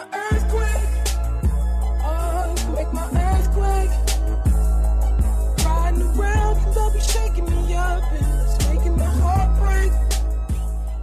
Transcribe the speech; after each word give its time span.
my 0.00 0.18
earthquake. 0.32 1.12
Oh, 2.02 2.72
make 2.74 2.92
my 2.92 3.04
earthquake. 3.04 3.90
Riding 5.64 6.02
around 6.02 6.56
and 6.56 6.74
they'll 6.74 7.00
shaking 7.00 7.44
me 7.44 7.74
up 7.74 8.12
and 8.12 8.40
it's 8.40 8.68
making 8.68 8.96
my 8.96 9.04
heart 9.04 9.50
break. 9.60 9.92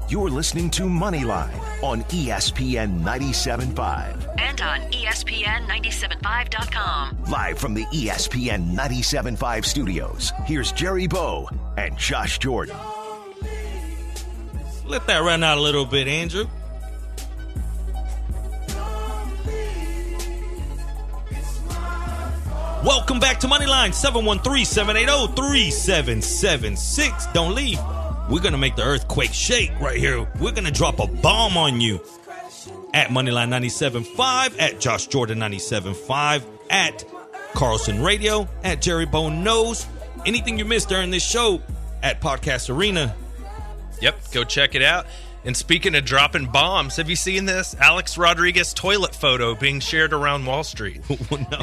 You're 0.10 0.30
listening 0.30 0.70
to 0.72 0.84
Moneyline 0.84 1.84
on 1.84 2.04
ESPN 2.04 3.02
97.5. 3.02 4.36
And 4.40 4.62
on 4.62 4.82
E 4.94 5.06
ESPN 5.06 5.68
975.com. 5.68 7.18
Live 7.30 7.60
from 7.60 7.74
the 7.74 7.86
ESPN 7.86 8.74
97.5 8.74 9.66
studios, 9.66 10.34
here's 10.46 10.72
Jerry 10.72 11.08
Bow 11.08 11.50
and 11.78 11.98
Josh 11.98 12.40
Jordan. 12.40 12.76
Let 14.86 15.06
that 15.08 15.20
run 15.20 15.44
out 15.44 15.58
a 15.58 15.62
little 15.62 15.86
bit, 15.86 16.08
Andrew. 16.08 16.48
To 23.92 23.98
Moneyline 24.12 24.40
713-780-3776. 24.40 27.34
Don't 27.34 27.56
leave. 27.56 27.80
We're 28.30 28.42
gonna 28.42 28.58
make 28.58 28.76
the 28.76 28.84
earthquake 28.84 29.34
shake 29.34 29.72
right 29.80 29.98
here. 29.98 30.28
We're 30.40 30.52
gonna 30.52 30.72
drop 30.72 31.00
a 31.00 31.08
bomb 31.08 31.58
on 31.58 31.82
you. 31.82 32.02
At 32.94 33.10
Moneyline 33.10 33.50
97.5, 33.50 34.60
at 34.60 34.80
Josh 34.80 35.08
Jordan 35.08 35.40
97.5, 35.40 36.44
at 36.70 37.06
Carlson 37.54 38.04
Radio, 38.04 38.48
at 38.64 38.82
Jerry 38.82 39.06
Bone 39.06 39.44
Knows. 39.44 39.86
Anything 40.26 40.58
you 40.60 40.66
missed 40.66 40.90
during 40.90 41.12
this 41.12 41.24
show 41.24 41.62
at 42.04 42.20
Podcast 42.20 42.74
Arena. 42.76 43.16
Yep, 44.02 44.32
go 44.32 44.44
check 44.44 44.76
it 44.76 44.82
out. 44.82 45.06
And 45.46 45.56
speaking 45.56 45.96
of 45.96 46.04
dropping 46.04 46.48
bombs, 46.48 46.98
have 46.98 47.10
you 47.10 47.16
seen 47.16 47.46
this 47.46 47.76
Alex 47.80 48.18
Rodriguez 48.18 48.74
toilet 48.74 49.16
photo 49.16 49.56
being 49.56 49.80
shared 49.80 50.12
around 50.12 50.46
Wall 50.46 50.64
Street? 50.64 51.02
Oh, 51.32 51.38
no. 51.52 51.62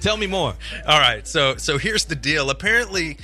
Tell 0.00 0.16
me 0.16 0.26
more. 0.26 0.54
All 0.86 0.98
right, 0.98 1.26
so 1.26 1.56
so 1.56 1.78
here's 1.78 2.04
the 2.04 2.14
deal. 2.14 2.50
Apparently, 2.50 3.18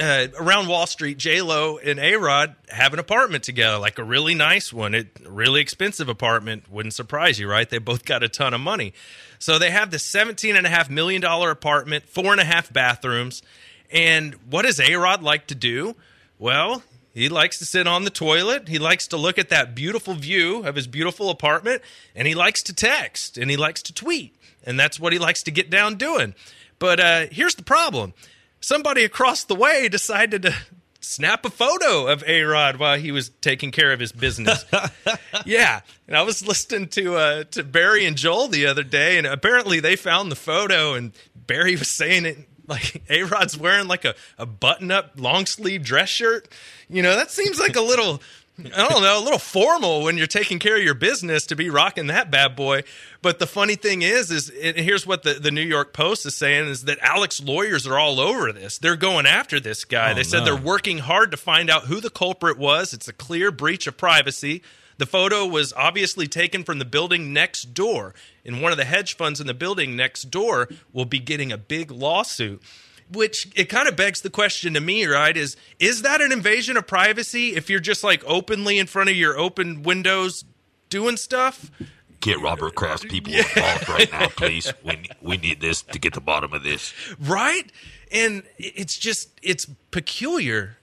uh, 0.00 0.28
around 0.38 0.68
Wall 0.68 0.86
Street, 0.86 1.18
J 1.18 1.42
Lo 1.42 1.78
and 1.78 1.98
A 1.98 2.16
Rod 2.16 2.54
have 2.68 2.92
an 2.92 2.98
apartment 2.98 3.44
together, 3.44 3.78
like 3.78 3.98
a 3.98 4.04
really 4.04 4.34
nice 4.34 4.72
one, 4.72 4.94
a 4.94 5.04
really 5.26 5.60
expensive 5.60 6.08
apartment. 6.08 6.70
Wouldn't 6.70 6.94
surprise 6.94 7.38
you, 7.38 7.48
right? 7.48 7.68
They 7.68 7.78
both 7.78 8.04
got 8.04 8.22
a 8.22 8.28
ton 8.28 8.54
of 8.54 8.60
money, 8.60 8.94
so 9.38 9.58
they 9.58 9.70
have 9.70 9.90
this 9.90 10.04
seventeen 10.04 10.56
and 10.56 10.66
a 10.66 10.70
half 10.70 10.88
million 10.88 11.20
dollar 11.20 11.50
apartment, 11.50 12.08
four 12.08 12.32
and 12.32 12.40
a 12.40 12.44
half 12.44 12.72
bathrooms. 12.72 13.42
And 13.90 14.34
what 14.48 14.62
does 14.62 14.80
A 14.80 14.94
Rod 14.96 15.22
like 15.22 15.48
to 15.48 15.54
do? 15.54 15.96
Well, 16.38 16.82
he 17.14 17.28
likes 17.28 17.58
to 17.58 17.66
sit 17.66 17.86
on 17.86 18.04
the 18.04 18.10
toilet. 18.10 18.68
He 18.68 18.78
likes 18.78 19.06
to 19.08 19.16
look 19.16 19.38
at 19.38 19.50
that 19.50 19.74
beautiful 19.74 20.14
view 20.14 20.64
of 20.64 20.76
his 20.76 20.86
beautiful 20.86 21.30
apartment, 21.30 21.82
and 22.14 22.26
he 22.26 22.34
likes 22.34 22.62
to 22.64 22.74
text 22.74 23.36
and 23.36 23.50
he 23.50 23.56
likes 23.56 23.82
to 23.82 23.94
tweet, 23.94 24.34
and 24.64 24.78
that's 24.80 24.98
what 24.98 25.12
he 25.12 25.18
likes 25.18 25.42
to 25.44 25.50
get 25.50 25.70
down 25.70 25.96
doing. 25.96 26.34
But 26.78 27.00
uh, 27.00 27.26
here's 27.30 27.54
the 27.54 27.62
problem: 27.62 28.14
somebody 28.60 29.04
across 29.04 29.44
the 29.44 29.54
way 29.54 29.88
decided 29.90 30.42
to 30.42 30.54
snap 31.00 31.44
a 31.44 31.50
photo 31.50 32.06
of 32.06 32.24
A 32.26 32.42
Rod 32.42 32.76
while 32.76 32.96
he 32.96 33.12
was 33.12 33.28
taking 33.40 33.72
care 33.72 33.92
of 33.92 34.00
his 34.00 34.12
business. 34.12 34.64
yeah, 35.44 35.80
and 36.06 36.16
I 36.16 36.22
was 36.22 36.46
listening 36.46 36.88
to 36.88 37.16
uh, 37.16 37.44
to 37.50 37.62
Barry 37.62 38.06
and 38.06 38.16
Joel 38.16 38.48
the 38.48 38.66
other 38.66 38.84
day, 38.84 39.18
and 39.18 39.26
apparently 39.26 39.80
they 39.80 39.96
found 39.96 40.30
the 40.32 40.36
photo, 40.36 40.94
and 40.94 41.12
Barry 41.46 41.76
was 41.76 41.88
saying 41.88 42.24
it 42.24 42.38
like 42.72 43.02
A 43.10 43.22
Rod's 43.22 43.56
wearing 43.56 43.88
like 43.88 44.04
a, 44.04 44.14
a 44.38 44.46
button 44.46 44.90
up 44.90 45.12
long 45.16 45.46
sleeve 45.46 45.84
dress 45.84 46.08
shirt. 46.08 46.48
You 46.88 47.02
know, 47.02 47.16
that 47.16 47.30
seems 47.30 47.60
like 47.60 47.76
a 47.76 47.80
little 47.80 48.20
I 48.58 48.88
don't 48.88 49.02
know, 49.02 49.18
a 49.18 49.24
little 49.24 49.38
formal 49.38 50.02
when 50.02 50.18
you're 50.18 50.26
taking 50.26 50.58
care 50.58 50.76
of 50.76 50.82
your 50.82 50.94
business 50.94 51.46
to 51.46 51.56
be 51.56 51.70
rocking 51.70 52.08
that 52.08 52.30
bad 52.30 52.54
boy. 52.54 52.82
But 53.22 53.38
the 53.38 53.46
funny 53.46 53.76
thing 53.76 54.02
is, 54.02 54.30
is 54.30 54.50
and 54.50 54.76
here's 54.76 55.06
what 55.06 55.22
the, 55.22 55.34
the 55.34 55.50
New 55.50 55.62
York 55.62 55.94
Post 55.94 56.26
is 56.26 56.34
saying 56.34 56.68
is 56.68 56.84
that 56.84 56.98
Alex 57.00 57.42
lawyers 57.42 57.86
are 57.86 57.98
all 57.98 58.20
over 58.20 58.52
this. 58.52 58.76
They're 58.76 58.96
going 58.96 59.24
after 59.24 59.58
this 59.58 59.84
guy. 59.86 60.12
Oh, 60.12 60.14
they 60.14 60.22
said 60.22 60.40
no. 60.40 60.44
they're 60.44 60.56
working 60.56 60.98
hard 60.98 61.30
to 61.30 61.38
find 61.38 61.70
out 61.70 61.84
who 61.84 61.98
the 62.00 62.10
culprit 62.10 62.58
was. 62.58 62.92
It's 62.92 63.08
a 63.08 63.12
clear 63.14 63.50
breach 63.50 63.86
of 63.86 63.96
privacy. 63.96 64.62
The 65.02 65.06
photo 65.06 65.44
was 65.44 65.72
obviously 65.72 66.28
taken 66.28 66.62
from 66.62 66.78
the 66.78 66.84
building 66.84 67.32
next 67.32 67.74
door, 67.74 68.14
and 68.44 68.62
one 68.62 68.70
of 68.70 68.78
the 68.78 68.84
hedge 68.84 69.16
funds 69.16 69.40
in 69.40 69.48
the 69.48 69.52
building 69.52 69.96
next 69.96 70.30
door 70.30 70.68
will 70.92 71.06
be 71.06 71.18
getting 71.18 71.50
a 71.50 71.58
big 71.58 71.90
lawsuit. 71.90 72.62
Which 73.10 73.48
it 73.56 73.64
kind 73.64 73.88
of 73.88 73.96
begs 73.96 74.20
the 74.20 74.30
question 74.30 74.74
to 74.74 74.80
me, 74.80 75.04
right? 75.06 75.36
Is 75.36 75.56
is 75.80 76.02
that 76.02 76.20
an 76.20 76.30
invasion 76.30 76.76
of 76.76 76.86
privacy 76.86 77.56
if 77.56 77.68
you're 77.68 77.80
just 77.80 78.04
like 78.04 78.22
openly 78.28 78.78
in 78.78 78.86
front 78.86 79.10
of 79.10 79.16
your 79.16 79.36
open 79.36 79.82
windows 79.82 80.44
doing 80.88 81.16
stuff? 81.16 81.72
Get 82.20 82.40
Robert 82.40 82.76
Kraft 82.76 83.08
people 83.08 83.32
involved 83.32 83.88
right 83.88 84.12
now, 84.12 84.28
please. 84.28 84.72
We 84.84 85.08
we 85.20 85.36
need 85.36 85.60
this 85.60 85.82
to 85.82 85.98
get 85.98 86.14
the 86.14 86.20
bottom 86.20 86.52
of 86.52 86.62
this. 86.62 86.94
right 87.18 87.72
and 88.12 88.44
it's 88.56 88.96
just 88.96 89.30
it's 89.42 89.66
peculiar 89.90 90.76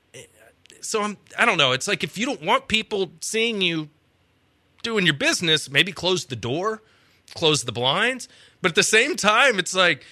so 0.81 1.03
i'm 1.03 1.16
i 1.38 1.46
don't 1.46 1.57
know 1.57 1.72
it's 1.72 1.88
like 1.88 2.03
if 2.03 2.18
you 2.18 2.25
don't 2.25 2.41
want 2.41 2.68
people 2.68 3.12
seeing 3.22 3.62
you 3.62 3.88
doing 4.84 5.06
your 5.06 5.16
business 5.16 5.70
maybe 5.70 5.92
close 5.92 6.26
the 6.26 6.36
door 6.36 6.82
close 7.34 7.64
the 7.64 7.72
blinds. 7.72 8.28
But 8.62 8.72
at 8.72 8.76
the 8.76 8.84
same 8.84 9.16
time 9.16 9.60
it's 9.60 9.76
like 9.76 10.06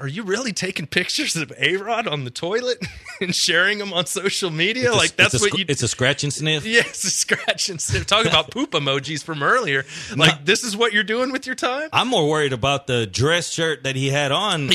are 0.00 0.06
you 0.08 0.22
really 0.22 0.52
taking 0.52 0.86
pictures 0.86 1.34
of 1.36 1.52
A-Rod 1.58 2.06
on 2.06 2.24
the 2.24 2.30
toilet 2.30 2.78
and 3.20 3.34
sharing 3.34 3.78
them 3.78 3.92
on 3.92 4.06
social 4.06 4.50
media? 4.50 4.86
It's 4.88 4.94
a- 4.94 4.98
like 4.98 5.16
that's 5.16 5.34
a 5.34 5.38
what 5.38 5.50
sc- 5.52 5.58
you 5.58 5.64
It's 5.68 5.82
a 5.82 5.88
scratch 5.88 6.22
and 6.24 6.32
sniff. 6.32 6.64
Yes, 6.78 7.02
a 7.04 7.10
scratch 7.10 7.68
and 7.68 7.80
sniff. 7.80 8.06
Talk 8.06 8.26
about 8.26 8.50
poop 8.52 8.70
emojis 8.72 9.22
from 9.24 9.42
earlier. 9.42 9.84
Like 10.16 10.44
this 10.44 10.62
is 10.64 10.76
what 10.76 10.92
you're 10.92 11.02
doing 11.04 11.32
with 11.32 11.46
your 11.46 11.54
time? 11.56 11.88
I'm 11.92 12.08
more 12.08 12.28
worried 12.28 12.52
about 12.52 12.86
the 12.86 13.06
dress 13.06 13.50
shirt 13.50 13.82
that 13.84 13.96
he 13.96 14.08
had 14.10 14.30
on. 14.32 14.68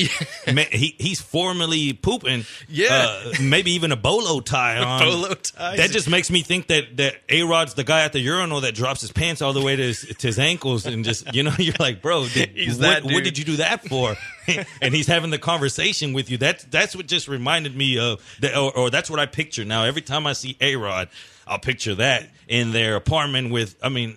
Ma- 0.52 0.62
he 0.70 0.94
he's 0.98 1.20
formally 1.20 1.92
pooping. 1.92 2.44
Yeah. 2.68 2.88
Uh, 3.24 3.32
maybe 3.40 3.72
even 3.72 3.92
a 3.92 3.96
bolo 3.96 4.40
tie 4.40 4.78
on. 4.78 5.00
Polo 5.02 5.34
ties. 5.34 5.78
That 5.78 5.90
just 5.90 6.08
makes 6.08 6.30
me 6.30 6.42
think 6.42 6.66
that 6.68 6.96
that 6.98 7.16
A 7.28 7.42
Rod's 7.44 7.74
the 7.74 7.84
guy 7.84 8.04
at 8.04 8.12
the 8.12 8.20
urinal 8.20 8.60
that 8.62 8.74
drops 8.74 9.00
his 9.00 9.12
pants 9.12 9.40
all 9.40 9.52
the 9.52 9.62
way 9.62 9.76
to 9.76 9.82
his, 9.82 10.00
to 10.18 10.26
his 10.26 10.38
ankles 10.38 10.84
and 10.86 11.04
just 11.04 11.34
you 11.34 11.42
know 11.42 11.52
you're 11.58 11.74
like, 11.78 12.02
bro, 12.02 12.26
did, 12.28 12.50
He's 12.50 12.76
what, 12.76 12.82
that 12.82 13.04
what 13.04 13.24
did 13.24 13.38
you 13.38 13.44
do 13.44 13.56
that 13.56 13.86
for? 13.88 14.16
and 14.80 14.94
he's 14.94 15.06
having 15.06 15.30
the 15.30 15.38
conversation 15.38 16.12
with 16.12 16.30
you. 16.30 16.38
That's 16.38 16.64
that's 16.64 16.94
what 16.94 17.06
just 17.06 17.28
reminded 17.28 17.76
me 17.76 17.98
of 17.98 18.22
that, 18.40 18.56
or, 18.56 18.76
or 18.76 18.90
that's 18.90 19.10
what 19.10 19.20
I 19.20 19.26
picture 19.26 19.64
now. 19.64 19.84
Every 19.84 20.02
time 20.02 20.26
I 20.26 20.32
see 20.32 20.56
A 20.60 20.76
Rod, 20.76 21.08
I'll 21.46 21.58
picture 21.58 21.94
that 21.96 22.28
in 22.48 22.72
their 22.72 22.96
apartment 22.96 23.52
with. 23.52 23.76
I 23.82 23.88
mean, 23.88 24.16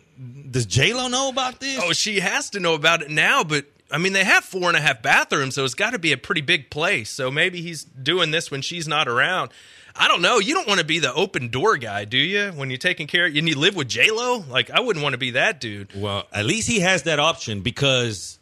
does 0.49 0.65
J 0.65 0.93
Lo 0.93 1.07
know 1.07 1.29
about 1.29 1.59
this? 1.59 1.79
Oh, 1.83 1.93
she 1.93 2.19
has 2.19 2.49
to 2.51 2.59
know 2.59 2.73
about 2.73 3.01
it 3.01 3.09
now, 3.09 3.43
but 3.43 3.65
I 3.91 3.97
mean, 3.97 4.13
they 4.13 4.23
have 4.23 4.43
four 4.43 4.67
and 4.67 4.77
a 4.77 4.81
half 4.81 5.01
bathrooms, 5.01 5.55
so 5.55 5.63
it's 5.63 5.73
got 5.73 5.91
to 5.91 5.99
be 5.99 6.11
a 6.11 6.17
pretty 6.17 6.41
big 6.41 6.69
place. 6.69 7.09
So 7.09 7.31
maybe 7.31 7.61
he's 7.61 7.83
doing 7.83 8.31
this 8.31 8.51
when 8.51 8.61
she's 8.61 8.87
not 8.87 9.07
around. 9.07 9.51
I 9.99 10.07
don't 10.07 10.21
know. 10.21 10.37
You 10.37 10.53
don't 10.53 10.67
want 10.67 10.79
to 10.79 10.85
be 10.85 10.99
the 10.99 11.13
open 11.13 11.49
door 11.49 11.77
guy, 11.77 12.05
do 12.05 12.17
you? 12.17 12.51
When 12.51 12.69
you're 12.69 12.77
taking 12.77 13.07
care, 13.07 13.25
and 13.25 13.35
you 13.49 13.57
live 13.57 13.75
with 13.75 13.87
J 13.87 14.11
Lo. 14.11 14.43
Like, 14.47 14.69
I 14.69 14.79
wouldn't 14.79 15.01
want 15.01 15.13
to 15.13 15.17
be 15.17 15.31
that 15.31 15.59
dude. 15.59 15.89
Well, 15.95 16.27
at 16.31 16.45
least 16.45 16.67
he 16.67 16.81
has 16.81 17.03
that 17.03 17.19
option 17.19 17.61
because 17.61 18.36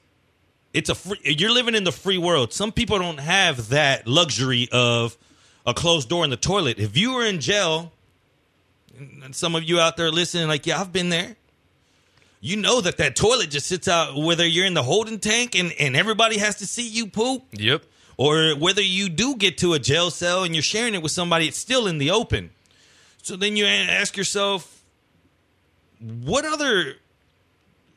it's 0.75 0.89
a 0.89 0.95
free, 0.95 1.17
you're 1.23 1.53
living 1.53 1.73
in 1.73 1.85
the 1.85 1.91
free 1.91 2.17
world. 2.17 2.51
Some 2.51 2.73
people 2.73 2.99
don't 2.99 3.19
have 3.19 3.69
that 3.69 4.07
luxury 4.07 4.67
of 4.73 5.17
a 5.65 5.73
closed 5.73 6.09
door 6.09 6.25
in 6.25 6.29
the 6.29 6.37
toilet. 6.37 6.77
If 6.79 6.97
you 6.97 7.13
were 7.13 7.25
in 7.25 7.39
jail, 7.39 7.93
and 8.97 9.33
some 9.33 9.55
of 9.55 9.63
you 9.63 9.79
out 9.79 9.95
there 9.95 10.11
listening, 10.11 10.49
like, 10.49 10.67
yeah, 10.67 10.81
I've 10.81 10.91
been 10.91 11.07
there. 11.09 11.37
You 12.41 12.57
know 12.57 12.81
that 12.81 12.97
that 12.97 13.15
toilet 13.15 13.49
just 13.51 13.67
sits 13.67 13.87
out, 13.87 14.15
whether 14.17 14.45
you're 14.45 14.65
in 14.65 14.73
the 14.73 14.83
holding 14.83 15.17
tank 15.17 15.55
and, 15.55 15.71
and 15.79 15.95
everybody 15.95 16.37
has 16.39 16.57
to 16.57 16.67
see 16.67 16.87
you 16.87 17.07
poop, 17.07 17.43
Yep. 17.53 17.83
or 18.17 18.51
whether 18.55 18.81
you 18.81 19.07
do 19.07 19.37
get 19.37 19.57
to 19.59 19.73
a 19.73 19.79
jail 19.79 20.11
cell 20.11 20.43
and 20.43 20.53
you're 20.53 20.61
sharing 20.61 20.93
it 20.93 21.01
with 21.01 21.13
somebody, 21.13 21.47
it's 21.47 21.57
still 21.57 21.87
in 21.87 21.99
the 21.99 22.11
open. 22.11 22.51
So 23.23 23.37
then 23.37 23.55
you 23.55 23.65
ask 23.65 24.17
yourself, 24.17 24.83
what 25.99 26.43
other 26.43 26.97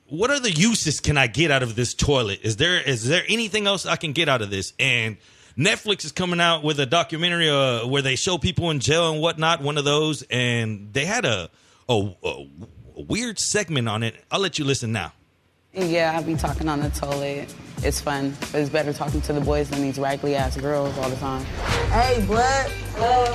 what 0.08 0.31
other 0.31 0.49
uses 0.49 1.00
can 1.00 1.16
I 1.16 1.26
get 1.26 1.50
out 1.50 1.62
of 1.62 1.75
this 1.76 1.94
toilet? 1.94 2.40
Is 2.43 2.56
there 2.56 2.81
is 2.81 3.06
there 3.06 3.22
anything 3.28 3.66
else 3.66 3.87
I 3.87 3.96
can 3.96 4.12
get 4.12 4.28
out 4.28 4.43
of 4.43 4.50
this? 4.50 4.72
And 4.78 5.16
Netflix 5.56 6.05
is 6.05 6.12
coming 6.12 6.40
out 6.40 6.62
with 6.62 6.78
a 6.81 6.87
documentary 6.87 7.50
uh, 7.50 7.87
where 7.87 8.02
they 8.02 8.16
show 8.16 8.38
people 8.38 8.70
in 8.70 8.81
jail 8.81 9.12
and 9.12 9.20
whatnot. 9.20 9.62
One 9.62 9.76
of 9.76 9.84
those, 9.84 10.22
and 10.31 10.93
they 10.93 11.05
had 11.05 11.25
a 11.25 11.50
a, 11.88 12.14
a 12.25 12.46
weird 12.96 13.38
segment 13.38 13.88
on 13.88 14.02
it. 14.02 14.14
I'll 14.31 14.40
let 14.40 14.58
you 14.58 14.64
listen 14.64 14.93
now. 14.93 15.12
Yeah, 15.75 16.16
I 16.16 16.22
be 16.22 16.34
talking 16.34 16.69
on 16.69 16.81
the 16.81 16.90
toilet. 16.90 17.55
It's 17.82 18.00
fun. 18.00 18.34
But 18.52 18.62
it's 18.62 18.70
better 18.70 18.93
talking 18.93 19.20
to 19.20 19.32
the 19.32 19.40
boys 19.40 19.69
than 19.70 19.82
these 19.82 19.99
raggedy 19.99 20.34
ass 20.34 20.56
girls 20.56 20.96
all 20.99 21.08
the 21.08 21.16
time. 21.16 21.44
Hey, 21.93 22.25
blood. 22.26 22.70
Hello. 22.96 23.34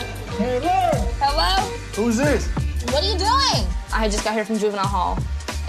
Hello? 1.21 1.69
Who's 1.95 2.17
this? 2.17 2.47
What 2.47 3.03
are 3.03 3.11
you 3.11 3.17
doing? 3.17 3.67
I 3.93 4.09
just 4.09 4.23
got 4.23 4.33
here 4.33 4.43
from 4.43 4.57
juvenile 4.57 4.87
hall, 4.87 5.19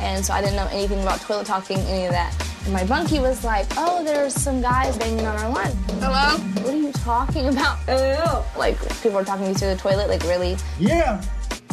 and 0.01 0.25
so 0.25 0.33
I 0.33 0.41
didn't 0.41 0.57
know 0.57 0.69
anything 0.71 1.01
about 1.03 1.21
toilet 1.21 1.47
talking, 1.47 1.79
any 1.79 2.05
of 2.07 2.13
that. 2.13 2.35
And 2.65 2.73
my 2.73 2.85
bunkie 2.85 3.21
was 3.21 3.45
like, 3.45 3.67
"Oh, 3.77 4.03
there's 4.05 4.35
some 4.35 4.61
guys 4.61 4.97
banging 4.97 5.27
on 5.27 5.37
our 5.37 5.51
line." 5.51 5.77
Hello? 6.01 6.39
What 6.63 6.75
are 6.75 6.77
you 6.77 6.93
talking 6.93 7.49
about? 7.49 7.79
Hello? 7.81 8.45
Like 8.57 8.79
people 9.03 9.19
are 9.19 9.25
talking 9.25 9.45
to 9.45 9.51
you 9.51 9.55
through 9.57 9.75
the 9.75 9.77
toilet, 9.77 10.09
like 10.09 10.23
really? 10.23 10.57
Yeah. 10.79 11.23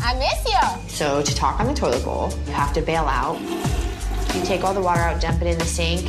I 0.04 0.16
miss 0.16 0.46
you. 0.46 0.90
So 0.90 1.22
to 1.22 1.36
talk 1.36 1.60
on 1.60 1.68
the 1.68 1.74
toilet 1.74 2.04
bowl, 2.04 2.34
you 2.48 2.54
have 2.54 2.74
to 2.74 2.82
bail 2.82 3.06
out. 3.06 3.40
You 4.36 4.42
take 4.44 4.64
all 4.64 4.74
the 4.74 4.82
water 4.82 5.02
out, 5.02 5.22
dump 5.22 5.42
it 5.42 5.48
in 5.48 5.58
the 5.60 5.66
sink. 5.66 6.08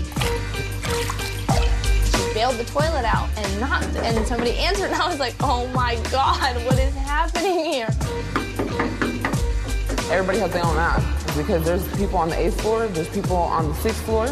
She 2.07 2.35
bailed 2.35 2.57
the 2.57 2.65
toilet 2.65 3.05
out 3.05 3.29
and 3.37 3.61
knocked, 3.61 3.97
and 3.97 4.27
somebody 4.27 4.57
answered, 4.57 4.87
and 4.87 4.95
I 4.95 5.09
was 5.09 5.21
like, 5.21 5.35
oh 5.41 5.67
my 5.69 5.97
god, 6.11 6.57
what 6.65 6.79
is 6.79 6.95
happening 6.95 7.65
here? 7.65 7.89
Everybody 10.13 10.41
has 10.41 10.53
their 10.53 10.65
own 10.67 10.77
app 10.77 11.03
because 11.39 11.65
there's 11.65 11.89
people 11.97 12.19
on 12.19 12.29
the 12.29 12.39
eighth 12.39 12.61
floor, 12.61 12.87
there's 12.87 13.09
people 13.09 13.37
on 13.37 13.67
the 13.67 13.75
sixth 13.77 14.05
floor, 14.05 14.27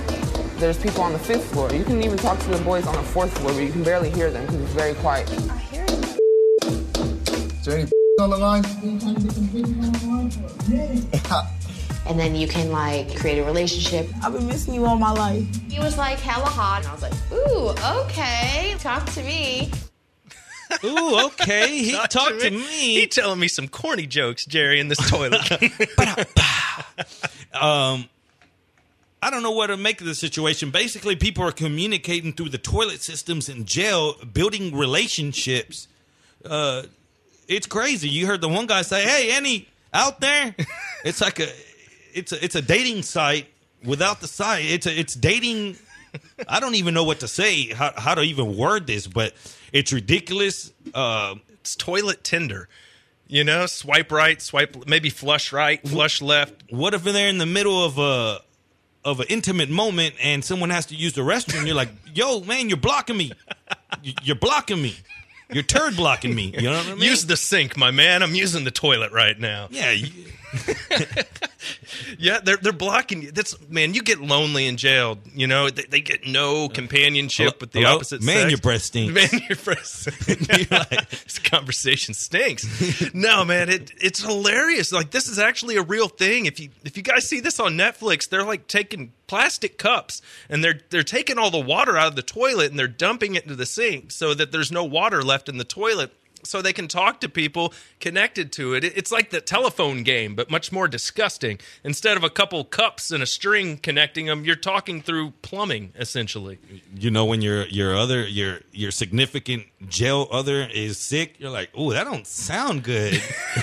there's 0.59 0.77
people 0.77 1.03
on 1.03 1.15
the 1.15 1.19
fifth 1.19 1.51
floor. 1.53 1.73
You 1.73 1.85
can 1.85 2.03
even 2.03 2.19
talk 2.19 2.39
to 2.39 2.49
the 2.51 2.63
boys 2.63 2.87
on 2.87 2.95
the 2.95 3.03
fourth 3.03 3.33
floor, 3.39 3.55
but 3.55 3.61
you 3.61 3.73
can 3.73 3.83
barely 3.83 4.11
hear 4.11 4.31
them 4.31 4.45
because 4.45 4.61
it's 4.61 4.73
very 4.75 4.93
quiet. 4.97 5.27
I 5.51 5.57
hear 5.57 5.87
you. 5.89 5.97
Is 7.49 7.65
there 7.65 7.79
any 7.79 7.91
on 8.21 8.29
the 8.29 8.37
line? 8.37 8.63
And 12.07 12.19
then 12.19 12.35
you 12.35 12.49
can 12.49 12.73
like 12.73 13.17
create 13.17 13.39
a 13.39 13.45
relationship. 13.45 14.09
I've 14.23 14.33
been 14.33 14.47
missing 14.47 14.75
you 14.75 14.85
all 14.85 14.97
my 14.97 15.13
life. 15.13 15.45
He 15.71 15.79
was 15.79 15.97
like 15.97 16.19
hella 16.19 16.47
hot, 16.47 16.79
and 16.79 16.89
I 16.89 16.93
was 16.93 17.03
like, 17.03 17.13
ooh, 17.33 17.69
okay, 18.05 18.75
talk 18.81 19.07
to 19.13 19.23
me. 19.23 19.71
Ooh, 20.85 21.27
okay. 21.27 21.79
He 21.79 21.93
talked 22.09 22.41
to 22.41 22.51
me. 22.51 23.01
He 23.01 23.07
telling 23.07 23.41
me 23.41 23.49
some 23.49 23.69
corny 23.69 24.07
jokes, 24.07 24.45
Jerry, 24.45 24.81
in 24.81 24.89
this 24.89 24.99
toilet. 25.11 25.41
um, 27.55 28.09
I 29.23 29.31
don't 29.31 29.43
know 29.43 29.51
what 29.51 29.69
to 29.69 29.77
make 29.77 30.01
of 30.01 30.07
the 30.07 30.15
situation. 30.15 30.71
Basically, 30.71 31.17
people 31.17 31.45
are 31.45 31.53
communicating 31.53 32.33
through 32.33 32.51
the 32.51 32.59
toilet 32.59 33.03
systems 33.03 33.49
in 33.49 33.65
jail, 33.67 34.15
building 34.33 34.77
relationships. 34.77 35.89
Uh, 36.45 36.85
it's 37.49 37.67
crazy. 37.67 38.09
You 38.09 38.27
heard 38.27 38.41
the 38.41 38.49
one 38.49 38.67
guy 38.67 38.83
say, 38.83 39.03
"Hey, 39.03 39.33
any 39.33 39.69
out 39.93 40.21
there?" 40.21 40.55
it's 41.05 41.21
like 41.21 41.41
a, 41.41 41.49
it's 42.15 42.33
a, 42.33 42.43
it's 42.43 42.55
a 42.55 42.63
dating 42.63 43.03
site 43.03 43.47
without 43.85 44.21
the 44.21 44.29
site. 44.29 44.65
It's 44.65 44.87
a, 44.87 44.99
it's 44.99 45.15
dating. 45.15 45.77
I 46.49 46.61
don't 46.61 46.77
even 46.77 46.95
know 46.95 47.05
what 47.05 47.21
to 47.21 47.29
say. 47.29 47.73
How 47.73 47.93
how 47.97 48.15
to 48.15 48.23
even 48.23 48.57
word 48.57 48.87
this, 48.87 49.07
but 49.07 49.35
it's 49.73 49.93
ridiculous. 49.93 50.73
Uh, 50.95 51.37
it's 51.61 51.77
toilet 51.77 52.25
Tinder. 52.25 52.69
You 53.27 53.45
know, 53.45 53.67
swipe 53.67 54.11
right, 54.11 54.43
swipe 54.43 54.89
maybe 54.89 55.09
flush 55.09 55.53
right, 55.53 55.81
flush 55.87 56.21
left. 56.21 56.65
What 56.71 56.95
if 56.95 57.05
they're 57.05 57.29
in 57.29 57.39
the 57.39 57.47
middle 57.47 57.85
of 57.85 57.97
a 57.99 58.41
of 59.05 59.21
an 59.21 59.27
intimate 59.31 59.71
moment 59.71 60.15
and 60.21 60.45
someone 60.45 60.71
has 60.71 60.87
to 60.87 60.97
use 60.97 61.13
the 61.13 61.21
restroom? 61.23 61.65
You're 61.65 61.77
like, 61.77 61.91
"Yo, 62.13 62.41
man, 62.41 62.69
you're 62.69 62.77
blocking 62.77 63.17
me. 63.17 63.31
You- 64.03 64.15
You're 64.25 64.37
blocking 64.37 64.83
me. 64.83 64.97
You're 65.53 65.63
turd 65.63 65.95
blocking 65.97 66.35
me." 66.35 66.53
You 66.57 66.63
know 66.71 66.77
what 66.79 66.87
I 66.89 66.95
mean? 66.95 67.03
Use 67.03 67.25
the 67.27 67.37
sink, 67.37 67.77
my 67.77 67.93
man. 67.93 68.25
I'm 68.25 68.35
using 68.35 68.65
the 68.65 68.71
toilet 68.73 69.13
right 69.13 69.39
now. 69.39 69.69
yeah. 69.71 69.93
You, 69.93 70.09
Yeah, 72.19 72.41
they're 72.43 72.57
they're 72.57 72.73
blocking 72.73 73.23
you. 73.23 73.31
That's 73.33 73.57
man, 73.69 73.95
you 73.95 74.03
get 74.03 74.21
lonely 74.21 74.67
in 74.67 74.77
jail. 74.77 75.19
You 75.35 75.47
know, 75.47 75.71
they, 75.71 75.83
they 75.83 76.01
get 76.01 76.27
no 76.27 76.69
companionship 76.69 77.61
with 77.61 77.73
the 77.73 77.81
Hello? 77.81 77.97
opposite 77.97 78.23
Man, 78.23 78.37
sex. 78.37 78.51
your 78.51 78.59
breath 78.59 78.83
stinks. 78.83 79.15
Man, 79.33 79.43
your 79.49 79.57
breath. 79.57 80.07
Like, 80.71 81.11
this 81.11 81.39
conversation 81.39 82.15
stinks. 82.15 83.13
no, 83.15 83.45
man, 83.45 83.69
it 83.69 83.93
it's 84.01 84.23
hilarious. 84.23 84.93
Like 84.93 85.11
this 85.11 85.29
is 85.29 85.39
actually 85.39 85.77
a 85.77 85.83
real 85.83 86.09
thing. 86.09 86.47
If 86.47 86.59
you 86.61 86.71
if 86.85 86.97
you 86.97 87.03
guys 87.03 87.29
see 87.29 87.41
this 87.41 87.61
on 87.61 87.75
Netflix, 87.75 88.29
they're 88.29 88.45
like 88.45 88.67
taking 88.67 89.13
plastic 89.27 89.79
cups 89.79 90.23
and 90.49 90.63
they're 90.65 90.81
they're 90.91 91.03
taking 91.03 91.39
all 91.39 91.51
the 91.51 91.61
water 91.61 91.97
out 91.97 92.09
of 92.09 92.17
the 92.17 92.23
toilet 92.23 92.71
and 92.71 92.79
they're 92.79 92.89
dumping 92.89 93.35
it 93.35 93.43
into 93.45 93.57
the 93.57 93.67
sink 93.67 94.11
so 94.11 94.35
that 94.35 94.53
there's 94.53 94.73
no 94.73 94.85
water 94.85 95.23
left 95.23 95.49
in 95.49 95.57
the 95.59 95.65
toilet 95.65 96.13
so 96.43 96.61
they 96.63 96.73
can 96.73 96.89
talk 96.89 97.21
to 97.21 97.29
people 97.29 97.73
connected 98.01 98.53
to 98.53 98.75
it. 98.75 98.85
It- 98.85 98.97
It's 98.97 99.13
like 99.13 99.31
the 99.31 99.41
telephone 99.41 100.03
game, 100.03 100.35
but 100.35 100.51
much 100.51 100.73
more 100.73 100.89
disgusting. 100.89 101.59
Instead 101.85 102.17
of 102.17 102.25
a 102.25 102.31
couple 102.31 102.63
cups 102.65 103.11
and 103.11 103.23
a 103.23 103.27
string 103.27 103.77
connecting 103.79 104.27
them, 104.27 104.45
you're 104.45 104.57
talking 104.57 105.01
through 105.03 105.33
plumbing 105.43 105.93
essentially. 105.99 106.59
you 106.97 107.11
know 107.11 107.25
when 107.25 107.41
your 107.43 107.67
your 107.67 107.97
other 107.97 108.27
your 108.27 108.61
your 108.73 108.91
significant 108.91 109.65
jail 109.89 110.29
other 110.31 110.69
is 110.73 110.99
sick, 110.99 111.37
you're 111.39 111.51
like, 111.51 111.71
"Oh, 111.75 111.93
that 111.93 112.05
don't 112.05 112.27
sound 112.27 112.83
good." 112.85 113.15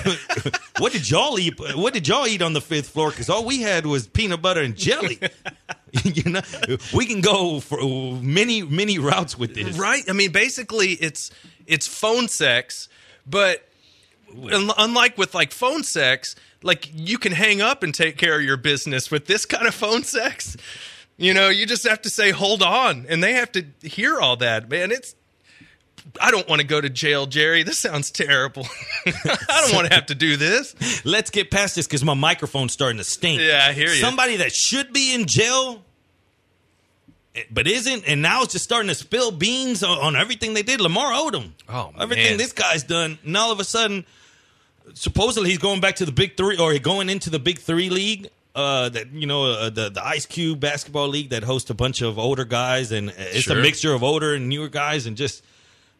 what 0.78 0.92
did 0.92 1.08
y'all 1.10 1.38
eat? 1.38 1.54
What 1.76 1.92
did 1.94 2.06
y'all 2.08 2.26
eat 2.26 2.42
on 2.42 2.52
the 2.52 2.60
fifth 2.60 2.88
floor? 2.90 3.10
Because 3.10 3.28
all 3.30 3.44
we 3.44 3.62
had 3.62 3.86
was 3.86 4.06
peanut 4.06 4.42
butter 4.42 4.60
and 4.62 4.76
jelly. 4.76 5.18
you 6.04 6.30
know, 6.30 6.42
we 6.94 7.06
can 7.06 7.22
go 7.22 7.60
for 7.60 7.78
many 8.20 8.60
many 8.62 8.98
routes 8.98 9.38
with 9.38 9.54
this. 9.54 9.78
Right? 9.78 10.02
I 10.08 10.12
mean, 10.12 10.32
basically, 10.32 10.92
it's 10.92 11.30
it's 11.68 11.86
phone 11.86 12.28
sex, 12.28 12.88
but 13.26 13.68
un- 14.30 14.72
unlike 14.76 15.16
with 15.16 15.34
like 15.34 15.52
phone 15.52 15.84
sex, 15.84 16.34
like 16.62 16.90
you 16.92 17.18
can 17.18 17.32
hang 17.32 17.60
up 17.60 17.82
and 17.82 17.94
take 17.94 18.16
care 18.16 18.36
of 18.38 18.42
your 18.42 18.56
business 18.56 19.10
with 19.10 19.26
this 19.26 19.46
kind 19.46 19.66
of 19.66 19.74
phone 19.74 20.02
sex. 20.02 20.56
You 21.16 21.34
know, 21.34 21.48
you 21.48 21.66
just 21.66 21.86
have 21.86 22.02
to 22.02 22.10
say 22.10 22.30
hold 22.30 22.62
on, 22.62 23.06
and 23.08 23.22
they 23.22 23.34
have 23.34 23.52
to 23.52 23.64
hear 23.82 24.20
all 24.20 24.36
that. 24.36 24.68
Man, 24.68 24.90
it's 24.90 25.14
I 26.20 26.30
don't 26.30 26.48
want 26.48 26.60
to 26.60 26.66
go 26.66 26.80
to 26.80 26.88
jail, 26.88 27.26
Jerry. 27.26 27.62
This 27.62 27.78
sounds 27.78 28.10
terrible. 28.10 28.66
I 29.06 29.64
don't 29.66 29.74
want 29.74 29.88
to 29.88 29.94
have 29.94 30.06
to 30.06 30.14
do 30.14 30.36
this. 30.36 31.04
Let's 31.04 31.30
get 31.30 31.50
past 31.50 31.76
this 31.76 31.86
because 31.86 32.04
my 32.04 32.14
microphone's 32.14 32.72
starting 32.72 32.98
to 32.98 33.04
stink. 33.04 33.40
Yeah, 33.40 33.66
I 33.68 33.72
hear 33.72 33.88
you. 33.88 33.96
Somebody 34.00 34.36
that 34.36 34.52
should 34.52 34.92
be 34.92 35.14
in 35.14 35.26
jail, 35.26 35.84
but 37.50 37.66
isn't, 37.66 38.04
and 38.08 38.22
now 38.22 38.42
it's 38.42 38.52
just 38.52 38.64
starting 38.64 38.88
to 38.88 38.94
spill 38.94 39.30
beans 39.30 39.82
on, 39.82 39.98
on 39.98 40.16
everything 40.16 40.54
they 40.54 40.62
did. 40.62 40.80
Lamar 40.80 41.12
Odom. 41.12 41.50
Oh, 41.68 41.92
man. 41.92 42.02
everything 42.02 42.36
this 42.38 42.52
guy's 42.52 42.82
done, 42.82 43.18
and 43.24 43.36
all 43.36 43.52
of 43.52 43.60
a 43.60 43.64
sudden, 43.64 44.04
supposedly 44.94 45.50
he's 45.50 45.58
going 45.58 45.80
back 45.80 45.96
to 45.96 46.04
the 46.04 46.12
Big 46.12 46.36
Three, 46.36 46.56
or 46.58 46.76
going 46.78 47.08
into 47.08 47.30
the 47.30 47.38
Big 47.38 47.58
Three 47.58 47.90
league. 47.90 48.28
Uh, 48.54 48.88
that 48.88 49.12
you 49.12 49.26
know, 49.26 49.44
uh, 49.52 49.70
the 49.70 49.88
the 49.90 50.04
Ice 50.04 50.26
Cube 50.26 50.58
basketball 50.58 51.06
league 51.08 51.30
that 51.30 51.44
hosts 51.44 51.70
a 51.70 51.74
bunch 51.74 52.02
of 52.02 52.18
older 52.18 52.44
guys, 52.44 52.90
and 52.90 53.10
it's 53.16 53.42
Sure. 53.42 53.58
a 53.58 53.62
mixture 53.62 53.92
of 53.92 54.02
older 54.02 54.34
and 54.34 54.48
newer 54.48 54.68
guys, 54.68 55.06
and 55.06 55.16
just 55.16 55.44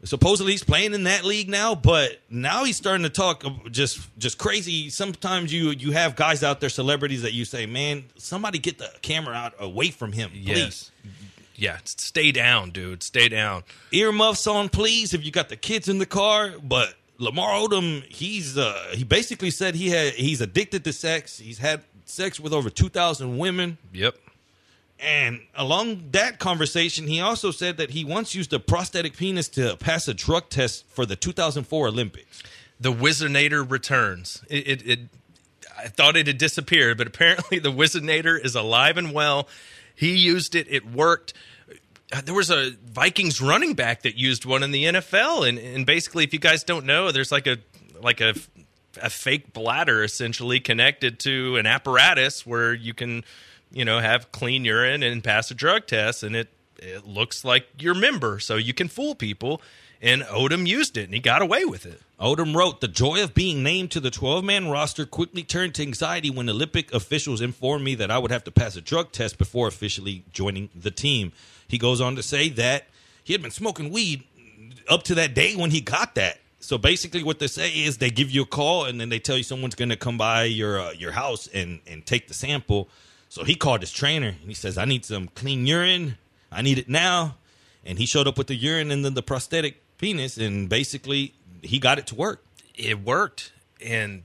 supposedly 0.04 0.52
he's 0.52 0.62
playing 0.64 0.94
in 0.94 1.02
that 1.04 1.24
league 1.24 1.48
now 1.48 1.74
but 1.74 2.20
now 2.30 2.62
he's 2.62 2.76
starting 2.76 3.02
to 3.02 3.10
talk 3.10 3.42
just 3.68 3.98
just 4.16 4.38
crazy 4.38 4.88
sometimes 4.90 5.52
you 5.52 5.70
you 5.70 5.90
have 5.90 6.14
guys 6.14 6.44
out 6.44 6.60
there 6.60 6.68
celebrities 6.68 7.22
that 7.22 7.32
you 7.32 7.44
say 7.44 7.66
man 7.66 8.04
somebody 8.16 8.60
get 8.60 8.78
the 8.78 8.88
camera 9.02 9.34
out 9.34 9.54
away 9.58 9.90
from 9.90 10.12
him 10.12 10.30
please 10.30 10.46
Yes. 10.46 10.90
Yeah, 11.60 11.78
stay 11.84 12.30
down, 12.32 12.70
dude. 12.70 13.02
Stay 13.02 13.28
down. 13.28 13.64
earmuffs 13.92 14.46
on 14.46 14.68
please 14.68 15.12
if 15.12 15.24
you 15.24 15.30
got 15.32 15.48
the 15.48 15.56
kids 15.56 15.88
in 15.88 15.98
the 15.98 16.06
car 16.06 16.52
but 16.62 16.94
lamar 17.18 17.52
odom 17.52 18.04
he's 18.04 18.56
uh 18.56 18.92
he 18.94 19.02
basically 19.02 19.50
said 19.50 19.74
he 19.74 19.90
had 19.90 20.12
he's 20.14 20.40
addicted 20.40 20.84
to 20.84 20.92
sex 20.92 21.38
he's 21.38 21.58
had 21.58 21.82
sex 22.04 22.38
with 22.38 22.52
over 22.52 22.70
2000 22.70 23.36
women 23.38 23.76
Yep. 23.92 24.14
And 25.00 25.40
along 25.54 26.10
that 26.10 26.40
conversation, 26.40 27.06
he 27.06 27.20
also 27.20 27.52
said 27.52 27.76
that 27.76 27.90
he 27.90 28.04
once 28.04 28.34
used 28.34 28.52
a 28.52 28.58
prosthetic 28.58 29.16
penis 29.16 29.46
to 29.50 29.76
pass 29.76 30.08
a 30.08 30.14
drug 30.14 30.48
test 30.48 30.84
for 30.88 31.06
the 31.06 31.14
2004 31.14 31.86
Olympics. 31.88 32.42
the 32.80 32.92
Whizzinator 32.92 33.68
returns. 33.70 34.42
It, 34.48 34.66
it, 34.66 34.86
it 34.88 35.00
I 35.78 35.86
thought 35.86 36.16
it 36.16 36.26
had 36.26 36.38
disappeared, 36.38 36.98
but 36.98 37.06
apparently 37.06 37.58
the 37.60 37.70
Whizzinator 37.70 38.44
is 38.44 38.56
alive 38.56 38.96
and 38.96 39.12
well. 39.12 39.46
He 39.98 40.14
used 40.16 40.54
it; 40.54 40.66
it 40.70 40.86
worked. 40.86 41.32
Uh, 42.12 42.20
There 42.20 42.34
was 42.34 42.50
a 42.50 42.70
Vikings 42.86 43.40
running 43.40 43.74
back 43.74 44.02
that 44.02 44.16
used 44.16 44.44
one 44.44 44.62
in 44.62 44.70
the 44.70 44.84
NFL, 44.84 45.48
and 45.48 45.58
and 45.58 45.84
basically, 45.84 46.22
if 46.24 46.32
you 46.32 46.38
guys 46.38 46.62
don't 46.62 46.86
know, 46.86 47.10
there's 47.10 47.32
like 47.32 47.48
a 47.48 47.56
like 48.00 48.20
a 48.20 48.34
a 49.02 49.10
fake 49.10 49.52
bladder 49.52 50.02
essentially 50.04 50.60
connected 50.60 51.18
to 51.20 51.56
an 51.56 51.66
apparatus 51.66 52.46
where 52.46 52.72
you 52.74 52.94
can, 52.94 53.24
you 53.70 53.84
know, 53.84 53.98
have 54.00 54.32
clean 54.32 54.64
urine 54.64 55.02
and 55.02 55.22
pass 55.22 55.50
a 55.50 55.54
drug 55.54 55.86
test, 55.86 56.22
and 56.22 56.36
it 56.36 56.48
it 56.78 57.04
looks 57.04 57.44
like 57.44 57.66
your 57.80 57.94
member, 57.94 58.38
so 58.38 58.54
you 58.54 58.72
can 58.74 58.86
fool 58.86 59.16
people. 59.16 59.60
And 60.00 60.22
Odom 60.22 60.66
used 60.66 60.96
it, 60.96 61.04
and 61.04 61.14
he 61.14 61.18
got 61.18 61.42
away 61.42 61.64
with 61.64 61.84
it. 61.84 62.00
Odom 62.20 62.54
wrote, 62.54 62.80
The 62.80 62.88
joy 62.88 63.22
of 63.22 63.34
being 63.34 63.62
named 63.62 63.90
to 63.92 64.00
the 64.00 64.10
12 64.10 64.44
man 64.44 64.68
roster 64.68 65.04
quickly 65.04 65.42
turned 65.42 65.74
to 65.76 65.82
anxiety 65.82 66.30
when 66.30 66.48
Olympic 66.48 66.92
officials 66.94 67.40
informed 67.40 67.84
me 67.84 67.96
that 67.96 68.10
I 68.10 68.18
would 68.18 68.30
have 68.30 68.44
to 68.44 68.52
pass 68.52 68.76
a 68.76 68.80
drug 68.80 69.10
test 69.10 69.38
before 69.38 69.66
officially 69.66 70.24
joining 70.32 70.68
the 70.74 70.92
team. 70.92 71.32
He 71.66 71.78
goes 71.78 72.00
on 72.00 72.14
to 72.16 72.22
say 72.22 72.48
that 72.50 72.86
he 73.24 73.32
had 73.32 73.42
been 73.42 73.50
smoking 73.50 73.90
weed 73.90 74.24
up 74.88 75.02
to 75.04 75.14
that 75.16 75.34
day 75.34 75.54
when 75.56 75.70
he 75.70 75.80
got 75.80 76.14
that. 76.14 76.38
So 76.60 76.78
basically, 76.78 77.22
what 77.22 77.38
they 77.38 77.46
say 77.46 77.70
is 77.70 77.98
they 77.98 78.10
give 78.10 78.30
you 78.30 78.42
a 78.42 78.46
call 78.46 78.84
and 78.84 79.00
then 79.00 79.08
they 79.08 79.18
tell 79.18 79.36
you 79.36 79.42
someone's 79.42 79.74
going 79.74 79.90
to 79.90 79.96
come 79.96 80.18
by 80.18 80.44
your 80.44 80.80
uh, 80.80 80.92
your 80.92 81.12
house 81.12 81.48
and 81.48 81.80
and 81.86 82.04
take 82.04 82.28
the 82.28 82.34
sample. 82.34 82.88
So 83.28 83.44
he 83.44 83.54
called 83.54 83.80
his 83.80 83.92
trainer 83.92 84.28
and 84.28 84.48
he 84.48 84.54
says, 84.54 84.76
"I 84.76 84.84
need 84.84 85.04
some 85.04 85.28
clean 85.28 85.66
urine. 85.66 86.18
I 86.50 86.62
need 86.62 86.78
it 86.78 86.88
now." 86.88 87.36
And 87.84 87.98
he 87.98 88.06
showed 88.06 88.26
up 88.26 88.36
with 88.36 88.48
the 88.48 88.56
urine 88.56 88.90
and 88.90 89.04
then 89.04 89.14
the 89.14 89.22
prosthetic 89.22 89.80
penis, 89.98 90.36
and 90.36 90.68
basically 90.68 91.34
he 91.62 91.78
got 91.78 91.98
it 91.98 92.06
to 92.08 92.14
work. 92.14 92.44
it 92.76 93.00
worked 93.00 93.52
and 93.84 94.22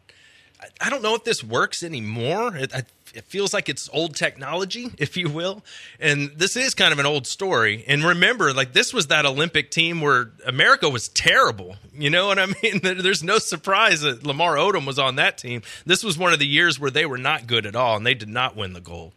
I- 0.79 0.89
don't 0.89 1.01
know 1.03 1.15
if 1.15 1.23
this 1.23 1.43
works 1.43 1.83
anymore. 1.83 2.55
It, 2.55 2.73
I, 2.73 2.83
it 3.13 3.25
feels 3.25 3.53
like 3.53 3.67
it's 3.69 3.89
old 3.91 4.15
technology 4.15 4.91
if 4.97 5.17
you 5.17 5.29
will. 5.29 5.63
And 5.99 6.31
this 6.37 6.55
is 6.55 6.73
kind 6.73 6.93
of 6.93 6.99
an 6.99 7.05
old 7.05 7.27
story. 7.27 7.83
And 7.87 8.03
remember 8.03 8.53
like 8.53 8.73
this 8.73 8.93
was 8.93 9.07
that 9.07 9.25
olympic 9.25 9.69
team 9.71 9.99
where 10.01 10.31
america 10.45 10.89
was 10.89 11.09
terrible. 11.09 11.75
You 11.93 12.09
know 12.09 12.27
what 12.27 12.39
i 12.39 12.45
mean? 12.63 12.79
There's 12.81 13.23
no 13.23 13.39
surprise 13.39 14.01
that 14.01 14.25
lamar 14.25 14.55
odom 14.55 14.85
was 14.87 14.97
on 14.99 15.15
that 15.17 15.37
team. 15.37 15.61
This 15.85 16.03
was 16.03 16.17
one 16.17 16.33
of 16.33 16.39
the 16.39 16.47
years 16.47 16.79
where 16.79 16.91
they 16.91 17.05
were 17.05 17.17
not 17.17 17.45
good 17.47 17.65
at 17.65 17.75
all 17.75 17.97
and 17.97 18.05
they 18.05 18.13
did 18.15 18.29
not 18.29 18.55
win 18.55 18.73
the 18.73 18.81
gold. 18.81 19.11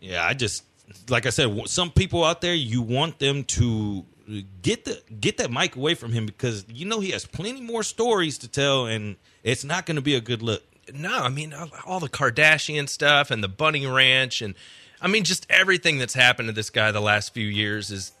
Yeah, 0.00 0.24
I 0.26 0.34
just 0.34 0.64
like 1.08 1.24
I 1.26 1.30
said, 1.30 1.68
some 1.68 1.90
people 1.90 2.24
out 2.24 2.40
there 2.40 2.54
you 2.54 2.82
want 2.82 3.18
them 3.18 3.44
to 3.44 4.04
get 4.62 4.84
the 4.84 5.02
get 5.20 5.38
that 5.38 5.50
mic 5.50 5.76
away 5.76 5.94
from 5.94 6.12
him 6.12 6.26
because 6.26 6.64
you 6.68 6.86
know 6.86 7.00
he 7.00 7.10
has 7.10 7.26
plenty 7.26 7.60
more 7.60 7.82
stories 7.82 8.38
to 8.38 8.48
tell, 8.48 8.86
and 8.86 9.16
it's 9.42 9.64
not 9.64 9.86
going 9.86 9.96
to 9.96 10.02
be 10.02 10.14
a 10.14 10.20
good 10.20 10.42
look. 10.42 10.62
No, 10.92 11.16
I 11.16 11.28
mean 11.28 11.54
all- 11.86 12.00
the 12.00 12.08
Kardashian 12.08 12.88
stuff 12.88 13.30
and 13.30 13.42
the 13.42 13.48
Bunny 13.48 13.86
Ranch, 13.86 14.42
and 14.42 14.54
I 15.00 15.08
mean 15.08 15.24
just 15.24 15.46
everything 15.50 15.98
that's 15.98 16.14
happened 16.14 16.48
to 16.48 16.52
this 16.52 16.70
guy 16.70 16.90
the 16.90 17.00
last 17.00 17.32
few 17.34 17.46
years 17.46 17.90
is, 17.90 18.12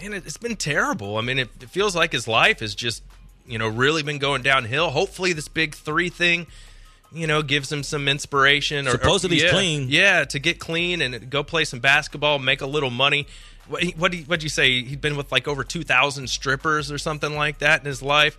man, 0.00 0.12
it, 0.12 0.26
it's 0.26 0.36
been 0.36 0.56
terrible. 0.56 1.16
I 1.16 1.22
mean, 1.22 1.38
it, 1.38 1.48
it 1.60 1.70
feels 1.70 1.96
like 1.96 2.12
his 2.12 2.28
life 2.28 2.60
has 2.60 2.74
just, 2.74 3.02
you 3.46 3.58
know, 3.58 3.68
really 3.68 4.02
been 4.02 4.18
going 4.18 4.42
downhill. 4.42 4.90
Hopefully, 4.90 5.32
this 5.32 5.48
big 5.48 5.74
three 5.74 6.08
thing, 6.08 6.46
you 7.12 7.26
know, 7.26 7.42
gives 7.42 7.72
him 7.72 7.82
some 7.82 8.06
inspiration. 8.08 8.86
Or, 8.86 8.92
Supposedly 8.92 9.40
or, 9.40 9.44
yeah, 9.46 9.50
clean. 9.50 9.86
Yeah, 9.88 10.24
to 10.24 10.38
get 10.38 10.58
clean 10.58 11.00
and 11.02 11.30
go 11.30 11.42
play 11.42 11.64
some 11.64 11.80
basketball, 11.80 12.38
make 12.38 12.60
a 12.60 12.66
little 12.66 12.90
money. 12.90 13.26
What 13.68 13.82
you, 13.84 13.92
what'd 14.24 14.42
you 14.42 14.48
say? 14.48 14.82
He'd 14.82 15.00
been 15.00 15.16
with 15.16 15.30
like 15.32 15.46
over 15.48 15.64
two 15.64 15.82
thousand 15.84 16.28
strippers 16.28 16.90
or 16.90 16.98
something 16.98 17.34
like 17.36 17.58
that 17.58 17.80
in 17.80 17.86
his 17.86 18.02
life. 18.02 18.36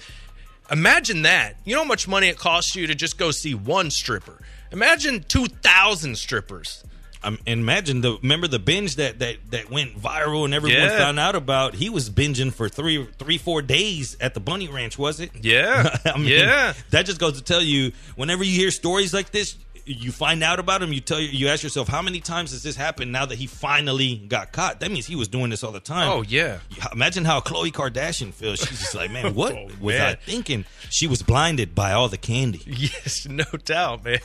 Imagine 0.72 1.24
that. 1.24 1.56
You 1.66 1.76
know 1.76 1.82
how 1.82 1.88
much 1.88 2.08
money 2.08 2.28
it 2.28 2.38
costs 2.38 2.76
you 2.76 2.88
to 2.88 2.96
just 2.96 3.18
go 3.18 3.32
see 3.32 3.56
one 3.56 3.90
stripper. 3.92 4.40
Imagine 4.72 5.24
two 5.28 5.46
thousand 5.48 6.18
strippers. 6.18 6.84
Um, 7.22 7.38
and 7.46 7.60
imagine 7.60 8.00
the 8.00 8.18
remember 8.22 8.48
the 8.48 8.60
binge 8.60 8.96
that 8.96 9.20
that 9.20 9.38
that 9.52 9.70
went 9.70 10.00
viral 10.02 10.46
and 10.46 10.54
everyone 10.54 10.84
Yeah. 10.84 10.98
found 10.98 11.20
out 11.20 11.36
about. 11.36 11.74
He 11.74 11.90
was 11.90 12.10
binging 12.10 12.54
for 12.54 12.70
three 12.70 13.06
three 13.18 13.38
four 13.38 13.62
days 13.62 14.16
at 14.22 14.34
the 14.34 14.40
Bunny 14.40 14.70
Ranch, 14.70 14.98
was 14.98 15.20
it? 15.20 15.32
Yeah, 15.42 15.98
I 16.06 16.18
mean, 16.18 16.28
yeah. 16.30 16.74
That 16.92 17.06
just 17.06 17.20
goes 17.20 17.34
to 17.38 17.44
tell 17.44 17.62
you, 17.62 17.92
whenever 18.16 18.44
you 18.44 18.54
hear 18.54 18.72
stories 18.72 19.14
like 19.14 19.32
this, 19.32 19.58
you 19.92 20.12
find 20.12 20.44
out 20.44 20.60
about 20.60 20.82
him. 20.84 20.94
You 20.94 21.02
tell 21.02 21.20
you 21.20 21.48
ask 21.48 21.64
yourself, 21.64 21.88
how 21.88 22.02
many 22.02 22.20
times 22.20 22.52
has 22.52 22.62
this 22.64 22.76
happened? 22.76 23.12
Now 23.12 23.26
that 23.26 23.38
he 23.38 23.48
finally 23.48 24.18
got 24.18 24.52
caught, 24.52 24.80
that 24.82 24.92
means 24.92 25.06
he 25.08 25.16
was 25.16 25.28
doing 25.28 25.50
this 25.50 25.64
all 25.64 25.72
the 25.72 25.80
time. 25.80 26.10
Oh 26.10 26.22
yeah. 26.22 26.60
Imagine 26.94 27.26
how 27.26 27.40
Khloe 27.42 27.72
Kardashian 27.72 28.34
feels. 28.34 28.60
She's 28.60 28.80
just 28.80 28.96
like, 28.96 29.12
man, 29.12 29.34
what 29.36 29.54
Oh, 29.54 29.68
was 29.82 29.96
man. 29.96 30.12
I 30.12 30.16
thinking? 30.16 30.66
She 30.90 31.08
was 31.08 31.22
blinded 31.24 31.74
by 31.76 31.92
all 31.94 32.08
the 32.08 32.18
candy. 32.18 32.62
Yes, 32.66 33.28
no 33.28 33.46
doubt, 33.66 34.04
man. 34.06 34.20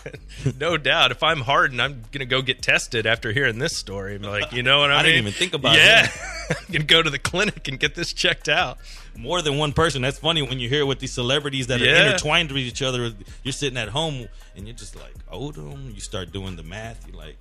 No 0.61 0.77
doubt. 0.77 1.11
If 1.11 1.23
I'm 1.23 1.41
hardened, 1.41 1.81
I'm 1.81 2.03
gonna 2.13 2.25
go 2.27 2.43
get 2.43 2.63
tested 2.63 3.07
after 3.07 3.33
hearing 3.33 3.59
this 3.59 3.77
story. 3.77 4.17
I'm 4.17 4.23
like, 4.23 4.53
you 4.53 4.63
know 4.63 4.81
what 4.81 4.91
I, 4.91 4.95
I 5.01 5.03
mean? 5.03 5.05
didn't 5.13 5.19
even 5.29 5.33
think 5.33 5.55
about 5.55 5.77
it. 5.77 5.81
yeah. 5.81 6.09
I'm 6.51 6.73
gonna 6.73 6.85
go 6.85 7.03
to 7.03 7.11
the 7.11 7.19
clinic 7.19 7.69
and 7.69 7.81
get 7.81 7.95
this 7.95 8.13
checked 8.13 8.49
out. 8.49 8.79
More 9.17 9.43
than 9.43 9.59
one 9.59 9.73
person. 9.73 10.03
That's 10.03 10.19
funny 10.19 10.43
when 10.43 10.59
you 10.59 10.69
hear 10.69 10.85
with 10.85 10.99
these 10.99 11.13
celebrities 11.13 11.69
that 11.69 11.81
are 11.81 11.85
intertwined 11.85 12.51
with 12.51 12.63
each 12.63 12.83
other. 12.83 13.13
You're 13.43 13.53
sitting 13.53 13.79
at 13.79 13.89
home 13.89 14.29
and 14.57 14.67
you're 14.67 14.77
just 14.77 14.97
like, 14.97 15.15
Odom. 15.33 15.95
You 15.95 16.01
start 16.01 16.33
doing 16.33 16.57
the 16.57 16.63
math. 16.63 17.07
You're 17.07 17.17
like, 17.17 17.39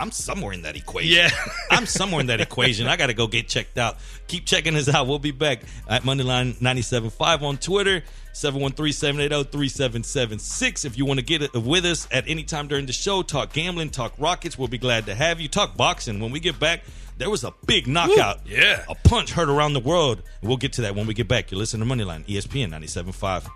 I'm 0.00 0.10
somewhere 0.12 0.52
in 0.52 0.62
that 0.62 0.76
equation. 0.76 1.16
Yeah. 1.16 1.28
I'm 1.70 1.86
somewhere 1.86 2.20
in 2.20 2.28
that 2.28 2.40
equation. 2.40 2.86
I 2.86 2.96
got 2.96 3.08
to 3.08 3.14
go 3.14 3.26
get 3.26 3.48
checked 3.48 3.78
out. 3.78 3.96
Keep 4.28 4.46
checking 4.46 4.76
us 4.76 4.88
out. 4.88 5.06
We'll 5.06 5.18
be 5.18 5.30
back 5.32 5.62
at 5.88 6.02
Moneyline 6.02 6.54
97.5 6.60 7.42
on 7.42 7.56
Twitter, 7.58 8.02
713-780-3776. 8.34 10.84
If 10.84 10.98
you 10.98 11.04
want 11.06 11.18
to 11.20 11.24
get 11.24 11.52
with 11.54 11.84
us 11.84 12.06
at 12.10 12.28
any 12.28 12.42
time 12.44 12.68
during 12.68 12.86
the 12.86 12.92
show, 12.92 13.22
talk 13.22 13.52
gambling, 13.52 13.90
talk 13.90 14.12
rockets, 14.18 14.58
we'll 14.58 14.68
be 14.68 14.78
glad 14.78 15.06
to 15.06 15.14
have 15.14 15.40
you. 15.40 15.48
Talk 15.48 15.76
boxing. 15.76 16.20
When 16.20 16.30
we 16.30 16.40
get 16.40 16.58
back, 16.60 16.82
there 17.16 17.30
was 17.30 17.42
a 17.44 17.52
big 17.66 17.86
knockout. 17.88 18.46
yeah. 18.46 18.84
A 18.88 18.94
punch 18.94 19.32
heard 19.32 19.48
around 19.48 19.72
the 19.72 19.80
world. 19.80 20.22
We'll 20.42 20.56
get 20.56 20.74
to 20.74 20.82
that 20.82 20.94
when 20.94 21.06
we 21.06 21.14
get 21.14 21.28
back. 21.28 21.50
You 21.50 21.58
listen 21.58 21.80
to 21.80 21.86
Moneyline, 21.86 22.24
ESPN 22.26 22.70
97.5. 22.70 23.48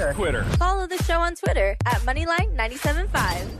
Twitter. 0.00 0.14
Twitter. 0.14 0.44
Follow 0.56 0.86
the 0.86 0.96
show 1.02 1.20
on 1.20 1.34
Twitter 1.34 1.76
at 1.84 2.00
Moneyline975. 2.00 3.50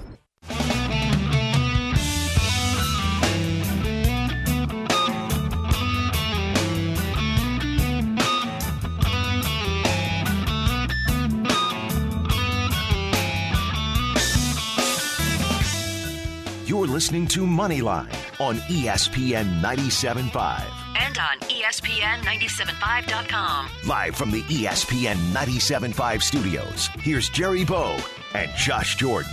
You're 16.67 16.87
listening 16.87 17.27
to 17.29 17.41
Moneyline 17.41 18.15
on 18.41 18.57
ESPN 18.57 19.61
97.5. 19.61 20.80
And 21.01 21.19
on 21.19 21.37
E 21.51 21.63
ESPN 21.63 22.21
975.com. 22.23 23.69
Live 23.87 24.17
from 24.17 24.31
the 24.31 24.43
ESPN 24.43 25.17
97.5 25.33 26.23
studios, 26.23 26.87
here's 27.01 27.29
Jerry 27.29 27.65
Bow 27.65 27.99
and 28.35 28.51
Josh 28.57 28.97
Jordan. 28.97 29.31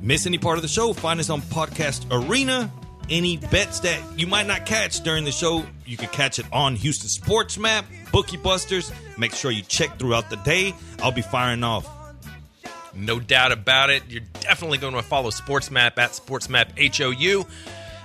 Miss 0.00 0.24
any 0.26 0.38
part 0.38 0.56
of 0.56 0.62
the 0.62 0.68
show? 0.68 0.94
Find 0.94 1.20
us 1.20 1.28
on 1.28 1.42
Podcast 1.42 2.06
Arena. 2.10 2.72
Any 3.08 3.36
bets 3.36 3.80
that 3.80 4.00
you 4.18 4.26
might 4.26 4.46
not 4.48 4.66
catch 4.66 5.00
during 5.00 5.24
the 5.24 5.30
show, 5.30 5.64
you 5.84 5.96
can 5.96 6.08
catch 6.08 6.40
it 6.40 6.46
on 6.52 6.74
Houston 6.74 7.08
Sports 7.08 7.56
Map, 7.56 7.84
Bookie 8.10 8.36
Busters. 8.36 8.90
Make 9.16 9.32
sure 9.32 9.52
you 9.52 9.62
check 9.62 9.96
throughout 9.98 10.28
the 10.28 10.36
day. 10.36 10.74
I'll 11.00 11.12
be 11.12 11.22
firing 11.22 11.62
off 11.62 11.88
No 12.94 13.20
doubt 13.20 13.52
about 13.52 13.90
it. 13.90 14.02
You're 14.08 14.24
definitely 14.40 14.78
going 14.78 14.94
to 14.94 15.02
follow 15.02 15.30
Sports 15.30 15.70
Map 15.70 15.98
at 15.98 16.10
SportsMap 16.10 16.96
HOU. 16.96 17.44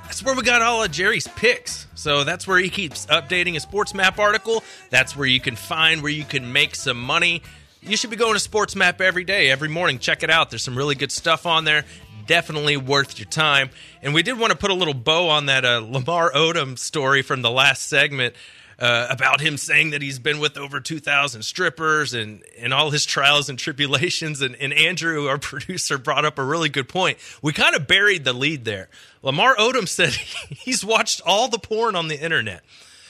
That's 0.03 0.23
where 0.23 0.35
we 0.35 0.43
got 0.43 0.61
all 0.61 0.83
of 0.83 0.91
Jerry's 0.91 1.27
picks. 1.27 1.87
So 1.95 2.23
that's 2.23 2.45
where 2.45 2.59
he 2.59 2.69
keeps 2.69 3.05
updating 3.07 3.53
his 3.53 3.65
SportsMap 3.65 4.19
article. 4.19 4.63
That's 4.89 5.15
where 5.15 5.27
you 5.27 5.39
can 5.39 5.55
find 5.55 6.03
where 6.03 6.11
you 6.11 6.25
can 6.25 6.51
make 6.51 6.75
some 6.75 7.01
money. 7.01 7.41
You 7.81 7.97
should 7.97 8.09
be 8.11 8.17
going 8.17 8.33
to 8.33 8.39
Sports 8.39 8.75
Map 8.75 9.01
every 9.01 9.23
day, 9.23 9.49
every 9.49 9.69
morning. 9.69 9.97
Check 9.97 10.21
it 10.21 10.29
out. 10.29 10.51
There's 10.51 10.63
some 10.63 10.77
really 10.77 10.93
good 10.95 11.11
stuff 11.11 11.45
on 11.45 11.63
there. 11.63 11.85
Definitely 12.31 12.77
worth 12.77 13.19
your 13.19 13.25
time. 13.25 13.71
And 14.01 14.13
we 14.13 14.23
did 14.23 14.39
want 14.39 14.51
to 14.51 14.57
put 14.57 14.71
a 14.71 14.73
little 14.73 14.93
bow 14.93 15.27
on 15.27 15.47
that 15.47 15.65
uh, 15.65 15.85
Lamar 15.85 16.31
Odom 16.31 16.79
story 16.79 17.23
from 17.23 17.41
the 17.41 17.51
last 17.51 17.89
segment 17.89 18.35
uh, 18.79 19.07
about 19.09 19.41
him 19.41 19.57
saying 19.57 19.89
that 19.89 20.01
he's 20.01 20.17
been 20.17 20.39
with 20.39 20.57
over 20.57 20.79
2,000 20.79 21.41
strippers 21.41 22.13
and, 22.13 22.41
and 22.57 22.73
all 22.73 22.89
his 22.89 23.05
trials 23.05 23.49
and 23.49 23.59
tribulations. 23.59 24.41
And, 24.41 24.55
and 24.61 24.71
Andrew, 24.71 25.27
our 25.27 25.37
producer, 25.39 25.97
brought 25.97 26.23
up 26.23 26.39
a 26.39 26.43
really 26.45 26.69
good 26.69 26.87
point. 26.87 27.17
We 27.41 27.51
kind 27.51 27.75
of 27.75 27.85
buried 27.85 28.23
the 28.23 28.31
lead 28.31 28.63
there. 28.63 28.87
Lamar 29.21 29.53
Odom 29.57 29.85
said 29.85 30.13
he's 30.49 30.85
watched 30.85 31.19
all 31.25 31.49
the 31.49 31.59
porn 31.59 31.97
on 31.97 32.07
the 32.07 32.17
internet. 32.17 32.63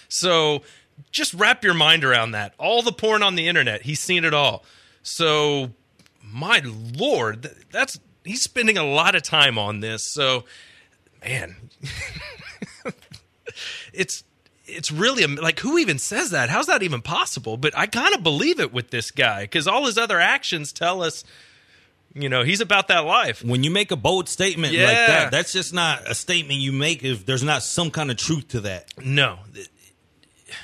So 0.09 0.63
just 1.11 1.35
wrap 1.35 1.63
your 1.63 1.75
mind 1.75 2.03
around 2.03 2.31
that. 2.31 2.55
All 2.57 2.81
the 2.81 2.91
porn 2.91 3.21
on 3.21 3.35
the 3.35 3.47
internet, 3.47 3.83
he's 3.83 3.99
seen 3.99 4.25
it 4.25 4.33
all. 4.33 4.63
So, 5.03 5.73
my 6.23 6.63
lord, 6.65 7.55
that's 7.71 7.99
he's 8.23 8.41
spending 8.41 8.77
a 8.77 8.83
lot 8.83 9.15
of 9.15 9.23
time 9.23 9.57
on 9.57 9.79
this. 9.79 10.03
So, 10.03 10.45
man, 11.25 11.55
it's 13.93 14.23
it's 14.65 14.91
really 14.91 15.25
like 15.27 15.59
who 15.59 15.77
even 15.77 15.97
says 15.97 16.31
that? 16.31 16.49
How's 16.49 16.67
that 16.67 16.83
even 16.83 17.01
possible? 17.01 17.57
But 17.57 17.77
I 17.77 17.87
kind 17.87 18.13
of 18.15 18.23
believe 18.23 18.59
it 18.59 18.73
with 18.73 18.89
this 18.89 19.11
guy 19.11 19.43
because 19.43 19.67
all 19.67 19.85
his 19.85 19.97
other 19.97 20.19
actions 20.19 20.71
tell 20.71 21.03
us, 21.03 21.23
you 22.13 22.29
know, 22.29 22.43
he's 22.43 22.61
about 22.61 22.87
that 22.87 22.99
life. 22.99 23.43
when 23.43 23.63
you 23.63 23.71
make 23.71 23.91
a 23.91 23.95
bold 23.95 24.29
statement 24.29 24.73
like 24.73 24.87
that, 24.87 25.31
that's 25.31 25.53
just 25.53 25.73
not 25.73 26.09
a 26.09 26.15
statement 26.15 26.59
you 26.59 26.71
make 26.71 27.03
if 27.03 27.25
there's 27.25 27.43
not 27.43 27.63
some 27.63 27.91
kind 27.91 28.11
of 28.11 28.17
truth 28.17 28.49
to 28.49 28.61
that. 28.61 28.87
No, 29.03 29.39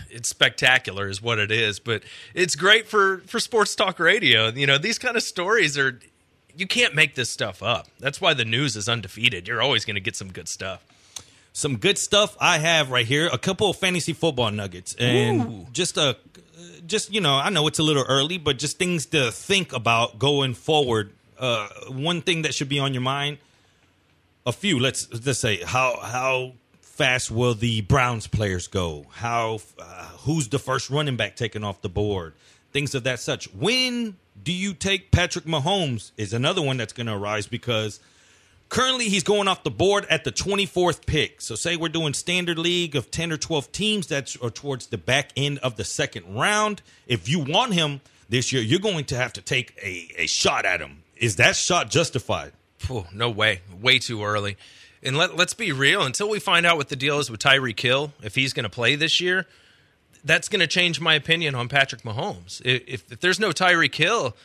it's 0.10 0.30
spectacular, 0.30 1.10
is 1.10 1.22
what 1.22 1.40
it 1.40 1.52
is. 1.52 1.80
But 1.80 2.04
it's 2.34 2.56
great 2.56 2.88
for 2.88 3.20
for 3.28 3.40
sports 3.40 3.76
talk 3.76 4.00
radio. 4.00 4.48
You 4.50 4.68
know, 4.68 4.78
these 4.78 5.00
kind 5.00 5.18
of 5.18 5.24
stories 5.24 5.78
are 5.78 6.00
you 6.58 6.66
can't 6.66 6.96
make 6.96 7.14
this 7.16 7.30
stuff 7.30 7.62
up. 7.62 7.88
That's 8.00 8.20
why 8.20 8.34
the 8.34 8.44
news 8.44 8.76
is 8.76 8.90
undefeated. 8.90 9.48
You're 9.48 9.62
always 9.62 9.86
going 9.86 9.96
to 9.96 10.02
get 10.02 10.16
some 10.16 10.32
good 10.32 10.48
stuff. 10.50 10.84
Some 11.54 11.78
good 11.78 11.98
stuff 11.98 12.36
I 12.40 12.58
have 12.58 12.90
right 12.90 13.06
here. 13.06 13.30
A 13.32 13.38
couple 13.38 13.70
of 13.70 13.78
fantasy 13.78 14.14
football 14.14 14.52
nuggets, 14.52 14.96
and 15.00 15.42
Ooh. 15.42 15.68
just 15.72 15.98
a, 15.98 16.18
just 16.86 17.14
you 17.14 17.22
know, 17.22 17.36
I 17.36 17.50
know 17.50 17.68
it's 17.68 17.80
a 17.80 17.84
little 17.84 18.06
early, 18.08 18.38
but 18.38 18.58
just 18.58 18.78
things 18.78 19.06
to 19.08 19.32
think 19.32 19.74
about 19.74 20.20
going 20.20 20.54
forward. 20.54 21.14
Uh, 21.38 21.68
one 21.90 22.22
thing 22.22 22.44
that 22.44 22.54
should 22.54 22.70
be 22.70 22.80
on 22.80 22.94
your 22.94 23.02
mind. 23.02 23.38
A 24.46 24.52
few. 24.52 24.80
Let's 24.80 25.08
let's 25.26 25.40
say 25.40 25.62
how 25.64 26.00
how 26.02 26.54
fast 26.82 27.30
will 27.32 27.54
the 27.54 27.82
Browns 27.82 28.28
players 28.28 28.68
go? 28.68 29.06
How 29.12 29.60
uh, 29.80 30.06
who's 30.20 30.48
the 30.48 30.60
first 30.60 30.90
running 30.90 31.18
back 31.18 31.36
taken 31.36 31.64
off 31.64 31.82
the 31.82 31.90
board? 31.90 32.34
Things 32.72 32.96
of 32.96 33.04
that 33.04 33.20
such. 33.20 33.52
When 33.54 34.16
do 34.48 34.54
you 34.54 34.74
take 34.74 35.12
Patrick 35.12 35.44
Mahomes? 35.44 36.14
Is 36.16 36.32
another 36.32 36.62
one 36.62 36.78
that's 36.78 36.94
going 36.94 37.08
to 37.08 37.14
arise 37.14 37.48
because 37.48 38.00
Currently, 38.70 39.08
he's 39.08 39.24
going 39.24 39.48
off 39.48 39.64
the 39.64 39.72
board 39.72 40.06
at 40.10 40.26
the 40.26 40.32
24th 40.32 41.06
pick. 41.06 41.40
So, 41.40 41.56
say 41.56 41.78
we're 41.78 41.88
doing 41.88 42.14
standard 42.14 42.58
league 42.58 42.98
of 42.98 43.12
10 43.12 43.32
or 43.32 43.38
12 43.38 43.72
teams, 43.72 44.08
that's 44.08 44.38
towards 44.54 44.88
the 44.88 44.98
back 44.98 45.32
end 45.38 45.60
of 45.60 45.78
the 45.78 45.86
second 45.86 46.36
round. 46.36 46.82
If 47.08 47.30
you 47.30 47.40
want 47.40 47.74
him 47.76 48.02
this 48.28 48.52
year, 48.52 48.62
you're 48.62 48.82
going 48.82 49.06
to 49.06 49.16
have 49.16 49.32
to 49.34 49.42
take 49.42 49.74
a, 49.82 50.24
a 50.24 50.28
shot 50.28 50.66
at 50.66 50.82
him. 50.82 51.04
Is 51.16 51.38
that 51.38 51.56
shot 51.56 51.90
justified? 51.90 52.52
Phew, 52.78 53.06
no 53.14 53.30
way. 53.30 53.62
Way 53.82 54.00
too 54.00 54.24
early. 54.24 54.58
And 55.02 55.18
let, 55.18 55.38
let's 55.38 55.54
be 55.54 55.72
real. 55.72 56.04
Until 56.04 56.30
we 56.30 56.40
find 56.40 56.66
out 56.66 56.76
what 56.76 56.90
the 56.90 56.98
deal 56.98 57.20
is 57.20 57.32
with 57.32 57.40
Tyreek 57.40 57.80
Hill, 57.80 58.12
if 58.22 58.36
he's 58.36 58.52
going 58.52 58.66
to 58.66 58.70
play 58.70 58.96
this 58.96 59.22
year, 59.22 59.46
that's 60.24 60.50
going 60.50 60.60
to 60.60 60.68
change 60.68 61.00
my 61.00 61.14
opinion 61.16 61.56
on 61.56 61.68
Patrick 61.70 62.02
Mahomes. 62.04 62.62
If, 62.66 63.12
if, 63.12 63.20
there's 63.20 63.40
no 63.40 63.50
Tyreek 63.50 63.96
Hill, 63.96 64.36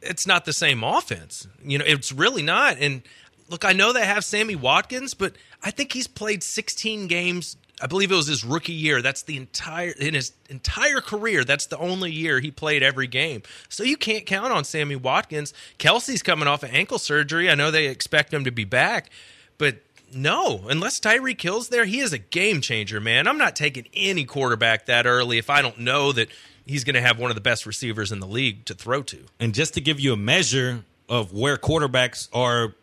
it's 0.00 0.26
not 0.26 0.44
the 0.44 0.52
same 0.52 0.82
offense. 0.82 1.46
You 1.64 1.78
know, 1.78 1.84
it's 1.86 2.12
really 2.12 2.42
not. 2.42 2.78
And 2.78 3.02
look, 3.48 3.64
I 3.64 3.72
know 3.72 3.92
they 3.92 4.04
have 4.04 4.24
Sammy 4.24 4.56
Watkins, 4.56 5.14
but 5.14 5.34
I 5.62 5.70
think 5.70 5.92
he's 5.92 6.06
played 6.06 6.42
16 6.42 7.06
games. 7.06 7.56
I 7.80 7.86
believe 7.86 8.12
it 8.12 8.16
was 8.16 8.28
his 8.28 8.44
rookie 8.44 8.72
year. 8.72 9.02
That's 9.02 9.22
the 9.22 9.36
entire 9.36 9.90
in 9.90 10.14
his 10.14 10.32
entire 10.48 11.00
career. 11.00 11.44
That's 11.44 11.66
the 11.66 11.78
only 11.78 12.12
year 12.12 12.38
he 12.40 12.50
played 12.50 12.82
every 12.82 13.06
game. 13.06 13.42
So 13.68 13.82
you 13.82 13.96
can't 13.96 14.24
count 14.26 14.52
on 14.52 14.64
Sammy 14.64 14.96
Watkins. 14.96 15.52
Kelce's 15.78 16.22
coming 16.22 16.46
off 16.46 16.62
of 16.62 16.72
ankle 16.72 16.98
surgery. 16.98 17.50
I 17.50 17.54
know 17.54 17.70
they 17.70 17.86
expect 17.86 18.32
him 18.32 18.44
to 18.44 18.52
be 18.52 18.64
back, 18.64 19.10
but 19.58 19.76
no, 20.14 20.64
unless 20.68 21.00
Tyreek 21.00 21.40
Hill's 21.40 21.68
there, 21.68 21.84
he 21.84 22.00
is 22.00 22.12
a 22.12 22.18
game 22.18 22.60
changer, 22.60 23.00
man. 23.00 23.26
I'm 23.26 23.38
not 23.38 23.56
taking 23.56 23.86
any 23.94 24.24
quarterback 24.24 24.86
that 24.86 25.06
early 25.06 25.38
if 25.38 25.50
I 25.50 25.62
don't 25.62 25.78
know 25.78 26.12
that 26.12 26.28
he's 26.66 26.84
going 26.84 26.94
to 26.94 27.00
have 27.00 27.18
one 27.18 27.30
of 27.30 27.34
the 27.34 27.40
best 27.40 27.66
receivers 27.66 28.12
in 28.12 28.20
the 28.20 28.26
league 28.26 28.64
to 28.66 28.74
throw 28.74 29.02
to. 29.02 29.18
And 29.40 29.54
just 29.54 29.74
to 29.74 29.80
give 29.80 30.00
you 30.00 30.12
a 30.12 30.16
measure 30.16 30.84
of 31.08 31.32
where 31.32 31.56
quarterbacks 31.56 32.28
are 32.32 32.74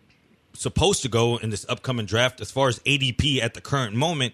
supposed 0.54 1.02
to 1.04 1.10
go 1.10 1.38
in 1.38 1.50
this 1.50 1.66
upcoming 1.70 2.06
draft, 2.06 2.42
as 2.42 2.52
far 2.52 2.68
as 2.68 2.80
ADP 2.80 3.42
at 3.42 3.54
the 3.54 3.62
current 3.62 3.96
moment, 3.96 4.34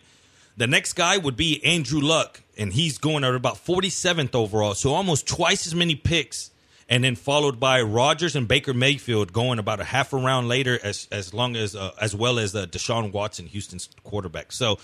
the 0.58 0.68
next 0.68 0.94
guy 0.94 1.18
would 1.18 1.36
be 1.36 1.64
Andrew 1.64 2.00
Luck, 2.02 2.42
and 2.58 2.74
he's 2.74 2.98
going 2.98 3.24
at 3.24 3.36
about 3.36 3.64
47th 3.64 4.34
overall. 4.34 4.74
So 4.74 4.94
almost 4.94 5.28
twice 5.28 5.68
as 5.68 5.76
many 5.76 5.96
picks, 5.96 6.52
and 6.88 7.04
then 7.04 7.16
followed 7.16 7.60
by 7.60 7.82
Rodgers 7.82 8.36
and 8.36 8.48
Baker 8.48 8.74
Mayfield 8.74 9.34
going 9.34 9.60
about 9.60 9.80
a 9.80 9.84
half 9.84 10.14
a 10.14 10.18
round 10.18 10.48
later, 10.48 10.80
as 10.84 11.08
as 11.12 11.34
long 11.34 11.56
as 11.56 11.76
uh, 11.76 11.92
as 12.00 12.16
well 12.16 12.40
as 12.40 12.56
uh, 12.56 12.66
Deshaun 12.66 13.12
Watson, 13.12 13.48
Houston's 13.48 13.90
quarterback. 14.04 14.52
So 14.52 14.78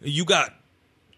you 0.00 0.24
got 0.24 0.52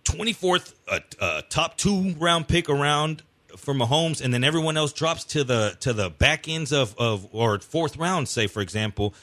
24th, 0.04 0.74
uh, 0.86 1.00
uh, 1.20 1.42
top 1.48 1.76
two 1.76 2.14
round 2.18 2.48
pick 2.48 2.68
around 2.68 3.22
for 3.56 3.74
Mahomes, 3.74 4.22
and 4.22 4.32
then 4.32 4.44
everyone 4.44 4.76
else 4.76 4.92
drops 4.92 5.24
to 5.24 5.44
the 5.44 5.76
to 5.80 5.92
the 5.92 6.10
back 6.10 6.48
ends 6.48 6.72
of 6.72 6.94
of 6.98 7.26
or 7.32 7.58
fourth 7.60 7.96
round, 7.96 8.28
say 8.28 8.46
for 8.46 8.60
example. 8.60 9.14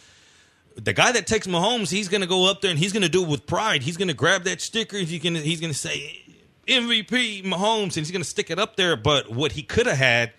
The 0.78 0.92
guy 0.92 1.14
that 1.14 1.26
takes 1.26 1.48
Mahomes, 1.48 1.90
he's 1.90 2.10
going 2.10 2.20
to 2.20 2.28
go 2.28 2.50
up 2.50 2.60
there 2.60 2.70
and 2.70 2.78
he's 2.78 2.92
going 2.92 3.04
to 3.04 3.08
do 3.10 3.24
it 3.24 3.30
with 3.30 3.46
pride. 3.48 3.82
He's 3.82 3.96
going 3.96 4.10
to 4.10 4.14
grab 4.14 4.44
that 4.44 4.60
sticker. 4.60 4.98
Going 4.98 5.36
to 5.36 5.40
he's 5.40 5.62
going 5.62 5.72
to 5.72 5.78
say 5.78 6.22
MVP 6.68 7.46
Mahomes, 7.46 7.84
and 7.84 7.96
he's 7.96 8.12
going 8.12 8.22
to 8.22 8.28
stick 8.28 8.52
it 8.52 8.60
up 8.60 8.76
there. 8.76 8.98
But 8.98 9.32
what 9.32 9.54
he 9.54 9.64
could 9.64 9.86
have 9.86 9.98
had 9.98 10.34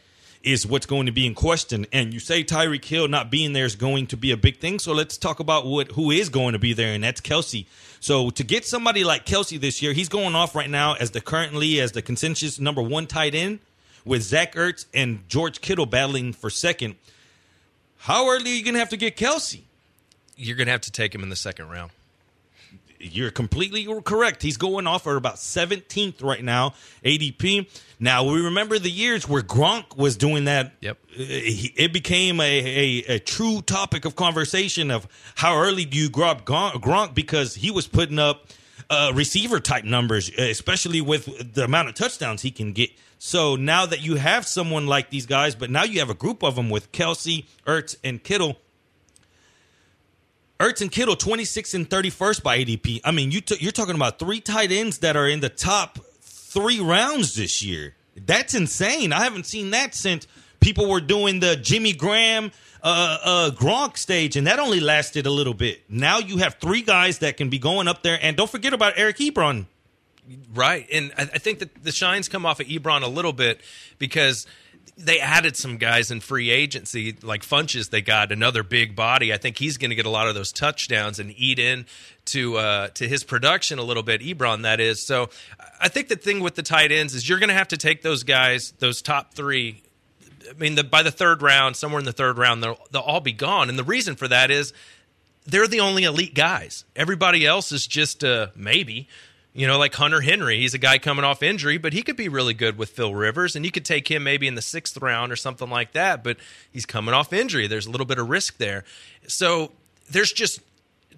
is 0.47 0.65
what's 0.65 0.87
going 0.87 1.07
to 1.07 1.13
be 1.13 1.27
in 1.27 1.35
question. 1.35 1.87
And 1.93 2.15
you 2.15 2.21
say 2.21 2.45
Tyreek 2.45 2.85
Hill 2.85 3.09
not 3.09 3.31
being 3.33 3.53
there 3.53 3.65
is 3.65 3.75
going 3.75 4.07
to 4.07 4.17
be 4.17 4.31
a 4.31 4.37
big 4.37 4.59
thing. 4.59 4.79
So 4.79 4.93
let's 4.93 5.19
talk 5.19 5.41
about 5.41 5.67
what 5.67 5.91
who 5.93 6.13
is 6.13 6.29
going 6.29 6.53
to 6.53 6.59
be 6.59 6.73
there, 6.73 6.95
and 6.95 7.03
that's 7.03 7.21
Kelce. 7.21 7.67
So 7.99 8.31
to 8.31 8.45
get 8.45 8.65
somebody 8.65 9.03
like 9.03 9.27
Kelce 9.27 9.61
this 9.61 9.83
year, 9.83 9.93
he's 9.93 10.09
going 10.09 10.37
off 10.37 10.55
right 10.55 10.71
now 10.71 10.95
as 10.95 11.11
the 11.11 11.21
currently 11.21 11.81
as 11.81 11.93
the 11.93 12.01
consensus 12.01 12.61
number 12.61 12.81
one 12.81 13.09
tight 13.09 13.35
end 13.35 13.59
with 14.05 14.23
Zach 14.23 14.55
Ertz 14.55 14.87
and 14.95 15.29
George 15.29 15.61
Kittle 15.61 15.85
battling 15.85 16.33
for 16.33 16.49
second. 16.49 16.95
How 17.99 18.29
early 18.29 18.53
are 18.53 18.55
you 18.55 18.63
to 18.75 18.79
have 18.79 18.91
to 18.91 18.97
get 18.97 19.17
Kelce? 19.17 19.63
You're 20.37 20.57
to 20.67 20.73
have 20.73 20.83
to 20.83 20.93
take 20.93 21.13
him 21.13 21.25
in 21.25 21.29
the 21.29 21.37
second 21.37 21.71
round. 21.71 21.91
You're 22.99 23.31
completely 23.31 23.87
correct. 24.03 24.43
He's 24.43 24.57
going 24.57 24.87
off 24.87 25.07
at 25.07 25.17
about 25.17 25.37
17th 25.37 26.23
right 26.23 26.43
now, 26.43 26.75
ADP. 27.05 27.69
Now, 27.99 28.25
we 28.25 28.41
remember 28.41 28.79
the 28.79 28.91
years 28.91 29.29
where 29.29 29.43
Gronk 29.43 29.97
was 29.97 30.17
doing 30.17 30.45
that. 30.45 30.73
Yep. 30.81 30.99
It 31.11 31.93
became 31.93 32.41
a, 32.41 32.45
a, 32.45 33.15
a 33.15 33.19
true 33.19 33.63
topic 33.63 34.05
of 34.05 34.17
conversation 34.17 34.91
of 34.91 35.07
how 35.35 35.57
early 35.57 35.85
do 35.85 35.99
you 35.99 36.11
grab 36.11 36.45
Gronk 36.45 37.15
because 37.15 37.55
he 37.55 37.71
was 37.71 37.87
putting 37.87 38.19
up 38.19 38.47
uh, 38.91 39.13
receiver 39.15 39.61
type 39.61 39.85
numbers, 39.85 40.31
especially 40.39 41.01
with 41.01 41.55
the 41.55 41.65
amount 41.65 41.89
of 41.89 41.95
touchdowns 41.95 42.43
he 42.43 42.51
can 42.51 42.73
get. 42.73 42.91
So 43.19 43.57
now 43.57 43.87
that 43.87 44.03
you 44.03 44.17
have 44.17 44.47
someone 44.47 44.87
like 44.87 45.11
these 45.11 45.27
guys, 45.27 45.55
but 45.55 45.71
now 45.71 45.85
you 45.85 46.01
have 46.01 46.11
a 46.11 46.15
group 46.15 46.43
of 46.43 46.57
them 46.57 46.69
with 46.69 46.93
Kelce, 46.93 47.47
Ertz, 47.67 47.97
and 48.05 48.23
Kittle 48.23 48.59
Ertz 50.59 50.81
and 50.81 50.91
Kittle, 50.91 51.17
26 51.17 51.75
and 51.75 51.89
31st 51.89 52.43
by 52.43 52.59
ADP. 52.59 53.01
I 53.05 53.11
mean, 53.11 53.31
you 53.31 53.41
t- 53.41 53.59
you're 53.61 53.73
talking 53.73 53.95
about 53.95 54.19
three 54.19 54.41
tight 54.41 54.73
ends 54.73 54.99
that 54.99 55.17
are 55.17 55.29
in 55.29 55.41
the 55.41 55.51
top 55.51 55.99
three 56.21 56.81
rounds 56.81 57.35
this 57.35 57.63
year. 57.63 57.95
That's 58.17 58.55
insane. 58.55 59.13
I 59.13 59.25
haven't 59.25 59.45
seen 59.45 59.71
that 59.71 59.95
since 59.95 60.27
people 60.61 60.89
were 60.89 61.03
doing 61.03 61.41
the 61.41 61.57
Jimmy 61.57 61.93
Graham 61.93 62.53
uh, 62.83 63.19
uh, 63.23 63.51
Gronk 63.51 63.99
stage, 63.99 64.37
and 64.37 64.47
that 64.47 64.59
only 64.59 64.81
lasted 64.81 65.27
a 65.27 65.31
little 65.31 65.53
bit. 65.53 65.83
Now 65.91 66.19
you 66.19 66.39
have 66.39 66.55
three 66.55 66.83
guys 66.83 67.19
that 67.19 67.37
can 67.37 67.51
be 67.51 67.59
going 67.59 67.87
up 67.87 68.03
there, 68.03 68.19
and 68.23 68.35
don't 68.35 68.51
forget 68.51 68.73
about 68.73 68.95
Eric 68.97 69.19
Ebron. 69.19 69.67
Right, 70.55 70.87
and 70.91 71.13
I, 71.19 71.23
I 71.23 71.39
think 71.39 71.59
that 71.59 71.85
the 71.85 71.93
shines 71.93 72.29
come 72.29 72.47
off 72.47 72.61
of 72.61 72.67
Ebron 72.67 73.03
a 73.03 73.09
little 73.09 73.35
bit 73.35 73.61
because– 73.99 74.47
they 74.99 75.21
added 75.21 75.57
some 75.57 75.77
guys 75.77 76.11
in 76.11 76.21
free 76.21 76.51
agency, 76.51 77.17
like 77.23 77.43
Funchess. 77.43 77.91
They 77.91 78.01
got 78.01 78.33
another 78.33 78.63
big 78.63 78.97
body. 78.97 79.33
I 79.33 79.37
think 79.37 79.59
he's 79.59 79.77
going 79.77 79.91
to 79.91 79.97
get 79.97 80.07
a 80.07 80.11
lot 80.11 80.27
of 80.27 80.35
those 80.35 80.53
touchdowns 80.53 81.19
and 81.19 81.35
eat 81.37 81.59
in 81.59 81.85
to 82.27 82.57
uh, 82.57 82.89
to 82.89 83.07
his 83.07 83.23
production 83.23 83.79
a 83.79 83.83
little 83.83 84.03
bit. 84.03 84.23
Ebron, 84.23 84.63
that 84.63 84.81
is. 84.81 85.03
So 85.03 85.29
I 85.81 85.89
think 85.89 86.09
the 86.09 86.17
thing 86.17 86.41
with 86.41 86.55
the 86.55 86.63
tight 86.63 86.93
ends 86.93 87.15
is 87.15 87.29
you're 87.29 87.39
going 87.39 87.51
to 87.51 87.55
have 87.55 87.69
to 87.69 87.77
take 87.77 88.03
those 88.03 88.23
guys, 88.23 88.73
those 88.79 89.03
top 89.03 89.35
three. 89.35 89.83
I 90.49 90.55
mean, 90.55 90.77
the, 90.77 90.85
by 90.85 91.03
the 91.03 91.11
third 91.11 91.43
round, 91.43 91.77
somewhere 91.77 91.99
in 91.99 92.07
the 92.07 92.13
third 92.13 92.39
round, 92.39 92.63
they'll 92.63 92.79
they'll 92.91 93.03
all 93.03 93.21
be 93.21 93.33
gone. 93.33 93.69
And 93.69 93.79
the 93.79 93.85
reason 93.85 94.17
for 94.17 94.29
that 94.29 94.51
is 94.51 94.73
they're 95.45 95.69
the 95.69 95.81
only 95.81 96.05
elite 96.05 96.35
guys. 96.35 96.85
Everybody 96.97 97.45
else 97.45 97.71
is 97.71 97.87
just 97.87 98.25
uh, 98.25 98.49
maybe. 98.57 99.09
You 99.57 99.67
know, 99.67 99.79
like 99.79 99.95
Hunter 99.95 100.21
Henry, 100.21 100.59
he's 100.59 100.75
a 100.75 100.79
guy 100.79 100.99
coming 100.99 101.25
off 101.25 101.43
injury, 101.43 101.79
but 101.79 101.95
he 101.95 102.03
could 102.03 102.17
be 102.17 102.29
really 102.29 102.53
good 102.53 102.77
with 102.77 102.91
Phil 102.91 103.15
Rivers, 103.15 103.57
and 103.57 103.65
you 103.65 103.71
could 103.71 103.87
take 103.87 104.11
him 104.11 104.23
maybe 104.23 104.47
in 104.47 104.55
the 104.55 104.61
sixth 104.61 104.99
round 104.99 105.33
or 105.33 105.37
something 105.37 105.71
like 105.71 105.93
that. 105.93 106.23
But 106.23 106.37
he's 106.71 106.85
coming 106.85 107.15
off 107.15 107.33
injury. 107.33 107.67
There's 107.67 107.87
a 107.87 107.91
little 107.91 108.05
bit 108.05 108.19
of 108.19 108.29
risk 108.29 108.59
there. 108.59 108.85
So 109.29 109.73
there's 110.11 110.31
just 110.31 110.61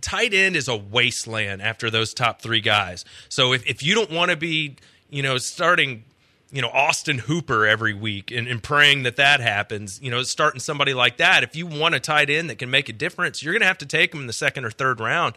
tight 0.01 0.33
end 0.33 0.55
is 0.55 0.69
a 0.69 0.77
wasteland 0.77 1.63
after 1.63 1.91
those 1.91 2.15
top 2.15 2.41
three 2.41 2.61
guys. 2.61 3.05
So 3.29 3.53
if, 3.53 3.67
if 3.67 3.83
you 3.83 3.97
don't 3.97 4.13
want 4.13 4.31
to 4.31 4.37
be, 4.37 4.77
you 5.11 5.25
know, 5.25 5.39
starting, 5.39 6.05
you 6.53 6.63
know, 6.63 6.69
Austin 6.69 7.19
Hooper 7.19 7.67
every 7.67 7.93
week 7.93 8.31
and, 8.31 8.47
and 8.47 8.63
praying 8.63 9.03
that 9.03 9.17
that 9.17 9.41
happens, 9.41 10.01
you 10.01 10.13
know, 10.13 10.23
starting 10.23 10.61
somebody 10.61 10.95
like 10.95 11.17
that, 11.17 11.43
if 11.43 11.57
you 11.57 11.67
want 11.67 11.97
a 11.97 12.01
tight 12.01 12.31
end 12.31 12.51
that 12.51 12.59
can 12.61 12.71
make 12.71 12.89
a 12.89 12.93
difference, 12.93 13.43
you're 13.43 13.53
going 13.53 13.63
to 13.63 13.67
have 13.67 13.79
to 13.79 13.87
take 13.87 14.15
him 14.15 14.21
in 14.21 14.27
the 14.29 14.33
second 14.33 14.65
or 14.65 14.71
third 14.71 15.01
round 15.01 15.35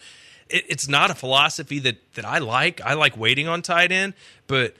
it, 0.51 0.65
it's 0.69 0.87
not 0.87 1.09
a 1.09 1.15
philosophy 1.15 1.79
that 1.79 2.13
that 2.13 2.25
I 2.25 2.39
like. 2.39 2.81
I 2.81 2.93
like 2.93 3.17
waiting 3.17 3.47
on 3.47 3.61
tight 3.61 3.91
end, 3.91 4.13
but 4.47 4.75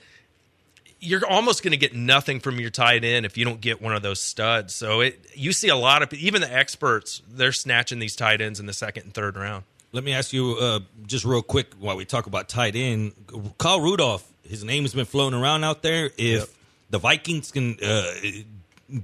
you're 1.00 1.26
almost 1.26 1.64
going 1.64 1.72
to 1.72 1.76
get 1.76 1.94
nothing 1.94 2.38
from 2.38 2.60
your 2.60 2.70
tight 2.70 3.04
end 3.04 3.26
if 3.26 3.36
you 3.36 3.44
don't 3.44 3.60
get 3.60 3.82
one 3.82 3.94
of 3.94 4.02
those 4.02 4.20
studs. 4.20 4.74
So 4.74 5.00
it 5.00 5.18
you 5.34 5.52
see 5.52 5.68
a 5.68 5.76
lot 5.76 6.02
of 6.02 6.12
even 6.14 6.40
the 6.40 6.52
experts 6.52 7.22
they're 7.28 7.52
snatching 7.52 7.98
these 7.98 8.16
tight 8.16 8.40
ends 8.40 8.60
in 8.60 8.66
the 8.66 8.72
second 8.72 9.04
and 9.04 9.14
third 9.14 9.36
round. 9.36 9.64
Let 9.90 10.04
me 10.04 10.12
ask 10.12 10.32
you 10.32 10.56
uh, 10.58 10.80
just 11.06 11.24
real 11.24 11.42
quick 11.42 11.74
while 11.78 11.96
we 11.96 12.04
talk 12.06 12.26
about 12.26 12.48
tight 12.48 12.76
end. 12.76 13.12
Kyle 13.58 13.80
Rudolph, 13.80 14.26
his 14.42 14.64
name 14.64 14.84
has 14.84 14.94
been 14.94 15.04
floating 15.04 15.38
around 15.38 15.64
out 15.64 15.82
there. 15.82 16.06
If 16.16 16.40
yep. 16.40 16.48
the 16.88 16.98
Vikings 16.98 17.50
can 17.50 17.76
uh, 17.84 18.10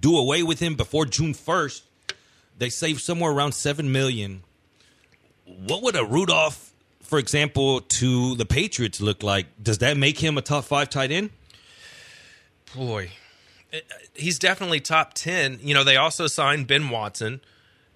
do 0.01 0.17
away 0.17 0.43
with 0.43 0.61
him 0.61 0.77
before 0.77 1.05
June 1.05 1.35
first, 1.35 1.85
they 2.57 2.71
save 2.71 3.03
somewhere 3.03 3.31
around 3.31 3.53
seven 3.53 3.93
million 3.93 4.43
what 5.67 5.83
would 5.83 5.97
a 5.97 6.05
Rudolph, 6.05 6.73
for 7.03 7.19
example, 7.19 7.81
to 7.81 8.35
the 8.37 8.47
Patriots 8.47 9.01
look 9.01 9.23
like? 9.23 9.47
Does 9.63 9.79
that 9.79 9.97
make 9.97 10.19
him 10.19 10.39
a 10.39 10.43
top 10.43 10.65
five 10.65 10.91
tight 10.91 11.11
end? 11.11 11.31
Boy, 12.75 13.11
uh, 13.73 13.79
he's 14.15 14.39
definitely 14.39 14.81
top 14.81 15.15
10. 15.15 15.61
You 15.63 15.75
know, 15.75 15.85
they 15.85 15.97
also 15.97 16.27
signed 16.27 16.67
Ben 16.67 16.91
Watson. 16.91 17.41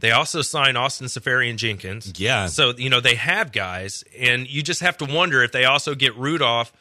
They 0.00 0.10
also 0.10 0.42
signed 0.42 0.76
Austin 0.76 1.06
Seferian 1.06 1.56
Jenkins. 1.56 2.12
Yeah. 2.16 2.46
So, 2.46 2.72
you 2.76 2.90
know, 2.90 3.00
they 3.00 3.14
have 3.14 3.52
guys, 3.52 4.02
and 4.18 4.48
you 4.48 4.62
just 4.62 4.80
have 4.80 4.96
to 4.98 5.04
wonder 5.04 5.44
if 5.44 5.52
they 5.52 5.64
also 5.64 5.94
get 5.94 6.16
Rudolph. 6.16 6.72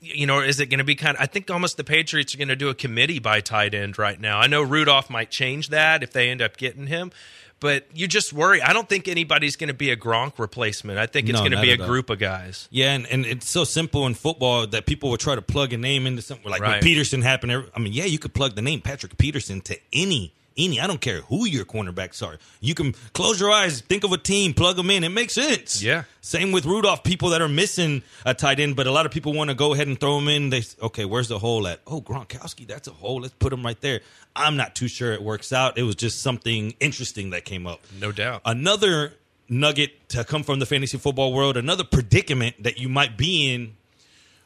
You 0.00 0.26
know, 0.26 0.40
is 0.40 0.58
it 0.60 0.66
going 0.66 0.78
to 0.78 0.84
be 0.84 0.94
kind 0.94 1.16
of? 1.16 1.22
I 1.22 1.26
think 1.26 1.50
almost 1.50 1.76
the 1.76 1.84
Patriots 1.84 2.34
are 2.34 2.38
going 2.38 2.48
to 2.48 2.56
do 2.56 2.68
a 2.70 2.74
committee 2.74 3.18
by 3.18 3.40
tight 3.40 3.74
end 3.74 3.98
right 3.98 4.18
now. 4.18 4.38
I 4.38 4.46
know 4.46 4.62
Rudolph 4.62 5.10
might 5.10 5.30
change 5.30 5.68
that 5.68 6.02
if 6.02 6.12
they 6.12 6.30
end 6.30 6.40
up 6.40 6.56
getting 6.56 6.86
him, 6.86 7.12
but 7.60 7.86
you 7.94 8.06
just 8.06 8.32
worry. 8.32 8.60
I 8.60 8.72
don't 8.72 8.88
think 8.88 9.08
anybody's 9.08 9.56
going 9.56 9.68
to 9.68 9.74
be 9.74 9.90
a 9.90 9.96
Gronk 9.96 10.38
replacement. 10.38 10.98
I 10.98 11.06
think 11.06 11.28
it's 11.28 11.34
no, 11.34 11.40
going 11.40 11.52
to 11.52 11.60
be 11.60 11.72
a 11.72 11.76
group 11.76 12.10
of 12.10 12.18
guys. 12.18 12.68
Yeah, 12.70 12.92
and, 12.92 13.06
and 13.06 13.24
it's 13.24 13.48
so 13.48 13.64
simple 13.64 14.06
in 14.06 14.14
football 14.14 14.66
that 14.66 14.86
people 14.86 15.10
will 15.10 15.16
try 15.16 15.34
to 15.34 15.42
plug 15.42 15.72
a 15.72 15.78
name 15.78 16.06
into 16.06 16.22
something 16.22 16.50
like 16.50 16.60
right. 16.60 16.82
Peterson 16.82 17.22
happened. 17.22 17.70
I 17.74 17.78
mean, 17.78 17.92
yeah, 17.92 18.04
you 18.04 18.18
could 18.18 18.34
plug 18.34 18.54
the 18.54 18.62
name 18.62 18.80
Patrick 18.82 19.16
Peterson 19.16 19.60
to 19.62 19.78
any 19.92 20.34
any. 20.56 20.80
I 20.80 20.86
don't 20.86 21.00
care 21.00 21.20
who 21.22 21.46
your 21.46 21.64
cornerbacks 21.64 22.26
are. 22.26 22.38
You 22.60 22.74
can 22.74 22.94
close 23.12 23.40
your 23.40 23.50
eyes, 23.50 23.80
think 23.80 24.04
of 24.04 24.12
a 24.12 24.18
team, 24.18 24.54
plug 24.54 24.76
them 24.76 24.90
in. 24.90 25.04
It 25.04 25.10
makes 25.10 25.34
sense. 25.34 25.82
Yeah. 25.82 26.04
Same 26.20 26.52
with 26.52 26.64
Rudolph. 26.64 27.04
People 27.04 27.30
that 27.30 27.42
are 27.42 27.48
missing 27.48 28.02
a 28.24 28.34
tight 28.34 28.60
end, 28.60 28.76
but 28.76 28.86
a 28.86 28.90
lot 28.90 29.06
of 29.06 29.12
people 29.12 29.32
want 29.32 29.50
to 29.50 29.54
go 29.54 29.74
ahead 29.74 29.86
and 29.86 29.98
throw 29.98 30.16
them 30.16 30.28
in. 30.28 30.50
They 30.50 30.62
okay, 30.82 31.04
where's 31.04 31.28
the 31.28 31.38
hole 31.38 31.66
at? 31.68 31.80
Oh, 31.86 32.00
Gronkowski, 32.00 32.66
that's 32.66 32.88
a 32.88 32.92
hole. 32.92 33.20
Let's 33.20 33.34
put 33.34 33.52
him 33.52 33.64
right 33.64 33.80
there. 33.80 34.00
I'm 34.34 34.56
not 34.56 34.74
too 34.74 34.88
sure 34.88 35.12
it 35.12 35.22
works 35.22 35.52
out. 35.52 35.78
It 35.78 35.82
was 35.84 35.94
just 35.94 36.20
something 36.20 36.74
interesting 36.80 37.30
that 37.30 37.44
came 37.44 37.66
up. 37.66 37.80
No 38.00 38.12
doubt. 38.12 38.42
Another 38.44 39.14
nugget 39.48 40.08
to 40.10 40.24
come 40.24 40.42
from 40.42 40.58
the 40.58 40.66
fantasy 40.66 40.98
football 40.98 41.32
world, 41.32 41.56
another 41.56 41.84
predicament 41.84 42.62
that 42.62 42.78
you 42.78 42.88
might 42.88 43.16
be 43.16 43.52
in. 43.52 43.76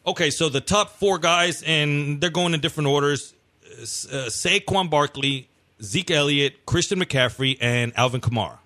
Okay, 0.07 0.31
so 0.31 0.49
the 0.49 0.61
top 0.61 0.91
four 0.91 1.19
guys, 1.19 1.63
and 1.63 2.21
they're 2.21 2.31
going 2.31 2.55
in 2.55 2.61
different 2.61 2.89
orders: 2.89 3.35
uh, 3.73 4.29
Saquon 4.29 4.89
Barkley, 4.89 5.49
Zeke 5.83 6.11
Elliott, 6.11 6.67
Christian 6.67 7.01
McCaffrey, 7.01 7.57
and 7.61 7.93
Alvin 7.97 8.21
Kamara. 8.21 8.59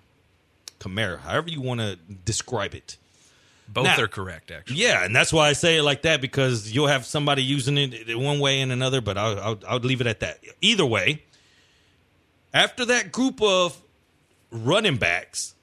Kamara, 0.79 1.19
however 1.19 1.49
you 1.49 1.61
want 1.61 1.79
to 1.79 1.97
describe 2.25 2.75
it. 2.75 2.97
Both 3.67 3.85
Now- 3.85 4.01
are 4.01 4.07
correct, 4.07 4.51
actually. 4.51 4.77
Yeah, 4.77 5.03
and 5.03 5.15
that's 5.15 5.33
why 5.33 5.49
I 5.49 5.53
say 5.53 5.77
it 5.77 5.83
like 5.83 6.03
that 6.03 6.21
because 6.21 6.71
you'll 6.71 6.87
have 6.87 7.05
somebody 7.05 7.43
using 7.43 7.77
it 7.77 8.09
in 8.09 8.19
one 8.21 8.39
way 8.39 8.61
and 8.61 8.71
another, 8.71 9.01
but 9.01 9.17
I'll, 9.17 9.39
I'll, 9.39 9.59
I'll 9.67 9.79
leave 9.79 10.01
it 10.01 10.07
at 10.07 10.19
that. 10.19 10.39
Either 10.61 10.85
way, 10.85 11.23
after 12.53 12.85
that 12.85 13.11
group 13.11 13.41
of 13.41 13.81
running 14.51 14.97
backs, 14.97 15.55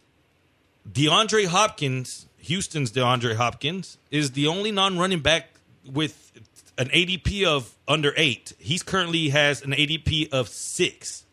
DeAndre 0.90 1.46
Hopkins, 1.46 2.26
Houston's 2.38 2.90
DeAndre 2.90 3.36
Hopkins, 3.36 3.98
is 4.10 4.32
the 4.32 4.48
only 4.48 4.72
non 4.72 4.98
running 4.98 5.20
back 5.20 5.50
with 5.86 6.32
an 6.78 6.88
ADP 6.88 7.44
of 7.44 7.72
under 7.86 8.12
eight. 8.16 8.52
He's 8.58 8.82
currently 8.82 9.28
has 9.28 9.62
an 9.62 9.72
ADP 9.72 10.32
of 10.32 10.48
six. 10.48 11.24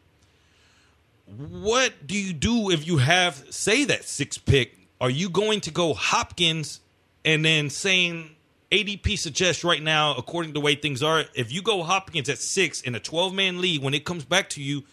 What 1.38 2.08
do 2.08 2.18
you 2.18 2.34
do 2.34 2.72
if 2.72 2.88
you 2.88 2.98
have, 2.98 3.46
say, 3.52 3.86
that 3.86 4.04
six 4.04 4.38
pick? 4.38 4.76
Are 5.00 5.10
you 5.10 5.30
going 5.30 5.62
to 5.62 5.72
go 5.72 5.94
Hopkins 5.94 6.82
and 7.24 7.46
then 7.46 7.70
saying 7.70 8.36
ADP 8.72 9.18
suggests 9.18 9.64
right 9.64 9.82
now, 9.82 10.16
according 10.16 10.52
to 10.52 10.54
the 10.54 10.60
way 10.60 10.76
things 10.76 11.04
are, 11.04 11.26
if 11.36 11.52
you 11.52 11.62
go 11.62 11.84
Hopkins 11.84 12.30
at 12.30 12.40
six 12.40 12.82
in 12.82 12.96
a 12.96 13.00
12 13.00 13.34
man 13.34 13.62
league, 13.62 13.84
when 13.84 13.94
it 13.94 14.06
comes 14.06 14.26
back 14.26 14.50
to 14.50 14.64
you, 14.64 14.84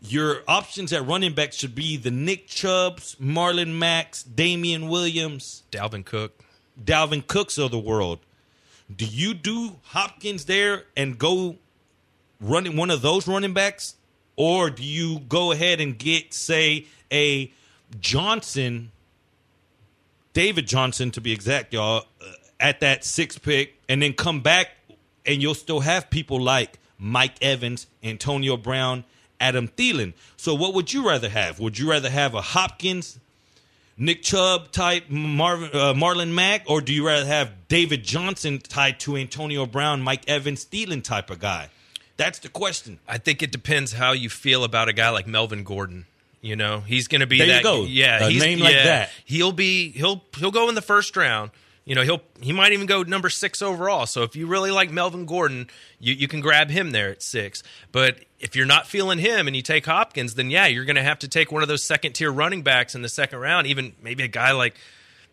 your 0.00 0.42
options 0.48 0.92
at 0.92 1.06
running 1.06 1.32
back 1.32 1.52
should 1.52 1.74
be 1.74 1.96
the 1.96 2.10
Nick 2.10 2.46
Chubbs, 2.46 3.16
Marlon 3.16 3.78
Macks, 3.78 4.22
Damien 4.22 4.88
Williams, 4.88 5.62
Dalvin 5.70 6.04
Cook. 6.04 6.44
Dalvin 6.82 7.26
Cooks 7.26 7.58
of 7.58 7.70
the 7.70 7.78
world. 7.78 8.20
Do 8.94 9.04
you 9.04 9.34
do 9.34 9.76
Hopkins 9.86 10.44
there 10.44 10.84
and 10.96 11.18
go 11.18 11.56
running 12.40 12.76
one 12.76 12.90
of 12.90 13.02
those 13.02 13.26
running 13.26 13.52
backs? 13.52 13.96
Or 14.38 14.70
do 14.70 14.84
you 14.84 15.18
go 15.28 15.50
ahead 15.50 15.80
and 15.80 15.98
get, 15.98 16.32
say, 16.32 16.86
a 17.12 17.52
Johnson, 18.00 18.92
David 20.32 20.68
Johnson 20.68 21.10
to 21.10 21.20
be 21.20 21.32
exact, 21.32 21.72
y'all, 21.74 22.06
uh, 22.22 22.24
at 22.60 22.78
that 22.80 23.04
six 23.04 23.36
pick, 23.36 23.74
and 23.88 24.00
then 24.00 24.12
come 24.12 24.40
back 24.40 24.70
and 25.26 25.42
you'll 25.42 25.54
still 25.54 25.80
have 25.80 26.08
people 26.08 26.40
like 26.40 26.78
Mike 26.98 27.34
Evans, 27.42 27.88
Antonio 28.02 28.56
Brown, 28.56 29.02
Adam 29.40 29.66
Thielen. 29.66 30.14
So 30.36 30.54
what 30.54 30.72
would 30.72 30.92
you 30.92 31.06
rather 31.06 31.28
have? 31.28 31.58
Would 31.58 31.76
you 31.76 31.90
rather 31.90 32.08
have 32.08 32.34
a 32.34 32.40
Hopkins, 32.40 33.18
Nick 33.96 34.22
Chubb 34.22 34.70
type 34.70 35.10
Marvin 35.10 35.70
uh, 35.72 35.94
Marlon 35.94 36.32
Mack, 36.32 36.62
or 36.66 36.80
do 36.80 36.92
you 36.92 37.04
rather 37.04 37.26
have 37.26 37.50
David 37.66 38.04
Johnson 38.04 38.60
tied 38.60 39.00
to 39.00 39.16
Antonio 39.16 39.66
Brown, 39.66 40.00
Mike 40.00 40.28
Evans, 40.28 40.64
Thielen 40.64 41.02
type 41.02 41.28
of 41.28 41.40
guy? 41.40 41.70
That's 42.18 42.40
the 42.40 42.50
question. 42.50 42.98
I 43.08 43.16
think 43.16 43.42
it 43.42 43.50
depends 43.52 43.94
how 43.94 44.12
you 44.12 44.28
feel 44.28 44.64
about 44.64 44.88
a 44.88 44.92
guy 44.92 45.08
like 45.08 45.26
Melvin 45.26 45.64
Gordon. 45.64 46.04
You 46.40 46.56
know, 46.56 46.80
he's 46.80 47.08
going 47.08 47.20
to 47.20 47.26
be 47.26 47.38
There 47.38 47.56
you 47.56 47.62
go. 47.62 47.84
Yeah, 47.84 48.26
A 48.26 48.28
he's, 48.28 48.42
name 48.42 48.58
like 48.58 48.74
yeah, 48.74 48.84
that. 48.84 49.10
He'll 49.24 49.52
be 49.52 49.90
he'll 49.92 50.22
he'll 50.36 50.50
go 50.50 50.68
in 50.68 50.74
the 50.74 50.82
first 50.82 51.16
round. 51.16 51.50
You 51.84 51.94
know, 51.94 52.02
he'll 52.02 52.20
he 52.40 52.52
might 52.52 52.72
even 52.72 52.86
go 52.86 53.02
number 53.02 53.30
six 53.30 53.62
overall. 53.62 54.04
So 54.06 54.22
if 54.22 54.36
you 54.36 54.46
really 54.46 54.70
like 54.70 54.90
Melvin 54.90 55.26
Gordon, 55.26 55.68
you 55.98 56.12
you 56.12 56.28
can 56.28 56.40
grab 56.40 56.70
him 56.70 56.90
there 56.90 57.10
at 57.10 57.22
six. 57.22 57.62
But 57.92 58.24
if 58.38 58.54
you're 58.54 58.66
not 58.66 58.86
feeling 58.86 59.18
him 59.18 59.46
and 59.46 59.56
you 59.56 59.62
take 59.62 59.86
Hopkins, 59.86 60.34
then 60.34 60.50
yeah, 60.50 60.66
you're 60.66 60.84
going 60.84 60.96
to 60.96 61.02
have 61.02 61.20
to 61.20 61.28
take 61.28 61.50
one 61.50 61.62
of 61.62 61.68
those 61.68 61.82
second 61.82 62.12
tier 62.12 62.30
running 62.30 62.62
backs 62.62 62.94
in 62.94 63.02
the 63.02 63.08
second 63.08 63.38
round. 63.38 63.66
Even 63.66 63.94
maybe 64.02 64.22
a 64.24 64.28
guy 64.28 64.52
like. 64.52 64.74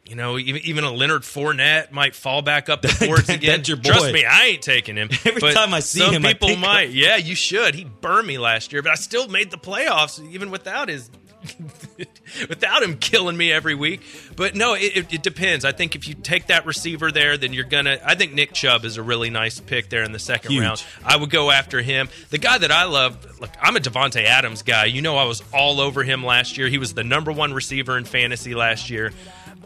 You 0.06 0.15
know, 0.15 0.38
even 0.38 0.62
even 0.63 0.84
a 0.84 0.91
Leonard 0.91 1.24
Fournette 1.24 1.91
might 1.91 2.13
fall 2.15 2.44
back 2.44 2.70
up 2.70 2.84
the 2.84 2.96
boards 3.08 3.28
again. 3.28 3.63
Trust 3.63 4.13
me, 4.13 4.24
I 4.24 4.46
ain't 4.46 4.62
taking 4.62 4.96
him. 4.96 5.10
Every 5.26 5.41
But 5.41 5.54
time 5.54 5.74
I 5.74 5.80
see 5.80 6.00
some 6.00 6.13
him, 6.13 6.22
people 6.22 6.56
might. 6.58 6.91
Yeah, 6.91 7.15
you 7.18 7.34
should. 7.34 7.74
He 7.74 7.86
burned 7.86 8.28
me 8.28 8.38
last 8.38 8.72
year, 8.72 8.84
but 8.84 8.91
I 8.91 8.96
still 8.96 9.28
made 9.28 9.50
the 9.50 9.58
playoffs 9.58 10.24
even 10.32 10.52
without 10.52 10.89
his 10.89 11.10
without 12.50 12.84
him 12.84 12.98
killing 12.98 13.36
me 13.38 13.52
every 13.52 13.76
week. 13.76 14.02
But 14.36 14.56
no, 14.56 14.74
it, 14.74 14.96
it, 14.98 15.13
it 15.15 15.24
depends. 15.24 15.65
I 15.65 15.72
think 15.72 15.96
if 15.96 16.08
you 16.08 16.13
take 16.13 16.48
that 16.48 16.65
receiver 16.65 17.12
there, 17.12 17.38
then 17.38 17.54
you're 17.54 17.63
gonna. 17.65 18.00
I 18.06 18.15
think 18.15 18.34
Nick 18.34 18.54
Chubb 18.54 18.86
is 18.86 18.98
a 18.98 19.04
really 19.04 19.30
nice 19.30 19.60
pick 19.60 19.89
there 19.89 20.04
in 20.04 20.12
the 20.12 20.20
second 20.20 20.52
Huge. 20.52 20.62
round. 20.63 20.84
I 21.04 21.18
would 21.18 21.30
go 21.30 21.52
after 21.52 21.82
him. 21.82 22.10
The 22.30 22.38
guy 22.38 22.58
that 22.58 22.72
I 22.72 22.84
love, 22.86 23.39
look, 23.39 23.52
I'm 23.62 23.76
a 23.76 23.80
Davante 23.80 24.24
Adams 24.24 24.62
guy. 24.62 24.86
You 24.86 25.02
know, 25.02 25.18
I 25.18 25.26
was 25.26 25.41
all 25.54 25.80
over 25.82 26.04
him 26.04 26.24
last 26.24 26.58
year. 26.58 26.68
He 26.68 26.78
was 26.78 26.94
the 26.94 27.04
number 27.04 27.32
one 27.32 27.54
receiver 27.54 27.98
in 27.98 28.06
fantasy 28.06 28.56
last 28.56 28.89
year. 28.89 29.12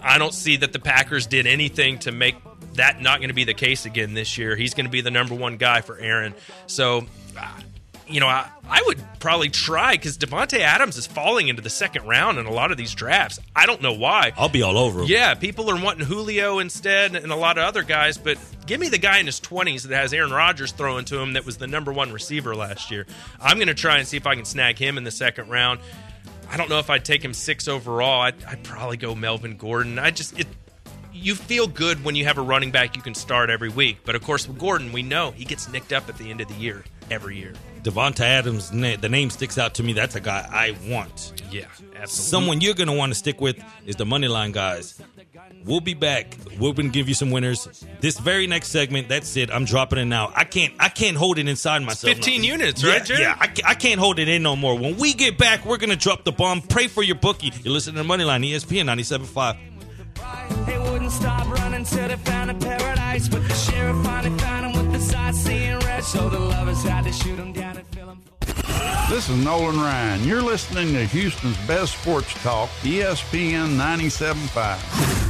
I 0.01 0.17
don't 0.17 0.33
see 0.33 0.57
that 0.57 0.73
the 0.73 0.79
Packers 0.79 1.27
did 1.27 1.47
anything 1.47 1.99
to 1.99 2.11
make 2.11 2.35
that 2.73 3.01
not 3.01 3.19
going 3.19 3.29
to 3.29 3.35
be 3.35 3.43
the 3.43 3.53
case 3.53 3.85
again 3.85 4.13
this 4.13 4.37
year. 4.37 4.55
He's 4.55 4.73
going 4.73 4.85
to 4.85 4.91
be 4.91 5.01
the 5.01 5.11
number 5.11 5.35
one 5.35 5.57
guy 5.57 5.81
for 5.81 5.97
Aaron. 5.97 6.33
So, 6.67 7.05
uh, 7.37 7.47
you 8.07 8.19
know, 8.19 8.27
I, 8.27 8.49
I 8.67 8.81
would 8.87 8.99
probably 9.19 9.49
try 9.49 9.93
because 9.93 10.17
Davante 10.17 10.59
Adams 10.59 10.97
is 10.97 11.05
falling 11.05 11.47
into 11.47 11.61
the 11.61 11.69
second 11.69 12.07
round 12.07 12.39
in 12.39 12.45
a 12.45 12.51
lot 12.51 12.71
of 12.71 12.77
these 12.77 12.93
drafts. 12.93 13.39
I 13.55 13.65
don't 13.65 13.81
know 13.81 13.93
why. 13.93 14.33
I'll 14.37 14.49
be 14.49 14.63
all 14.63 14.77
over 14.77 15.01
him. 15.01 15.07
Yeah, 15.07 15.35
people 15.35 15.69
are 15.69 15.81
wanting 15.81 16.05
Julio 16.05 16.59
instead 16.59 17.15
and 17.15 17.31
a 17.31 17.35
lot 17.35 17.57
of 17.57 17.65
other 17.65 17.83
guys, 17.83 18.17
but 18.17 18.37
give 18.65 18.79
me 18.79 18.89
the 18.89 18.97
guy 18.97 19.19
in 19.19 19.25
his 19.25 19.39
20s 19.39 19.83
that 19.83 19.95
has 19.95 20.13
Aaron 20.13 20.31
Rodgers 20.31 20.71
throwing 20.71 21.05
to 21.05 21.19
him 21.19 21.33
that 21.33 21.45
was 21.45 21.57
the 21.57 21.67
number 21.67 21.91
one 21.91 22.11
receiver 22.11 22.55
last 22.55 22.89
year. 22.89 23.05
I'm 23.39 23.57
going 23.57 23.67
to 23.67 23.73
try 23.75 23.97
and 23.97 24.07
see 24.07 24.17
if 24.17 24.25
I 24.25 24.35
can 24.35 24.45
snag 24.45 24.77
him 24.77 24.97
in 24.97 25.03
the 25.03 25.11
second 25.11 25.49
round. 25.49 25.79
I 26.49 26.57
don't 26.57 26.69
know 26.69 26.79
if 26.79 26.89
I'd 26.89 27.05
take 27.05 27.23
him 27.23 27.33
six 27.33 27.67
overall. 27.67 28.21
I'd, 28.21 28.43
I'd 28.43 28.63
probably 28.63 28.97
go 28.97 29.13
Melvin 29.13 29.55
Gordon. 29.55 29.99
I 29.99 30.09
just, 30.09 30.37
it, 30.39 30.47
you 31.13 31.35
feel 31.35 31.67
good 31.67 32.03
when 32.03 32.15
you 32.15 32.25
have 32.25 32.37
a 32.37 32.41
running 32.41 32.71
back 32.71 32.95
you 32.95 33.01
can 33.01 33.13
start 33.13 33.49
every 33.49 33.69
week. 33.69 33.99
But 34.03 34.15
of 34.15 34.23
course, 34.23 34.47
with 34.47 34.57
Gordon, 34.57 34.91
we 34.91 35.03
know 35.03 35.31
he 35.31 35.45
gets 35.45 35.69
nicked 35.69 35.93
up 35.93 36.09
at 36.09 36.17
the 36.17 36.31
end 36.31 36.41
of 36.41 36.47
the 36.47 36.55
year 36.55 36.83
every 37.11 37.37
year. 37.37 37.53
Davante 37.83 38.21
Adams, 38.21 38.69
the 38.71 39.09
name 39.09 39.29
sticks 39.29 39.57
out 39.57 39.75
to 39.75 39.83
me. 39.83 39.93
That's 39.93 40.15
a 40.15 40.19
guy 40.19 40.47
I 40.51 40.75
want. 40.91 41.41
Yeah, 41.51 41.65
absolutely. 41.79 42.07
Someone 42.07 42.61
you're 42.61 42.73
going 42.73 42.87
to 42.87 42.93
want 42.93 43.11
to 43.11 43.17
stick 43.17 43.41
with 43.41 43.61
is 43.85 43.95
the 43.95 44.05
Moneyline 44.05 44.51
guys. 44.51 45.01
We'll 45.65 45.81
be 45.81 45.93
back. 45.93 46.37
We're 46.59 46.73
going 46.73 46.87
to 46.87 46.93
give 46.93 47.07
you 47.07 47.15
some 47.15 47.31
winners. 47.31 47.85
This 47.99 48.19
very 48.19 48.47
next 48.47 48.69
segment, 48.69 49.09
that's 49.09 49.35
it. 49.35 49.51
I'm 49.51 49.65
dropping 49.65 49.99
it 49.99 50.05
now. 50.05 50.31
I 50.35 50.43
can't. 50.43 50.73
I 50.79 50.89
can't 50.89 51.17
hold 51.17 51.37
it 51.37 51.47
inside 51.47 51.79
myself. 51.79 52.13
15 52.13 52.41
no. 52.41 52.47
units, 52.47 52.83
yeah, 52.83 52.91
right, 52.91 53.05
Jerry? 53.05 53.21
Yeah, 53.21 53.37
I, 53.39 53.51
I 53.65 53.73
can't 53.75 53.99
hold 53.99 54.19
it 54.19 54.29
in 54.29 54.43
no 54.43 54.55
more. 54.55 54.77
When 54.77 54.97
we 54.97 55.13
get 55.13 55.37
back, 55.37 55.65
we're 55.65 55.77
going 55.77 55.89
to 55.89 55.95
drop 55.95 56.23
the 56.23 56.31
bomb. 56.31 56.61
Pray 56.61 56.87
for 56.87 57.03
your 57.03 57.15
bookie. 57.15 57.51
You're 57.63 57.73
listening 57.73 58.03
to 58.03 58.09
Moneyline, 58.09 58.47
ESPN 58.49 58.85
97.5. 58.85 60.65
They 60.65 60.77
wouldn't 60.77 61.11
stop 61.11 61.47
running 61.47 61.83
till 61.83 62.07
they 62.07 62.15
found 62.17 62.51
a 62.51 62.53
paradise. 62.53 63.27
But 63.27 63.47
the 63.47 63.53
sheriff 63.53 64.03
finally 64.03 64.37
found 64.39 64.65
him 64.65 64.91
with 64.91 64.93
the 64.93 64.99
sightseeing 64.99 65.68
red. 65.99 66.05
So 66.05 66.29
the 66.29 66.39
lovers 66.39 66.83
had 66.83 67.05
to 67.05 67.11
shoot 67.11 67.37
down 67.53 67.77
and 67.77 67.87
fill. 67.87 68.17
This 69.09 69.29
is 69.29 69.43
Nolan 69.43 69.77
Ryan. 69.77 70.23
You're 70.23 70.41
listening 70.41 70.93
to 70.93 71.05
Houston's 71.05 71.57
best 71.65 71.97
sports 71.97 72.33
talk, 72.43 72.69
ESPN 72.83 73.75
97.5. 73.75 75.28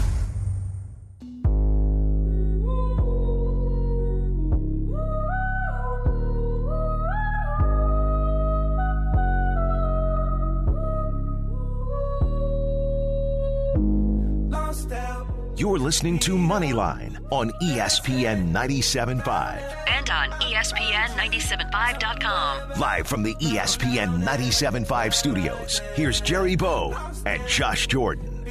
You're 15.60 15.78
listening 15.78 16.18
to 16.20 16.38
Moneyline 16.38 17.20
on 17.34 17.50
ESPN 17.62 18.54
97.5. 18.54 19.62
And 19.88 20.10
on 20.10 20.30
E 20.42 20.54
ESPN 20.54 21.08
975.com. 21.18 22.80
Live 22.80 23.06
from 23.06 23.24
the 23.24 23.36
ESPN 23.36 24.24
97.5 24.24 25.14
studios, 25.14 25.80
here's 25.96 26.22
Jerry 26.22 26.56
Bow 26.56 26.96
and 27.26 27.46
Josh 27.46 27.88
Jordan. 27.88 28.46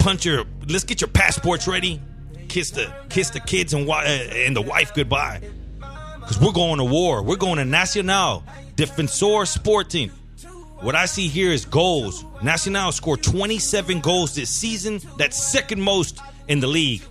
Punch 0.00 0.24
your. 0.24 0.44
Let's 0.66 0.84
get 0.84 1.00
your 1.00 1.08
passports 1.08 1.68
ready. 1.68 2.00
Kiss 2.48 2.70
the 2.70 2.92
kiss 3.10 3.30
the 3.30 3.40
kids 3.40 3.74
and 3.74 3.88
uh, 3.88 3.94
and 3.94 4.56
the 4.56 4.62
wife 4.62 4.92
goodbye. 4.94 5.40
because 5.78 6.40
we're 6.40 6.52
going 6.52 6.78
to 6.78 6.84
war. 6.84 7.22
We're 7.22 7.36
going 7.36 7.58
to 7.58 7.64
Nacional 7.64 8.42
Defensor 8.76 9.46
Sporting. 9.46 10.10
What 10.80 10.94
I 10.94 11.04
see 11.04 11.28
here 11.28 11.50
is 11.50 11.66
goals. 11.66 12.24
Nacional 12.42 12.90
scored 12.92 13.22
27 13.22 14.00
goals 14.00 14.34
this 14.34 14.48
season. 14.48 15.00
That's 15.18 15.36
second 15.52 15.82
most 15.82 16.20
in 16.48 16.60
the 16.60 16.66
league. 16.66 17.02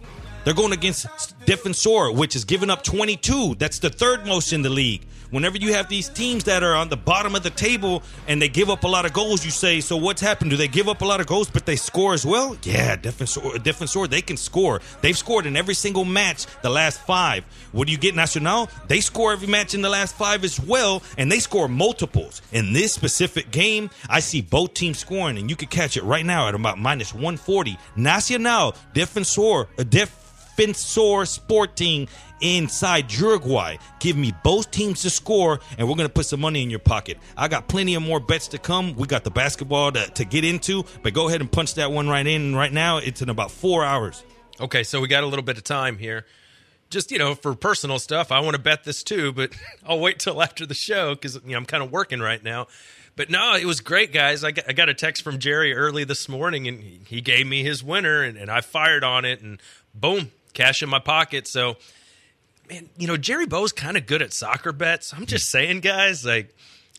They're 0.43 0.55
going 0.55 0.73
against 0.73 1.05
Defensor, 1.45 2.15
which 2.15 2.35
is 2.35 2.43
giving 2.45 2.71
up 2.71 2.83
22. 2.83 3.55
That's 3.55 3.77
the 3.77 3.91
third 3.91 4.25
most 4.25 4.51
in 4.53 4.63
the 4.63 4.69
league. 4.69 5.05
Whenever 5.31 5.57
you 5.57 5.73
have 5.73 5.89
these 5.89 6.09
teams 6.09 6.43
that 6.45 6.63
are 6.63 6.75
on 6.75 6.89
the 6.89 6.97
bottom 6.97 7.35
of 7.35 7.43
the 7.43 7.49
table 7.49 8.03
and 8.27 8.41
they 8.41 8.49
give 8.49 8.69
up 8.69 8.83
a 8.83 8.87
lot 8.87 9.05
of 9.05 9.13
goals, 9.13 9.43
you 9.43 9.51
say, 9.51 9.81
so 9.81 9.97
what's 9.97 10.21
happened? 10.21 10.51
Do 10.51 10.57
they 10.57 10.67
give 10.67 10.87
up 10.87 11.01
a 11.01 11.05
lot 11.05 11.19
of 11.19 11.27
goals, 11.27 11.49
but 11.49 11.65
they 11.65 11.75
score 11.75 12.13
as 12.13 12.25
well? 12.25 12.55
Yeah, 12.63 12.95
different, 12.95 13.63
different 13.63 13.79
Defensor 13.79 14.09
they 14.09 14.21
can 14.21 14.37
score. 14.37 14.81
They've 15.01 15.17
scored 15.17 15.45
in 15.45 15.55
every 15.55 15.73
single 15.73 16.05
match 16.05 16.45
the 16.61 16.69
last 16.69 16.99
five. 17.01 17.45
What 17.71 17.85
do 17.87 17.91
you 17.91 17.97
get, 17.97 18.15
Nacional? 18.15 18.69
They 18.87 19.01
score 19.01 19.31
every 19.31 19.47
match 19.47 19.73
in 19.73 19.81
the 19.81 19.89
last 19.89 20.15
five 20.15 20.43
as 20.43 20.59
well, 20.59 21.01
and 21.17 21.31
they 21.31 21.39
score 21.39 21.67
multiples. 21.67 22.41
In 22.51 22.73
this 22.73 22.93
specific 22.93 23.51
game, 23.51 23.89
I 24.09 24.19
see 24.19 24.41
both 24.41 24.73
teams 24.73 24.99
scoring, 24.99 25.37
and 25.37 25.49
you 25.49 25.55
can 25.55 25.67
catch 25.67 25.97
it 25.97 26.03
right 26.03 26.25
now 26.25 26.47
at 26.47 26.55
about 26.55 26.77
minus 26.77 27.13
140. 27.13 27.77
Nacional, 27.95 28.75
Defensor, 28.93 29.67
uh, 29.77 29.83
Defensor 30.59 31.25
Sporting 31.25 32.09
inside 32.41 33.13
Uruguay. 33.13 33.77
Give 34.01 34.17
me 34.17 34.33
both 34.43 34.71
teams 34.71 35.03
to 35.03 35.09
score, 35.09 35.61
and 35.77 35.87
we're 35.87 35.95
going 35.95 36.09
to 36.09 36.13
put 36.13 36.25
some 36.25 36.41
money 36.41 36.61
in 36.61 36.69
your 36.69 36.79
pocket. 36.79 37.17
I 37.37 37.47
got 37.47 37.69
plenty 37.69 37.95
of 37.95 38.03
more 38.03 38.19
bets 38.19 38.49
to 38.49 38.57
come. 38.57 38.93
We 38.95 39.07
got 39.07 39.23
the 39.23 39.31
basketball 39.31 39.93
to, 39.93 40.05
to 40.07 40.25
get 40.25 40.43
into, 40.43 40.83
but 41.01 41.13
go 41.13 41.29
ahead 41.29 41.39
and 41.39 41.49
punch 41.49 41.75
that 41.75 41.93
one 41.93 42.09
right 42.09 42.27
in. 42.27 42.57
Right 42.57 42.73
now, 42.73 42.97
it's 42.97 43.21
in 43.21 43.29
about 43.29 43.51
four 43.51 43.85
hours. 43.85 44.21
Okay, 44.59 44.83
so 44.83 44.99
we 44.99 45.07
got 45.07 45.23
a 45.23 45.27
little 45.27 45.45
bit 45.45 45.57
of 45.57 45.63
time 45.63 45.97
here. 45.97 46.25
Just, 46.89 47.09
you 47.09 47.19
know, 47.19 47.35
for 47.35 47.55
personal 47.55 47.97
stuff, 47.97 48.29
I 48.29 48.41
want 48.41 48.57
to 48.57 48.61
bet 48.61 48.83
this 48.83 49.01
too, 49.01 49.31
but 49.31 49.53
I'll 49.87 49.99
wait 50.01 50.19
till 50.19 50.41
after 50.41 50.65
the 50.65 50.73
show 50.73 51.15
because, 51.15 51.35
you 51.35 51.51
know, 51.51 51.57
I'm 51.57 51.65
kind 51.65 51.81
of 51.81 51.89
working 51.89 52.19
right 52.19 52.43
now. 52.43 52.67
But 53.15 53.29
no, 53.29 53.55
it 53.55 53.65
was 53.65 53.79
great, 53.79 54.11
guys. 54.11 54.43
I 54.43 54.51
got, 54.51 54.65
I 54.67 54.73
got 54.73 54.89
a 54.89 54.93
text 54.93 55.23
from 55.23 55.39
Jerry 55.39 55.73
early 55.73 56.03
this 56.03 56.27
morning, 56.27 56.67
and 56.67 56.81
he 57.07 57.21
gave 57.21 57.47
me 57.47 57.63
his 57.63 57.81
winner, 57.81 58.23
and, 58.23 58.37
and 58.37 58.51
I 58.51 58.61
fired 58.61 59.03
on 59.03 59.25
it, 59.25 59.41
and 59.41 59.61
boom, 59.93 60.31
cash 60.53 60.83
in 60.83 60.89
my 60.89 60.99
pocket. 60.99 61.47
So, 61.47 61.77
man, 62.69 62.89
you 62.97 63.07
know, 63.07 63.17
Jerry 63.17 63.45
Bo's 63.45 63.71
kind 63.71 63.97
of 63.97 64.05
good 64.05 64.21
at 64.21 64.33
soccer 64.33 64.71
bets. 64.71 65.13
I'm 65.13 65.25
just 65.25 65.49
hmm. 65.51 65.57
saying, 65.57 65.79
guys, 65.81 66.25
like, 66.25 66.55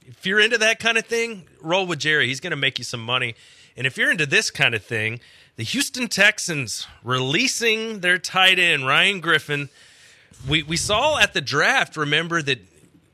if 0.07 0.27
you're 0.27 0.41
into 0.41 0.59
that 0.59 0.81
kind 0.81 0.99
of 0.99 1.07
thing, 1.07 1.47
roll 1.61 1.87
with 1.87 1.99
Jerry. 1.99 2.27
He's 2.27 2.41
going 2.41 2.51
to 2.53 2.57
make 2.57 2.79
you 2.79 2.85
some 2.85 3.05
money. 3.05 3.35
And 3.77 3.87
if 3.87 3.97
you're 3.97 4.11
into 4.11 4.27
this 4.27 4.51
kind 4.51 4.75
of 4.75 4.83
thing, 4.85 5.21
the 5.57 5.63
Houston 5.63 6.09
Texans 6.09 6.87
releasing 7.05 8.01
their 8.01 8.19
tight 8.19 8.59
end, 8.59 8.87
Ryan 8.87 9.21
Griffin. 9.21 9.69
We, 10.49 10.63
we 10.63 10.77
saw 10.77 11.19
at 11.19 11.35
the 11.35 11.41
draft, 11.41 11.97
remember 11.97 12.43
that, 12.43 12.61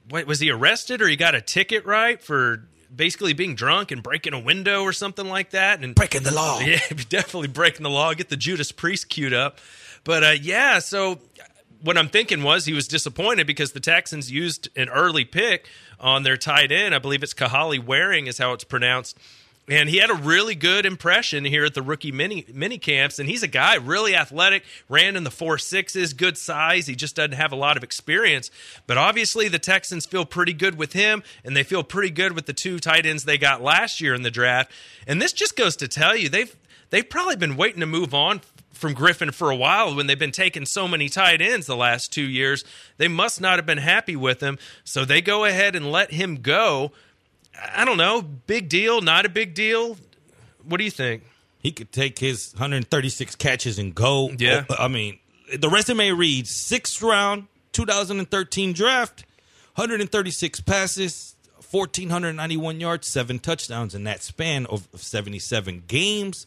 what, 0.08 0.26
was 0.26 0.40
he 0.40 0.50
arrested 0.50 1.02
or 1.02 1.08
he 1.08 1.16
got 1.16 1.34
a 1.34 1.40
ticket, 1.40 1.84
right, 1.84 2.22
for 2.22 2.64
basically 2.94 3.32
being 3.32 3.56
drunk 3.56 3.90
and 3.90 4.02
breaking 4.02 4.32
a 4.32 4.38
window 4.38 4.82
or 4.82 4.92
something 4.92 5.28
like 5.28 5.50
that? 5.50 5.82
And 5.82 5.94
Breaking 5.94 6.22
the 6.22 6.32
law. 6.32 6.60
yeah, 6.64 6.78
definitely 7.08 7.48
breaking 7.48 7.82
the 7.82 7.90
law. 7.90 8.14
Get 8.14 8.28
the 8.28 8.36
Judas 8.36 8.72
Priest 8.72 9.08
queued 9.08 9.34
up. 9.34 9.58
But 10.06 10.22
uh, 10.22 10.34
yeah, 10.40 10.78
so 10.78 11.18
what 11.82 11.98
I'm 11.98 12.08
thinking 12.08 12.44
was 12.44 12.64
he 12.64 12.72
was 12.72 12.86
disappointed 12.86 13.46
because 13.46 13.72
the 13.72 13.80
Texans 13.80 14.30
used 14.30 14.68
an 14.76 14.88
early 14.88 15.24
pick 15.24 15.68
on 15.98 16.22
their 16.22 16.36
tight 16.36 16.70
end. 16.70 16.94
I 16.94 17.00
believe 17.00 17.24
it's 17.24 17.34
Kahale 17.34 17.84
Warring 17.84 18.28
is 18.28 18.38
how 18.38 18.52
it's 18.52 18.62
pronounced. 18.62 19.18
And 19.68 19.88
he 19.88 19.96
had 19.96 20.10
a 20.10 20.14
really 20.14 20.54
good 20.54 20.86
impression 20.86 21.44
here 21.44 21.64
at 21.64 21.74
the 21.74 21.82
rookie 21.82 22.12
mini 22.12 22.46
mini 22.54 22.78
camps. 22.78 23.18
And 23.18 23.28
he's 23.28 23.42
a 23.42 23.48
guy 23.48 23.74
really 23.74 24.14
athletic, 24.14 24.62
ran 24.88 25.16
in 25.16 25.24
the 25.24 25.30
four 25.30 25.58
sixes, 25.58 26.12
good 26.12 26.38
size. 26.38 26.86
He 26.86 26.94
just 26.94 27.16
doesn't 27.16 27.32
have 27.32 27.50
a 27.50 27.56
lot 27.56 27.76
of 27.76 27.82
experience. 27.82 28.52
But 28.86 28.98
obviously, 28.98 29.48
the 29.48 29.58
Texans 29.58 30.06
feel 30.06 30.24
pretty 30.24 30.52
good 30.52 30.78
with 30.78 30.92
him, 30.92 31.24
and 31.44 31.56
they 31.56 31.64
feel 31.64 31.82
pretty 31.82 32.10
good 32.10 32.32
with 32.32 32.46
the 32.46 32.52
two 32.52 32.78
tight 32.78 33.06
ends 33.06 33.24
they 33.24 33.38
got 33.38 33.60
last 33.60 34.00
year 34.00 34.14
in 34.14 34.22
the 34.22 34.30
draft. 34.30 34.70
And 35.04 35.20
this 35.20 35.32
just 35.32 35.56
goes 35.56 35.74
to 35.78 35.88
tell 35.88 36.16
you 36.16 36.28
they've 36.28 36.54
they've 36.90 37.10
probably 37.10 37.34
been 37.34 37.56
waiting 37.56 37.80
to 37.80 37.86
move 37.86 38.14
on 38.14 38.42
from 38.76 38.94
Griffin 38.94 39.30
for 39.32 39.50
a 39.50 39.56
while 39.56 39.94
when 39.94 40.06
they've 40.06 40.18
been 40.18 40.32
taking 40.32 40.64
so 40.64 40.86
many 40.86 41.08
tight 41.08 41.40
ends 41.40 41.66
the 41.66 41.76
last 41.76 42.12
two 42.12 42.22
years. 42.22 42.64
They 42.98 43.08
must 43.08 43.40
not 43.40 43.56
have 43.56 43.66
been 43.66 43.78
happy 43.78 44.16
with 44.16 44.40
him. 44.40 44.58
So 44.84 45.04
they 45.04 45.20
go 45.20 45.44
ahead 45.44 45.74
and 45.74 45.90
let 45.90 46.12
him 46.12 46.36
go. 46.36 46.92
I 47.74 47.84
don't 47.84 47.96
know. 47.96 48.22
Big 48.22 48.68
deal, 48.68 49.00
not 49.00 49.26
a 49.26 49.28
big 49.28 49.54
deal. 49.54 49.96
What 50.64 50.78
do 50.78 50.84
you 50.84 50.90
think? 50.90 51.24
He 51.58 51.72
could 51.72 51.90
take 51.90 52.18
his 52.18 52.52
136 52.52 53.34
catches 53.36 53.78
and 53.78 53.94
go. 53.94 54.30
Yeah. 54.38 54.64
Oh, 54.68 54.76
I 54.78 54.88
mean, 54.88 55.18
the 55.56 55.68
resume 55.68 56.10
reads 56.10 56.50
sixth 56.50 57.02
round, 57.02 57.46
2013 57.72 58.72
draft, 58.72 59.24
136 59.74 60.60
passes, 60.60 61.36
1,491 61.70 62.80
yards, 62.80 63.06
seven 63.06 63.38
touchdowns 63.38 63.94
in 63.94 64.04
that 64.04 64.22
span 64.22 64.66
of 64.66 64.88
77 64.94 65.84
games. 65.86 66.46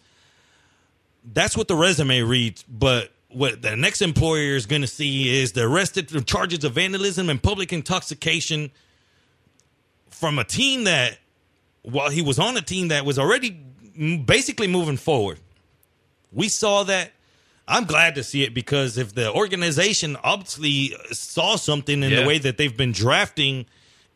That's 1.24 1.56
what 1.58 1.68
the 1.68 1.76
resume 1.76 2.22
reads. 2.22 2.64
But 2.64 3.12
what 3.30 3.62
the 3.62 3.76
next 3.76 4.02
employer 4.02 4.56
is 4.56 4.66
going 4.66 4.82
to 4.82 4.88
see 4.88 5.42
is 5.42 5.52
the 5.52 5.64
arrested 5.64 6.10
for 6.10 6.22
charges 6.22 6.64
of 6.64 6.74
vandalism 6.74 7.30
and 7.30 7.42
public 7.42 7.72
intoxication 7.74 8.72
from 10.10 10.40
a 10.40 10.44
team 10.44 10.86
that, 10.86 11.18
while 11.84 12.10
he 12.10 12.22
was 12.22 12.40
on 12.40 12.58
a 12.58 12.62
team 12.62 12.90
that 12.90 13.06
was 13.06 13.20
already 13.20 13.52
basically 14.26 14.68
moving 14.68 14.98
forward. 14.98 15.40
We 16.32 16.50
saw 16.50 16.84
that. 16.84 17.12
I'm 17.68 17.86
glad 17.86 18.16
to 18.16 18.24
see 18.24 18.44
it 18.44 18.54
because 18.56 18.98
if 18.98 19.14
the 19.14 19.32
organization 19.32 20.18
obviously 20.24 20.96
saw 21.12 21.56
something 21.56 22.02
in 22.02 22.10
Yeah. 22.12 22.22
the 22.22 22.26
way 22.28 22.40
that 22.40 22.58
they've 22.58 22.76
been 22.76 22.92
drafting, 22.92 23.68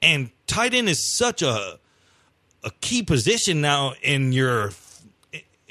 and 0.02 0.32
tight 0.48 0.74
end 0.74 0.90
is 0.90 1.04
such 1.04 1.42
a 1.42 1.80
a 2.64 2.72
key 2.82 3.04
position 3.04 3.60
now 3.62 3.94
in 4.02 4.32
your 4.32 4.70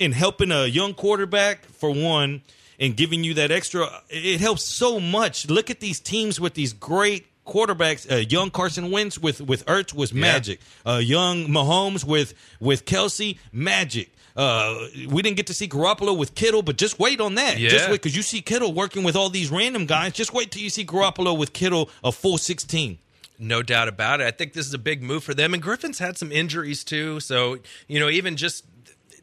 in 0.03 0.13
helping 0.13 0.51
a 0.51 0.67
young 0.67 0.95
quarterback 0.95 1.65
for 1.67 1.91
one 1.91 2.43
and 2.79 2.97
giving 2.97 3.23
you 3.25 3.35
that 3.35 3.51
extra 3.51 3.89
it 4.11 4.41
helps 4.41 4.65
so 4.65 4.99
much 4.99 5.49
look 5.49 5.71
at 5.71 5.81
these 5.81 6.01
teams 6.01 6.41
with 6.41 6.55
these 6.55 6.73
great 6.73 7.27
quarterbacks 7.47 8.11
uh, 8.11 8.17
young 8.17 8.51
carson 8.51 8.91
wentz 8.91 9.19
with 9.19 9.41
with 9.41 9.65
ertz 9.67 9.95
was 9.95 10.13
magic 10.13 10.61
uh, 10.87 11.01
young 11.03 11.47
mahomes 11.47 12.05
with 12.05 12.35
with 12.61 12.85
kelce 12.85 13.39
magic 13.53 14.11
uh, 14.35 14.87
we 15.11 15.21
didn't 15.21 15.37
get 15.37 15.47
to 15.49 15.53
see 15.53 15.69
Garoppolo 15.69 16.17
with 16.17 16.35
Kittle, 16.35 16.63
but 16.63 16.79
just 16.79 16.99
wait 16.99 17.21
on 17.21 17.35
that. 17.35 17.59
Just 17.59 17.85
Yeah. 17.85 17.91
wait, 17.91 18.01
because 18.01 18.17
you 18.17 18.23
see 18.23 18.41
Kittle 18.41 18.73
working 18.73 19.03
with 19.03 19.15
all 19.15 19.29
these 19.29 19.51
random 19.51 19.85
guys. 19.85 20.15
Just 20.15 20.33
wait 20.33 20.51
till 20.51 20.63
you 20.63 20.71
see 20.71 20.87
Garoppolo 20.87 21.37
with 21.37 21.53
Kittle 21.53 21.91
a 22.03 22.11
full 22.11 22.39
sixteen. 22.39 22.97
No 23.39 23.61
doubt 23.63 23.89
about 23.89 24.23
it. 24.23 24.27
I 24.27 24.31
think 24.31 24.55
this 24.55 24.67
is 24.67 24.73
a 24.73 24.79
big 24.79 25.03
move 25.03 25.23
for 25.23 25.35
them. 25.35 25.53
And 25.53 25.63
Griffin's 25.63 25.99
had 25.99 26.17
some 26.17 26.33
injuries 26.33 26.83
too. 26.83 27.21
So, 27.21 27.59
you 27.89 28.01
know, 28.01 28.09
even 28.09 28.37
just 28.37 28.65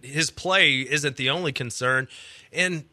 his 0.01 0.31
play 0.31 0.79
isn't 0.81 1.15
the 1.17 1.29
only 1.29 1.51
concern. 1.51 2.07
And 2.51 2.85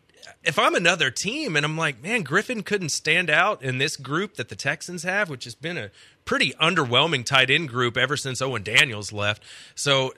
if 0.45 0.59
I'm 0.59 0.75
another 0.75 1.11
team 1.11 1.57
and 1.57 1.64
I'm 1.64 1.77
like, 1.77 2.03
man, 2.03 2.23
Griffin 2.23 2.62
couldn't 2.62 2.90
stand 2.90 3.31
out 3.31 3.62
in 3.62 3.79
this 3.79 3.97
group 3.97 4.35
that 4.35 4.49
the 4.49 4.57
Texans 4.57 5.03
have, 5.03 5.31
which 5.31 5.45
has 5.45 5.55
been 5.55 5.77
a 5.77 5.90
pretty 6.25 6.53
underwhelming 6.61 7.25
tight 7.25 7.51
end 7.51 7.69
group 7.69 7.97
ever 7.97 8.16
since 8.16 8.42
Owen 8.42 8.62
Daniels 8.62 9.12
left. 9.12 9.42
So, 9.75 10.12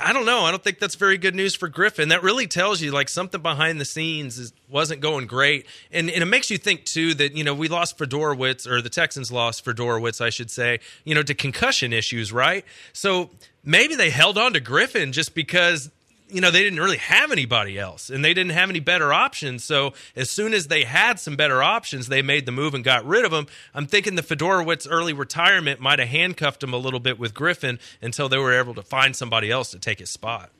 I 0.00 0.12
don't 0.12 0.26
know. 0.26 0.40
I 0.40 0.50
don't 0.50 0.64
think 0.64 0.80
that's 0.80 0.96
very 0.96 1.16
good 1.16 1.34
news 1.34 1.54
for 1.54 1.68
Griffin. 1.68 2.08
That 2.08 2.22
really 2.22 2.48
tells 2.48 2.80
you 2.80 2.90
like 2.90 3.08
something 3.08 3.40
behind 3.40 3.80
the 3.80 3.84
scenes 3.84 4.36
is, 4.36 4.52
wasn't 4.68 5.00
going 5.00 5.26
great, 5.26 5.66
and 5.92 6.10
and 6.10 6.22
it 6.22 6.26
makes 6.26 6.50
you 6.50 6.58
think 6.58 6.84
too 6.84 7.14
that 7.14 7.36
you 7.36 7.44
know 7.44 7.54
we 7.54 7.68
lost 7.68 7.96
Fedorowicz 7.96 8.66
or 8.66 8.82
the 8.82 8.88
Texans 8.88 9.30
lost 9.30 9.64
Fedorowicz, 9.64 10.20
I 10.20 10.30
should 10.30 10.50
say, 10.50 10.80
you 11.04 11.14
know, 11.14 11.22
to 11.22 11.34
concussion 11.34 11.92
issues, 11.92 12.32
right? 12.32 12.64
So 12.92 13.30
maybe 13.62 13.94
they 13.94 14.10
held 14.10 14.38
on 14.38 14.54
to 14.54 14.60
Griffin 14.60 15.12
just 15.12 15.36
because 15.36 15.90
you 16.28 16.40
know 16.40 16.50
they 16.50 16.62
didn't 16.62 16.80
really 16.80 16.96
have 16.96 17.30
anybody 17.30 17.78
else 17.78 18.10
and 18.10 18.24
they 18.24 18.34
didn't 18.34 18.50
have 18.52 18.68
any 18.68 18.80
better 18.80 19.12
options 19.12 19.62
so 19.64 19.92
as 20.16 20.28
soon 20.30 20.52
as 20.54 20.66
they 20.66 20.82
had 20.84 21.20
some 21.20 21.36
better 21.36 21.62
options 21.62 22.08
they 22.08 22.22
made 22.22 22.46
the 22.46 22.52
move 22.52 22.74
and 22.74 22.82
got 22.82 23.04
rid 23.06 23.24
of 23.24 23.32
him 23.32 23.46
i'm 23.74 23.86
thinking 23.86 24.16
the 24.16 24.22
fedorowicz 24.22 24.86
early 24.90 25.12
retirement 25.12 25.78
might 25.80 25.98
have 26.00 26.08
handcuffed 26.08 26.62
him 26.62 26.72
a 26.72 26.76
little 26.78 27.00
bit 27.00 27.18
with 27.18 27.32
griffin 27.32 27.78
until 28.02 28.28
they 28.28 28.38
were 28.38 28.52
able 28.58 28.74
to 28.74 28.82
find 28.82 29.14
somebody 29.14 29.50
else 29.50 29.70
to 29.70 29.78
take 29.78 29.98
his 30.00 30.10
spot 30.10 30.50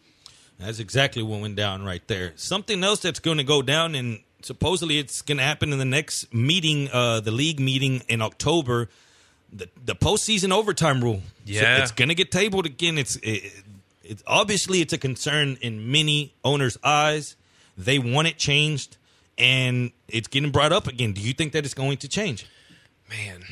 That's 0.59 0.79
exactly 0.79 1.23
what 1.23 1.41
went 1.41 1.57
down 1.57 1.85
right 1.85 2.07
there. 2.07 2.33
Something 2.37 2.83
else 2.85 3.01
that's 3.01 3.21
going 3.21 3.37
to 3.39 3.45
go 3.45 3.61
down, 3.61 3.95
and 3.95 4.21
supposedly 4.41 4.99
it's 4.99 5.21
going 5.21 5.37
to 5.37 5.45
happen 5.45 5.71
in 5.73 5.79
the 5.79 5.85
next 5.85 6.33
meeting, 6.33 6.89
uh, 6.91 7.21
the 7.21 7.31
league 7.31 7.61
meeting 7.61 8.03
in 8.09 8.23
October. 8.23 8.89
The 9.53 9.69
the 9.85 9.95
postseason 9.95 10.53
overtime 10.53 11.05
rule. 11.05 11.21
So 11.45 11.53
Yeah. 11.53 11.83
it's 11.83 11.93
going 11.93 12.09
to 12.09 12.15
get 12.15 12.31
tabled 12.33 12.65
again. 12.67 12.97
It's 12.99 13.17
it, 13.17 13.53
it's 14.09 14.23
obviously 14.27 14.81
it's 14.81 14.93
a 14.93 14.99
concern 14.99 15.59
in 15.61 15.91
many 15.91 16.35
owners' 16.45 16.79
eyes. 16.83 17.37
They 17.77 17.99
want 17.99 18.29
it 18.29 18.39
changed, 18.39 18.97
and 19.37 19.93
it's 20.09 20.29
getting 20.29 20.51
brought 20.51 20.73
up 20.73 20.87
again. 20.87 21.13
Do 21.13 21.21
you 21.21 21.33
think 21.33 21.53
that 21.53 21.65
it's 21.65 21.75
going 21.75 21.99
to 21.99 22.09
change? 22.09 22.47
man 23.09 23.45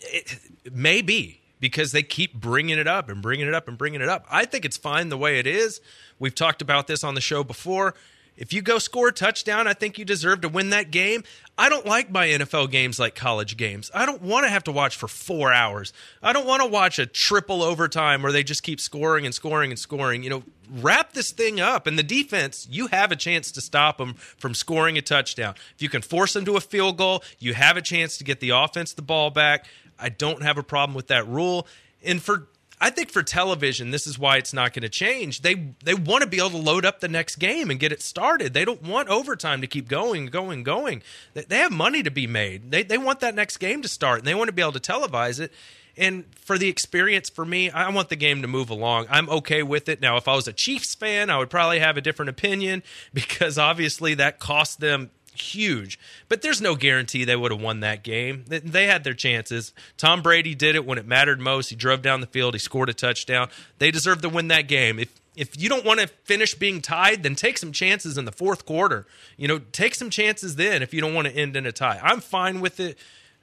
it, 0.00 0.38
maybe 0.72 1.40
because 1.60 1.92
they 1.92 2.02
keep 2.02 2.34
bringing 2.34 2.78
it 2.78 2.86
up 2.86 3.08
and 3.08 3.22
bringing 3.22 3.46
it 3.46 3.54
up 3.54 3.68
and 3.68 3.78
bringing 3.78 4.00
it 4.00 4.08
up 4.08 4.26
i 4.30 4.44
think 4.44 4.64
it's 4.64 4.76
fine 4.76 5.08
the 5.08 5.18
way 5.18 5.38
it 5.38 5.46
is 5.46 5.80
we've 6.18 6.34
talked 6.34 6.62
about 6.62 6.86
this 6.86 7.02
on 7.02 7.14
the 7.14 7.20
show 7.20 7.42
before 7.42 7.94
If 8.36 8.52
you 8.52 8.62
go 8.62 8.78
score 8.78 9.08
a 9.08 9.12
touchdown, 9.12 9.66
I 9.66 9.74
think 9.74 9.98
you 9.98 10.04
deserve 10.04 10.40
to 10.40 10.48
win 10.48 10.70
that 10.70 10.90
game. 10.90 11.22
I 11.56 11.68
don't 11.68 11.86
like 11.86 12.10
my 12.10 12.26
NFL 12.26 12.70
games 12.70 12.98
like 12.98 13.14
college 13.14 13.56
games. 13.56 13.90
I 13.94 14.06
don't 14.06 14.22
want 14.22 14.44
to 14.44 14.50
have 14.50 14.64
to 14.64 14.72
watch 14.72 14.96
for 14.96 15.06
four 15.06 15.52
hours. 15.52 15.92
I 16.20 16.32
don't 16.32 16.46
want 16.46 16.62
to 16.62 16.68
watch 16.68 16.98
a 16.98 17.06
triple 17.06 17.62
overtime 17.62 18.22
where 18.22 18.32
they 18.32 18.42
just 18.42 18.64
keep 18.64 18.80
scoring 18.80 19.24
and 19.24 19.32
scoring 19.32 19.70
and 19.70 19.78
scoring. 19.78 20.24
You 20.24 20.30
know, 20.30 20.42
wrap 20.80 21.12
this 21.12 21.30
thing 21.30 21.60
up. 21.60 21.86
And 21.86 21.96
the 21.96 22.02
defense, 22.02 22.66
you 22.68 22.88
have 22.88 23.12
a 23.12 23.16
chance 23.16 23.52
to 23.52 23.60
stop 23.60 23.98
them 23.98 24.14
from 24.14 24.54
scoring 24.54 24.98
a 24.98 25.02
touchdown. 25.02 25.54
If 25.76 25.82
you 25.82 25.88
can 25.88 26.02
force 26.02 26.32
them 26.32 26.44
to 26.46 26.56
a 26.56 26.60
field 26.60 26.96
goal, 26.96 27.22
you 27.38 27.54
have 27.54 27.76
a 27.76 27.82
chance 27.82 28.18
to 28.18 28.24
get 28.24 28.40
the 28.40 28.50
offense 28.50 28.92
the 28.92 29.02
ball 29.02 29.30
back. 29.30 29.66
I 29.98 30.08
don't 30.08 30.42
have 30.42 30.58
a 30.58 30.64
problem 30.64 30.96
with 30.96 31.06
that 31.06 31.28
rule. 31.28 31.68
And 32.02 32.20
for 32.20 32.48
I 32.80 32.90
think 32.90 33.10
for 33.10 33.22
television, 33.22 33.90
this 33.90 34.06
is 34.06 34.18
why 34.18 34.36
it's 34.36 34.52
not 34.52 34.72
going 34.72 34.82
to 34.82 34.88
change. 34.88 35.42
They 35.42 35.72
they 35.84 35.94
want 35.94 36.22
to 36.22 36.28
be 36.28 36.38
able 36.38 36.50
to 36.50 36.56
load 36.56 36.84
up 36.84 37.00
the 37.00 37.08
next 37.08 37.36
game 37.36 37.70
and 37.70 37.78
get 37.78 37.92
it 37.92 38.02
started. 38.02 38.52
They 38.52 38.64
don't 38.64 38.82
want 38.82 39.08
overtime 39.08 39.60
to 39.60 39.66
keep 39.66 39.88
going, 39.88 40.26
going, 40.26 40.64
going. 40.64 41.02
They, 41.34 41.42
they 41.42 41.58
have 41.58 41.72
money 41.72 42.02
to 42.02 42.10
be 42.10 42.26
made. 42.26 42.70
They 42.70 42.82
they 42.82 42.98
want 42.98 43.20
that 43.20 43.34
next 43.34 43.58
game 43.58 43.82
to 43.82 43.88
start 43.88 44.18
and 44.18 44.26
they 44.26 44.34
want 44.34 44.48
to 44.48 44.52
be 44.52 44.62
able 44.62 44.72
to 44.72 44.80
televise 44.80 45.40
it. 45.40 45.52
And 45.96 46.24
for 46.34 46.58
the 46.58 46.68
experience 46.68 47.30
for 47.30 47.44
me, 47.44 47.70
I 47.70 47.88
want 47.90 48.08
the 48.08 48.16
game 48.16 48.42
to 48.42 48.48
move 48.48 48.68
along. 48.68 49.06
I'm 49.08 49.28
okay 49.28 49.62
with 49.62 49.88
it. 49.88 50.00
Now, 50.00 50.16
if 50.16 50.26
I 50.26 50.34
was 50.34 50.48
a 50.48 50.52
Chiefs 50.52 50.94
fan, 50.94 51.30
I 51.30 51.38
would 51.38 51.50
probably 51.50 51.78
have 51.78 51.96
a 51.96 52.00
different 52.00 52.30
opinion 52.30 52.82
because 53.14 53.58
obviously 53.58 54.14
that 54.14 54.40
cost 54.40 54.80
them 54.80 55.10
huge. 55.40 55.98
But 56.28 56.42
there's 56.42 56.60
no 56.60 56.74
guarantee 56.74 57.24
they 57.24 57.36
would 57.36 57.52
have 57.52 57.60
won 57.60 57.80
that 57.80 58.02
game. 58.02 58.44
They- 58.48 58.84
had 58.84 59.04
their 59.04 59.14
chances. 59.14 59.72
Tom 59.96 60.20
Brady 60.20 60.54
did 60.54 60.74
it 60.74 60.84
when 60.84 60.98
it 60.98 61.06
mattered 61.06 61.40
most. 61.40 61.70
He 61.70 61.76
drove 61.76 62.02
down 62.02 62.20
the 62.20 62.26
field, 62.26 62.54
he 62.54 62.58
scored 62.58 62.88
a 62.90 62.94
touchdown. 62.94 63.48
They 63.78 63.90
deserve 63.90 64.20
to 64.22 64.28
win 64.28 64.48
that 64.48 64.68
game. 64.68 64.98
If 64.98 65.08
if 65.36 65.60
you 65.60 65.68
don't 65.68 65.84
want 65.84 65.98
to 65.98 66.06
finish 66.06 66.54
being 66.54 66.80
tied, 66.80 67.24
then 67.24 67.34
take 67.34 67.58
some 67.58 67.72
chances 67.72 68.16
in 68.16 68.24
the 68.24 68.30
fourth 68.30 68.64
quarter. 68.64 69.04
You 69.36 69.48
know, 69.48 69.58
take 69.72 69.96
some 69.96 70.08
chances 70.08 70.54
then 70.56 70.80
if 70.82 70.94
you 70.94 71.00
don't 71.00 71.12
want 71.12 71.26
to 71.26 71.34
end 71.34 71.56
in 71.56 71.66
a 71.66 71.72
tie. 71.72 71.98
I'm 72.00 72.20
fine 72.20 72.60
with 72.60 72.78
it. 72.78 72.96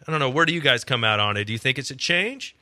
I 0.08 0.12
don't 0.12 0.20
know. 0.20 0.30
Where 0.30 0.46
do 0.46 0.54
you 0.54 0.62
guys 0.62 0.84
come 0.84 1.04
out 1.04 1.20
on 1.20 1.36
it? 1.36 1.46
Do 1.46 1.54
you 1.54 1.60
think 1.60 1.78
it's 1.78 1.92
a 1.92 1.96
change? 1.96 2.56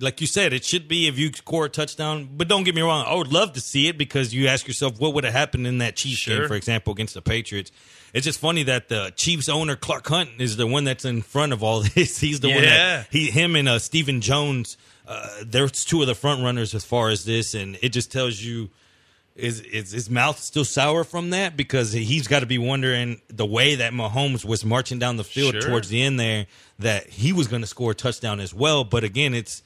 Like 0.00 0.20
you 0.20 0.26
said, 0.26 0.52
it 0.52 0.64
should 0.64 0.88
be 0.88 1.06
if 1.08 1.18
you 1.18 1.32
score 1.32 1.66
a 1.66 1.68
touchdown. 1.68 2.28
But 2.36 2.48
don't 2.48 2.64
get 2.64 2.74
me 2.74 2.82
wrong, 2.82 3.04
I 3.06 3.14
would 3.14 3.32
love 3.32 3.52
to 3.54 3.60
see 3.60 3.88
it 3.88 3.96
because 3.98 4.34
you 4.34 4.46
ask 4.48 4.66
yourself, 4.66 4.98
what 5.00 5.14
would 5.14 5.24
have 5.24 5.32
happened 5.32 5.66
in 5.66 5.78
that 5.78 5.96
Chiefs 5.96 6.18
Sure. 6.18 6.38
game, 6.40 6.48
for 6.48 6.54
example, 6.54 6.92
against 6.92 7.14
the 7.14 7.22
Patriots? 7.22 7.70
It's 8.14 8.24
just 8.24 8.38
funny 8.38 8.62
that 8.64 8.88
the 8.88 9.12
Chiefs 9.16 9.48
owner 9.48 9.76
Clark 9.76 10.06
Hunt 10.08 10.30
is 10.38 10.56
the 10.56 10.66
one 10.66 10.84
that's 10.84 11.04
in 11.04 11.22
front 11.22 11.52
of 11.52 11.62
all 11.62 11.80
this. 11.94 12.18
He's 12.18 12.40
the 12.40 12.48
one 12.48 12.62
Yeah. 12.62 12.70
that 12.70 13.08
he, 13.10 13.30
him, 13.30 13.56
and 13.56 13.68
uh, 13.68 13.78
Stephen 13.78 14.20
Jones. 14.20 14.76
Uh, 15.06 15.28
they're 15.44 15.68
two 15.68 16.00
of 16.00 16.06
the 16.08 16.14
front 16.14 16.42
runners 16.42 16.74
as 16.74 16.84
far 16.84 17.10
as 17.10 17.24
this, 17.24 17.54
and 17.54 17.78
it 17.82 17.90
just 17.90 18.10
tells 18.10 18.40
you 18.40 18.70
is 19.36 19.60
is 19.60 19.90
his 19.92 20.08
mouth 20.08 20.40
still 20.40 20.64
sour 20.64 21.04
from 21.04 21.28
that 21.30 21.56
because 21.58 21.92
he's 21.92 22.26
got 22.26 22.40
to 22.40 22.46
be 22.46 22.56
wondering 22.56 23.20
the 23.28 23.44
way 23.44 23.74
that 23.74 23.92
Mahomes 23.92 24.46
was 24.46 24.64
marching 24.64 24.98
down 24.98 25.18
the 25.18 25.24
field 25.24 25.52
Sure. 25.52 25.60
towards 25.60 25.88
the 25.90 26.02
end 26.02 26.18
there 26.18 26.46
that 26.78 27.06
he 27.10 27.34
was 27.34 27.46
going 27.46 27.60
to 27.60 27.68
score 27.68 27.90
a 27.90 27.94
touchdown 27.94 28.40
as 28.40 28.54
well. 28.54 28.82
But 28.82 29.04
again, 29.04 29.34
it's 29.34 29.62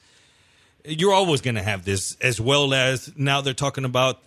you're 0.85 1.13
always 1.13 1.41
going 1.41 1.55
to 1.55 1.63
have 1.63 1.85
this, 1.85 2.17
as 2.21 2.39
well 2.39 2.73
as 2.73 3.11
now 3.15 3.41
they're 3.41 3.53
talking 3.53 3.85
about 3.85 4.21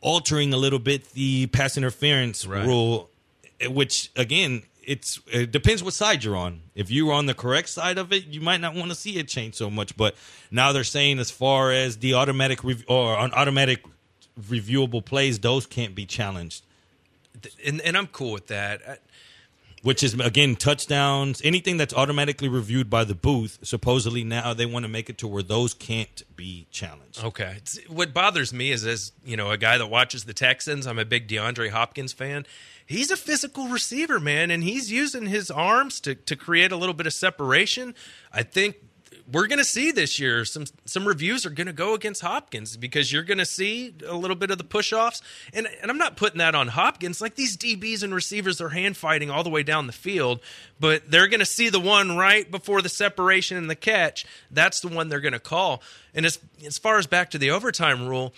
altering 0.00 0.52
a 0.52 0.56
little 0.56 0.78
bit 0.78 1.12
the 1.12 1.46
pass 1.48 1.76
interference 1.76 2.46
rule, 2.46 3.10
eh, 3.60 3.66
which 3.66 4.10
again, 4.16 4.62
it's 4.84 5.20
it 5.30 5.50
depends 5.52 5.82
what 5.82 5.92
side 5.92 6.24
you're 6.24 6.36
on. 6.36 6.62
If 6.74 6.90
you're 6.90 7.12
on 7.12 7.26
the 7.26 7.34
correct 7.34 7.68
side 7.68 7.98
of 7.98 8.12
it, 8.12 8.26
you 8.26 8.40
might 8.40 8.60
not 8.60 8.74
want 8.74 8.90
to 8.90 8.94
see 8.94 9.18
it 9.18 9.28
change 9.28 9.54
so 9.54 9.68
much. 9.68 9.96
But 9.96 10.16
now 10.50 10.72
they're 10.72 10.84
saying 10.84 11.18
as 11.18 11.30
far 11.30 11.72
as 11.72 11.98
the 11.98 12.14
automatic 12.14 12.64
rev- 12.64 12.84
or 12.88 13.16
on 13.16 13.32
automatic 13.32 13.84
reviewable 14.40 15.04
plays, 15.04 15.38
those 15.40 15.66
can't 15.66 15.94
be 15.94 16.06
challenged. 16.06 16.64
And, 17.64 17.80
and 17.82 17.96
I'm 17.96 18.06
cool 18.06 18.32
with 18.32 18.46
that. 18.48 19.02
Which 19.82 20.02
is 20.02 20.14
again 20.14 20.56
touchdowns, 20.56 21.40
anything 21.44 21.76
that's 21.76 21.94
automatically 21.94 22.48
reviewed 22.48 22.90
by 22.90 23.04
the 23.04 23.14
booth. 23.14 23.58
Supposedly 23.62 24.24
now 24.24 24.52
they 24.52 24.66
want 24.66 24.84
to 24.84 24.88
make 24.88 25.08
it 25.08 25.18
to 25.18 25.28
where 25.28 25.42
those 25.42 25.72
can't 25.72 26.22
be 26.34 26.66
challenged. 26.70 27.22
Okay. 27.22 27.52
It's- 27.56 27.78
What 27.88 28.12
bothers 28.12 28.52
me 28.52 28.72
is, 28.72 28.84
as 28.84 29.12
you 29.24 29.36
know, 29.36 29.50
a 29.52 29.56
guy 29.56 29.78
that 29.78 29.86
watches 29.86 30.24
the 30.24 30.34
Texans, 30.34 30.86
I'm 30.86 30.98
a 30.98 31.04
big 31.04 31.28
DeAndre 31.28 31.70
Hopkins 31.70 32.12
fan. 32.12 32.44
He's 32.84 33.10
a 33.10 33.16
physical 33.16 33.68
receiver, 33.68 34.18
man, 34.18 34.50
and 34.50 34.64
he's 34.64 34.90
using 34.90 35.26
his 35.26 35.50
arms 35.50 36.00
to 36.00 36.14
to 36.16 36.34
create 36.34 36.72
a 36.72 36.76
little 36.76 36.94
bit 36.94 37.06
of 37.06 37.12
separation. 37.14 37.94
I 38.32 38.42
think 38.42 38.76
we're 39.30 39.46
going 39.46 39.58
to 39.58 39.64
see 39.64 39.90
this 39.90 40.18
year 40.18 40.44
some 40.44 40.64
some 40.84 41.06
reviews 41.06 41.44
are 41.44 41.50
going 41.50 41.66
to 41.66 41.72
go 41.72 41.94
against 41.94 42.22
Hopkins 42.22 42.76
because 42.76 43.12
you're 43.12 43.22
going 43.22 43.38
to 43.38 43.46
see 43.46 43.94
a 44.06 44.16
little 44.16 44.36
bit 44.36 44.50
of 44.50 44.58
the 44.58 44.64
push 44.64 44.92
offs, 44.92 45.20
and 45.52 45.68
and 45.82 45.90
I'm 45.90 45.98
not 45.98 46.16
putting 46.16 46.38
that 46.38 46.54
on 46.54 46.68
Hopkins. 46.68 47.20
Like 47.20 47.34
these 47.34 47.56
DBs 47.56 48.02
and 48.02 48.14
receivers 48.14 48.60
are 48.60 48.70
hand 48.70 48.96
fighting 48.96 49.30
all 49.30 49.44
the 49.44 49.50
way 49.50 49.62
down 49.62 49.86
the 49.86 49.92
field, 49.92 50.40
but 50.80 51.10
they're 51.10 51.28
going 51.28 51.40
to 51.40 51.46
see 51.46 51.68
the 51.68 51.80
one 51.80 52.16
right 52.16 52.50
before 52.50 52.80
the 52.80 52.88
separation 52.88 53.56
and 53.56 53.68
the 53.68 53.76
catch. 53.76 54.24
That's 54.50 54.80
the 54.80 54.88
one 54.88 55.08
they're 55.08 55.20
going 55.20 55.32
to 55.32 55.38
call. 55.38 55.82
And 56.14 56.24
as 56.24 56.38
as 56.64 56.78
far 56.78 56.98
as 56.98 57.06
back 57.06 57.30
to 57.30 57.38
the 57.38 57.50
overtime 57.50 58.08
rule, 58.08 58.32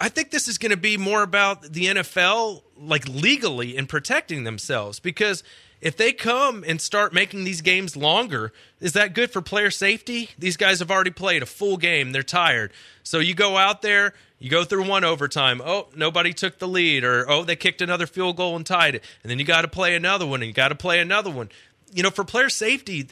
I 0.00 0.08
think 0.08 0.30
this 0.30 0.48
is 0.48 0.58
going 0.58 0.70
to 0.70 0.76
be 0.76 0.96
more 0.96 1.22
about 1.22 1.62
the 1.62 1.86
NFL, 1.86 2.62
like 2.76 3.06
legally 3.08 3.76
and 3.76 3.88
protecting 3.88 4.44
themselves. 4.44 4.98
Because 4.98 5.44
if 5.80 5.96
they 5.96 6.12
come 6.12 6.64
and 6.66 6.80
start 6.80 7.12
making 7.12 7.44
these 7.44 7.60
games 7.60 7.96
longer, 7.96 8.52
is 8.80 8.94
that 8.94 9.14
good 9.14 9.30
for 9.30 9.40
player 9.40 9.70
safety? 9.70 10.30
These 10.38 10.56
guys 10.56 10.80
have 10.80 10.90
already 10.90 11.10
played 11.10 11.42
a 11.42 11.46
full 11.46 11.76
game, 11.76 12.12
they're 12.12 12.22
tired. 12.22 12.72
So 13.02 13.20
you 13.20 13.34
go 13.34 13.56
out 13.56 13.82
there, 13.82 14.14
you 14.38 14.50
go 14.50 14.64
through 14.64 14.88
one 14.88 15.04
overtime. 15.04 15.60
Oh, 15.64 15.88
nobody 15.94 16.32
took 16.32 16.58
the 16.58 16.68
lead, 16.68 17.04
or 17.04 17.28
oh, 17.30 17.44
they 17.44 17.56
kicked 17.56 17.80
another 17.80 18.06
field 18.06 18.36
goal 18.36 18.56
and 18.56 18.66
tied 18.66 18.96
it. 18.96 19.04
And 19.22 19.30
then 19.30 19.38
you 19.38 19.44
got 19.44 19.62
to 19.62 19.68
play 19.68 19.94
another 19.94 20.26
one, 20.26 20.42
and 20.42 20.48
you 20.48 20.54
got 20.54 20.68
to 20.68 20.74
play 20.74 21.00
another 21.00 21.30
one. 21.30 21.48
You 21.92 22.02
know, 22.02 22.10
for 22.10 22.24
player 22.24 22.48
safety, 22.48 23.08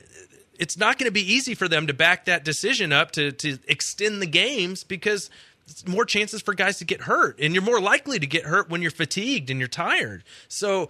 it's 0.59 0.77
not 0.77 0.99
going 0.99 1.09
to 1.09 1.13
be 1.13 1.33
easy 1.33 1.55
for 1.55 1.69
them 1.69 1.87
to 1.87 1.95
back 1.95 2.27
that 2.27 2.45
decision 2.45 2.93
up 2.93 3.13
to 3.13 3.33
to 3.33 3.59
extend 3.69 4.23
the 4.23 4.27
games 4.27 4.85
because 4.85 5.31
it's 5.69 5.87
more 5.87 6.05
chances 6.05 6.43
for 6.43 6.55
guys 6.55 6.79
to 6.79 6.85
get 6.85 7.03
hurt 7.03 7.39
and 7.41 7.53
you're 7.53 7.63
more 7.63 7.81
likely 7.81 8.19
to 8.19 8.27
get 8.27 8.45
hurt 8.45 8.71
when 8.71 8.83
you're 8.83 8.91
fatigued 8.91 9.51
and 9.51 9.59
you're 9.59 9.69
tired 9.69 10.23
so 10.49 10.89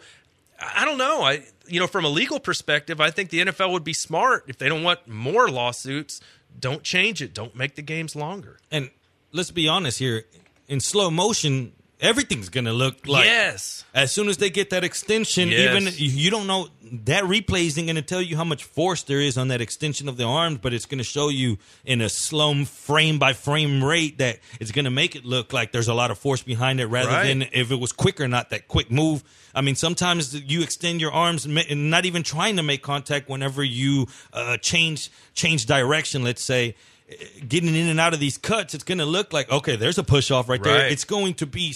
i 0.61 0.85
don't 0.85 0.99
know. 0.99 1.23
I 1.23 1.45
you 1.67 1.81
know 1.81 1.87
from 1.87 2.05
a 2.05 2.09
legal 2.09 2.39
perspective 2.39 3.01
i 3.01 3.11
think 3.11 3.31
the 3.31 3.41
nfl 3.41 3.73
would 3.73 3.85
be 3.85 3.93
smart 3.93 4.45
if 4.47 4.57
they 4.59 4.69
don't 4.69 4.83
want 4.83 5.07
more 5.07 5.49
lawsuits. 5.49 6.21
Don't 6.59 6.83
change 6.83 7.21
it. 7.21 7.35
Don't 7.35 7.55
make 7.55 7.75
the 7.75 7.83
games 7.83 8.17
longer. 8.17 8.59
And 8.71 8.91
let's 9.33 9.51
be 9.51 9.69
honest 9.69 9.99
here, 9.99 10.25
in 10.69 10.81
slow 10.81 11.11
motion, 11.11 11.73
everything's 12.01 12.49
gonna 12.51 12.73
look 12.73 13.07
like 13.07 13.25
yes 13.25 13.85
as 13.95 14.13
soon 14.13 14.29
as 14.29 14.37
they 14.37 14.51
get 14.51 14.69
that 14.71 14.85
extension, 14.85 15.49
Yes. 15.49 15.75
even 15.75 15.93
you 15.97 16.31
don't 16.31 16.47
know 16.47 16.69
that 16.83 17.25
replay 17.25 17.67
isn't 17.67 17.87
going 17.87 17.97
to 17.97 18.03
tell 18.03 18.21
you 18.21 18.37
how 18.37 18.45
much 18.45 18.63
force 18.63 19.03
there 19.05 19.21
is 19.21 19.39
on 19.39 19.49
that 19.49 19.63
extension 19.63 20.07
of 20.07 20.19
the 20.19 20.25
arms, 20.25 20.59
but 20.61 20.75
it's 20.75 20.85
going 20.85 20.99
to 20.99 21.05
show 21.05 21.31
you 21.31 21.57
in 21.87 22.03
a 22.03 22.09
slow 22.11 22.65
frame 22.67 23.19
by 23.19 23.33
frame 23.33 23.83
rate 23.83 24.19
that 24.19 24.39
it's 24.61 24.71
going 24.71 24.85
to 24.85 24.91
make 24.91 25.17
it 25.17 25.25
look 25.25 25.55
like 25.55 25.73
there's 25.73 25.89
a 25.89 25.95
lot 25.95 26.11
of 26.11 26.19
force 26.19 26.43
behind 26.43 26.79
it 26.79 26.87
rather 26.89 27.09
Right. 27.09 27.27
than 27.27 27.43
if 27.53 27.73
it 27.73 27.81
was 27.81 27.91
quicker, 27.93 28.29
not 28.29 28.51
that 28.51 28.69
quick 28.69 28.91
move. 28.91 29.25
I 29.55 29.63
mean, 29.63 29.75
sometimes 29.77 30.35
you 30.39 30.61
extend 30.61 31.01
your 31.01 31.13
arms, 31.13 31.47
and 31.47 31.89
not 31.91 32.05
even 32.05 32.23
trying 32.23 32.57
to 32.57 32.63
make 32.63 32.83
contact 32.83 33.31
whenever 33.31 33.65
you 33.65 34.07
uh, 34.35 34.59
change 34.59 35.11
change 35.33 35.65
direction. 35.65 36.23
Let's 36.23 36.43
say. 36.45 36.75
Uh, 37.11 37.15
Getting 37.49 37.75
in 37.75 37.89
and 37.89 38.01
out 38.01 38.15
of 38.15 38.21
these 38.21 38.39
cuts, 38.39 38.75
it's 38.75 38.85
going 38.85 38.99
to 38.99 39.07
look 39.07 39.33
like 39.33 39.51
okay. 39.51 39.77
There's 39.77 39.99
a 39.99 40.05
push 40.05 40.31
off 40.31 40.49
right, 40.49 40.63
there. 40.63 40.89
It's 40.89 41.05
going 41.05 41.35
to 41.35 41.47
be 41.47 41.73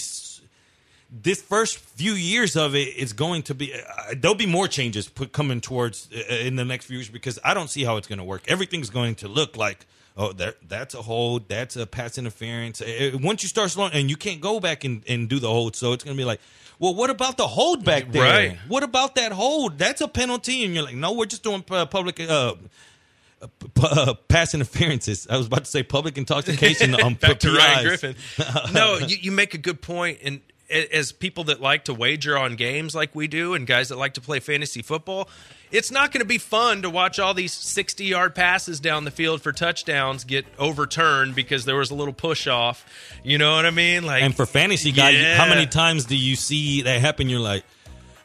this 1.11 1.41
first 1.41 1.77
few 1.77 2.13
years 2.13 2.55
of 2.55 2.73
it 2.73 2.95
is 2.95 3.13
going 3.13 3.43
to 3.43 3.53
be 3.53 3.73
uh, 3.73 4.15
there'll 4.15 4.35
be 4.35 4.45
more 4.45 4.67
changes 4.67 5.09
put, 5.09 5.33
coming 5.33 5.59
towards 5.59 6.09
uh, 6.13 6.33
in 6.33 6.55
the 6.55 6.65
next 6.65 6.85
few 6.85 6.97
years 6.97 7.09
because 7.09 7.37
I 7.43 7.53
don't 7.53 7.69
see 7.69 7.83
how 7.83 7.97
it's 7.97 8.07
going 8.07 8.19
to 8.19 8.25
work. 8.25 8.43
Everything's 8.47 8.89
going 8.89 9.15
to 9.15 9.27
look 9.27 9.57
like 9.57 9.85
oh 10.17 10.31
there 10.31 10.55
that's 10.67 10.93
a 10.93 11.01
hold, 11.01 11.49
that's 11.49 11.75
a 11.75 11.85
pass 11.85 12.17
interference. 12.17 12.81
Uh, 12.81 13.11
uh, 13.13 13.17
once 13.21 13.43
you 13.43 13.49
start 13.49 13.71
slowing 13.71 13.93
and 13.93 14.09
you 14.09 14.15
can't 14.15 14.39
go 14.39 14.59
back 14.59 14.83
and, 14.83 15.03
and 15.07 15.27
do 15.27 15.39
the 15.39 15.49
hold, 15.49 15.75
so 15.75 15.91
it's 15.91 16.03
going 16.03 16.15
to 16.15 16.21
be 16.21 16.25
like, 16.25 16.39
well, 16.79 16.95
what 16.95 17.09
about 17.09 17.37
the 17.37 17.47
hold 17.47 17.83
back 17.85 18.11
there? 18.11 18.23
Right. 18.23 18.57
What 18.67 18.83
about 18.83 19.15
that 19.15 19.31
hold? 19.31 19.77
That's 19.77 20.01
a 20.01 20.07
penalty, 20.07 20.63
and 20.65 20.73
you're 20.73 20.83
like, 20.83 20.95
no, 20.95 21.13
we're 21.13 21.27
just 21.27 21.43
doing 21.43 21.63
uh, 21.69 21.85
public. 21.85 22.19
Uh, 22.19 22.55
uh, 23.41 23.47
p- 23.59 23.69
uh, 23.83 24.13
pass 24.27 24.53
interferences. 24.53 25.27
I 25.29 25.37
was 25.37 25.47
about 25.47 25.65
to 25.65 25.71
say 25.71 25.83
public 25.83 26.17
intoxication. 26.17 26.91
Back 27.19 27.39
to 27.39 27.51
Ryan 27.55 27.85
Griffin. 27.87 28.15
No, 28.73 28.97
you, 28.97 29.17
you 29.19 29.31
make 29.31 29.53
a 29.53 29.57
good 29.57 29.81
point. 29.81 30.19
And 30.23 30.41
as 30.91 31.11
people 31.11 31.43
that 31.45 31.59
like 31.61 31.85
to 31.85 31.93
wager 31.93 32.37
on 32.37 32.55
games 32.55 32.95
like 32.95 33.13
we 33.13 33.27
do, 33.27 33.53
and 33.53 33.67
guys 33.67 33.89
that 33.89 33.97
like 33.97 34.13
to 34.13 34.21
play 34.21 34.39
fantasy 34.39 34.81
football, 34.81 35.27
it's 35.71 35.91
not 35.91 36.11
going 36.11 36.19
to 36.21 36.27
be 36.27 36.37
fun 36.37 36.81
to 36.83 36.89
watch 36.89 37.19
all 37.19 37.33
these 37.33 37.51
60 37.53 38.05
yard 38.05 38.35
passes 38.35 38.79
down 38.79 39.03
the 39.05 39.11
field 39.11 39.41
for 39.41 39.51
touchdowns 39.51 40.23
get 40.23 40.45
overturned 40.57 41.35
because 41.35 41.65
there 41.65 41.75
was 41.75 41.91
a 41.91 41.95
little 41.95 42.13
push 42.13 42.47
off. 42.47 42.85
You 43.23 43.37
know 43.37 43.55
what 43.55 43.65
I 43.65 43.71
mean? 43.71 44.05
Like, 44.05 44.23
And 44.23 44.35
for 44.35 44.45
fantasy 44.45 44.91
guys, 44.91 45.15
Yeah. 45.15 45.35
how 45.35 45.47
many 45.47 45.65
times 45.65 46.05
do 46.05 46.15
you 46.15 46.35
see 46.35 46.83
that 46.83 47.01
happen? 47.01 47.27
You're 47.29 47.39
like, 47.39 47.63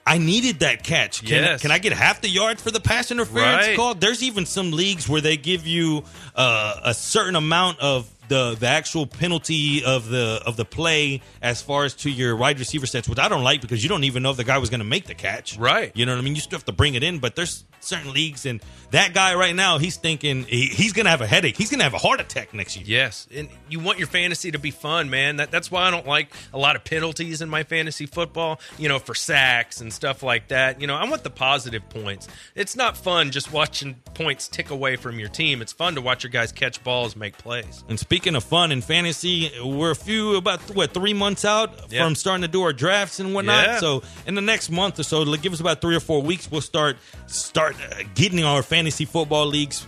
I 0.06 0.18
needed 0.18 0.60
that 0.60 0.84
catch. 0.84 1.20
Can, 1.24 1.42
Yes. 1.42 1.62
can 1.62 1.72
I 1.72 1.78
get 1.78 1.92
half 1.92 2.20
the 2.20 2.28
yards 2.28 2.62
for 2.62 2.70
the 2.70 2.78
pass 2.80 3.10
interference 3.10 3.66
Right. 3.66 3.76
call? 3.76 3.94
There's 3.94 4.22
even 4.22 4.46
some 4.46 4.70
leagues 4.70 5.08
where 5.08 5.20
they 5.20 5.36
give 5.36 5.66
you 5.66 6.04
uh, 6.36 6.76
a 6.84 6.94
certain 6.94 7.34
amount 7.34 7.80
of 7.80 8.08
the 8.28 8.56
the 8.58 8.66
actual 8.66 9.06
penalty 9.06 9.84
of 9.84 10.08
the 10.08 10.42
of 10.44 10.56
the 10.56 10.64
play 10.64 11.22
as 11.42 11.62
far 11.62 11.84
as 11.84 11.94
to 11.94 12.10
your 12.10 12.34
wide 12.36 12.58
receiver 12.58 12.86
sets, 12.86 13.08
which 13.08 13.18
I 13.20 13.28
don't 13.28 13.44
like 13.44 13.60
because 13.60 13.82
you 13.84 13.88
don't 13.88 14.02
even 14.04 14.22
know 14.22 14.30
if 14.30 14.36
the 14.36 14.42
guy 14.44 14.58
was 14.58 14.68
going 14.70 14.80
to 14.80 14.86
make 14.86 15.06
the 15.06 15.14
catch. 15.14 15.56
Right. 15.56 15.92
You 15.94 16.06
know 16.06 16.12
what 16.12 16.18
I 16.18 16.22
mean? 16.22 16.34
You 16.34 16.40
still 16.40 16.58
have 16.58 16.64
to 16.66 16.72
bring 16.72 16.94
it 16.94 17.02
in, 17.04 17.18
but 17.20 17.36
there's 17.36 17.64
certain 17.80 18.12
leagues 18.12 18.46
and 18.46 18.60
that 18.92 19.12
guy 19.14 19.34
right 19.34 19.54
now, 19.54 19.78
he's 19.78 19.96
thinking 19.96 20.44
he, 20.44 20.66
he's 20.66 20.92
going 20.92 21.06
to 21.06 21.10
have 21.10 21.20
a 21.20 21.26
headache. 21.26 21.56
He's 21.56 21.70
going 21.70 21.80
to 21.80 21.84
have 21.84 21.92
a 21.94 21.98
heart 21.98 22.20
attack 22.20 22.54
next 22.54 22.76
year. 22.76 22.84
Yes, 22.86 23.26
and 23.34 23.48
you 23.68 23.80
want 23.80 23.98
your 23.98 24.06
fantasy 24.06 24.52
to 24.52 24.60
be 24.60 24.70
fun, 24.70 25.10
man. 25.10 25.36
That, 25.36 25.50
that's 25.50 25.72
why 25.72 25.82
I 25.82 25.90
don't 25.90 26.06
like 26.06 26.32
a 26.54 26.58
lot 26.58 26.76
of 26.76 26.84
penalties 26.84 27.42
in 27.42 27.48
my 27.48 27.64
fantasy 27.64 28.06
football. 28.06 28.60
You 28.78 28.88
know, 28.88 29.00
for 29.00 29.12
sacks 29.14 29.80
and 29.80 29.92
stuff 29.92 30.22
like 30.22 30.48
that. 30.48 30.80
You 30.80 30.86
know, 30.86 30.94
I 30.94 31.04
want 31.10 31.24
the 31.24 31.30
positive 31.30 31.86
points. 31.88 32.28
It's 32.54 32.76
not 32.76 32.96
fun 32.96 33.32
just 33.32 33.52
watching 33.52 33.94
points 34.14 34.46
tick 34.46 34.70
away 34.70 34.94
from 34.94 35.18
your 35.18 35.28
team. 35.28 35.62
It's 35.62 35.72
fun 35.72 35.96
to 35.96 36.00
watch 36.00 36.22
your 36.22 36.30
guys 36.30 36.52
catch 36.52 36.82
balls, 36.84 37.16
make 37.16 37.36
plays. 37.38 37.82
And 37.88 37.98
speaking 37.98 38.36
of 38.36 38.44
fun 38.44 38.70
and 38.70 38.84
fantasy, 38.84 39.50
we're 39.64 39.90
a 39.90 39.96
few 39.96 40.36
about 40.36 40.60
what 40.76 40.94
three 40.94 41.12
months 41.12 41.44
out 41.44 41.90
Yeah. 41.92 42.04
from 42.04 42.14
starting 42.14 42.42
to 42.42 42.48
do 42.48 42.62
our 42.62 42.72
drafts 42.72 43.18
and 43.18 43.34
whatnot. 43.34 43.66
Yeah. 43.66 43.78
So 43.80 44.04
in 44.28 44.36
the 44.36 44.40
next 44.42 44.70
month 44.70 45.00
or 45.00 45.02
so, 45.02 45.24
give 45.36 45.52
us 45.52 45.58
about 45.60 45.80
three 45.80 45.96
or 45.96 46.00
four 46.00 46.22
weeks, 46.22 46.48
we'll 46.48 46.60
start 46.60 46.96
start 47.26 47.65
uh, 47.74 48.02
getting 48.14 48.44
our 48.44 48.62
fantasy 48.62 49.04
football 49.04 49.46
leagues 49.46 49.86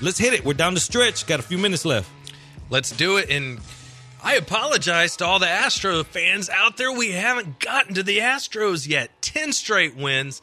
Let's 0.00 0.16
hit 0.16 0.32
it. 0.32 0.42
We're 0.42 0.54
down 0.54 0.72
the 0.72 0.80
stretch. 0.80 1.26
Got 1.26 1.40
a 1.40 1.42
few 1.42 1.58
minutes 1.58 1.84
left. 1.84 2.08
Let's 2.70 2.92
do 2.92 3.18
it. 3.18 3.28
And 3.28 3.60
I 4.26 4.34
apologize 4.34 5.16
to 5.18 5.24
all 5.24 5.38
the 5.38 5.48
Astro 5.48 6.02
fans 6.02 6.50
out 6.50 6.76
there. 6.76 6.90
We 6.90 7.12
haven't 7.12 7.60
gotten 7.60 7.94
to 7.94 8.02
the 8.02 8.18
Astros 8.18 8.88
yet. 8.88 9.22
10 9.22 9.52
straight 9.52 9.94
wins. 9.94 10.42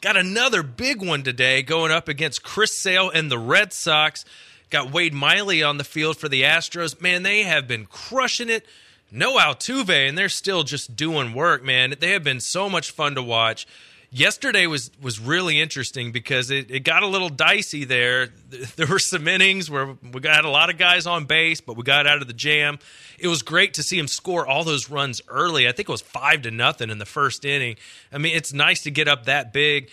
Got 0.00 0.16
another 0.16 0.62
big 0.62 1.06
one 1.06 1.22
today 1.22 1.62
going 1.62 1.92
up 1.92 2.08
against 2.08 2.42
Chris 2.42 2.74
Sale 2.78 3.10
and 3.10 3.30
the 3.30 3.38
Red 3.38 3.74
Sox. 3.74 4.24
Got 4.70 4.90
Wade 4.90 5.12
Miley 5.12 5.62
on 5.62 5.76
the 5.76 5.84
field 5.84 6.16
for 6.16 6.30
the 6.30 6.44
Astros. 6.44 6.98
Man, 6.98 7.22
they 7.22 7.42
have 7.42 7.68
been 7.68 7.84
crushing 7.84 8.48
it. 8.48 8.64
No 9.10 9.36
Altuve, 9.36 10.08
and 10.08 10.16
they're 10.16 10.30
still 10.30 10.62
just 10.62 10.96
doing 10.96 11.34
work, 11.34 11.62
man. 11.62 11.96
They 12.00 12.12
have 12.12 12.24
been 12.24 12.40
so 12.40 12.70
much 12.70 12.90
fun 12.90 13.16
to 13.16 13.22
watch. 13.22 13.66
Yesterday 14.12 14.66
was 14.66 14.90
was 15.00 15.20
really 15.20 15.60
interesting 15.60 16.10
because 16.10 16.50
it, 16.50 16.68
it 16.68 16.80
got 16.80 17.04
a 17.04 17.06
little 17.06 17.28
dicey 17.28 17.84
there. 17.84 18.30
There 18.76 18.86
were 18.86 18.98
some 18.98 19.28
innings 19.28 19.70
where 19.70 19.96
we 20.12 20.20
got 20.20 20.44
a 20.44 20.50
lot 20.50 20.70
of 20.70 20.78
guys 20.78 21.06
on 21.06 21.26
base, 21.26 21.60
but 21.60 21.76
we 21.76 21.84
got 21.84 22.06
out 22.06 22.20
of 22.20 22.26
the 22.26 22.34
jam. 22.34 22.78
It 23.18 23.28
was 23.28 23.42
great 23.42 23.74
to 23.74 23.82
see 23.82 23.98
him 23.98 24.08
score 24.08 24.46
all 24.46 24.64
those 24.64 24.90
runs 24.90 25.20
early. 25.28 25.68
I 25.68 25.72
think 25.72 25.88
it 25.88 25.92
was 25.92 26.00
five 26.00 26.42
to 26.42 26.50
nothing 26.50 26.90
in 26.90 26.98
the 26.98 27.06
first 27.06 27.44
inning. 27.44 27.76
I 28.12 28.18
mean, 28.18 28.34
it's 28.34 28.52
nice 28.52 28.82
to 28.82 28.90
get 28.90 29.06
up 29.06 29.26
that 29.26 29.52
big. 29.52 29.90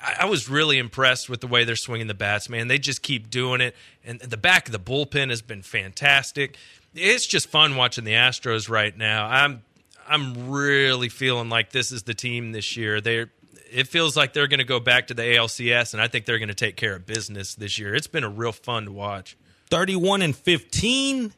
I 0.00 0.16
I 0.20 0.24
was 0.24 0.48
really 0.48 0.78
impressed 0.78 1.28
with 1.28 1.40
the 1.40 1.46
way 1.46 1.64
they're 1.64 1.76
swinging 1.76 2.06
the 2.06 2.14
bats, 2.14 2.48
man. 2.48 2.68
They 2.68 2.78
just 2.78 3.02
keep 3.02 3.28
doing 3.28 3.60
it, 3.60 3.76
and 4.04 4.20
the 4.20 4.38
back 4.38 4.68
of 4.68 4.72
the 4.72 4.80
bullpen 4.80 5.28
has 5.28 5.42
been 5.42 5.62
fantastic. 5.62 6.56
It's 6.94 7.26
just 7.26 7.48
fun 7.48 7.76
watching 7.76 8.04
the 8.04 8.12
Astros 8.12 8.70
right 8.70 8.96
now. 8.96 9.26
I'm 9.26 9.62
I'm 10.08 10.50
really 10.50 11.08
feeling 11.08 11.48
like 11.48 11.70
this 11.70 11.92
is 11.92 12.02
the 12.04 12.14
team 12.14 12.52
this 12.52 12.76
year. 12.76 13.00
They 13.00 13.26
it 13.74 13.88
feels 13.88 14.16
like 14.16 14.32
they're 14.32 14.46
going 14.46 14.58
to 14.58 14.64
go 14.64 14.80
back 14.80 15.08
to 15.08 15.14
the 15.14 15.22
ALCS, 15.22 15.92
and 15.94 16.02
I 16.02 16.08
think 16.08 16.24
they're 16.26 16.38
going 16.38 16.48
to 16.48 16.54
take 16.54 16.76
care 16.76 16.94
of 16.94 17.06
business 17.06 17.54
this 17.54 17.78
year. 17.78 17.94
It's 17.94 18.06
been 18.06 18.24
a 18.24 18.28
real 18.28 18.52
fun 18.52 18.84
to 18.86 18.92
watch. 18.92 19.36
31 19.70 20.22
and 20.22 20.36
15 20.36 21.32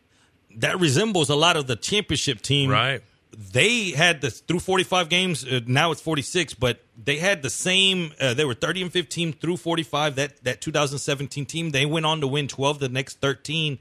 that 0.58 0.78
resembles 0.80 1.28
a 1.30 1.36
lot 1.36 1.56
of 1.56 1.66
the 1.66 1.76
championship 1.76 2.40
team 2.42 2.70
Right. 2.70 3.02
they 3.52 3.90
had 3.90 4.20
the 4.20 4.30
through 4.30 4.60
45 4.60 5.08
games 5.08 5.44
uh, 5.44 5.60
now 5.66 5.90
it's 5.90 6.00
46 6.00 6.54
but 6.54 6.80
they 7.02 7.16
had 7.18 7.42
the 7.42 7.50
same 7.50 8.12
uh, 8.20 8.32
they 8.34 8.44
were 8.44 8.54
30 8.54 8.82
and 8.82 8.92
15 8.92 9.34
through 9.34 9.58
45 9.58 10.16
that 10.16 10.42
that 10.44 10.60
2017 10.60 11.44
team 11.46 11.70
they 11.70 11.84
went 11.86 12.06
on 12.06 12.20
to 12.20 12.26
win 12.26 12.48
12 12.48 12.78
the 12.78 12.88
next 12.88 13.20
13 13.20 13.78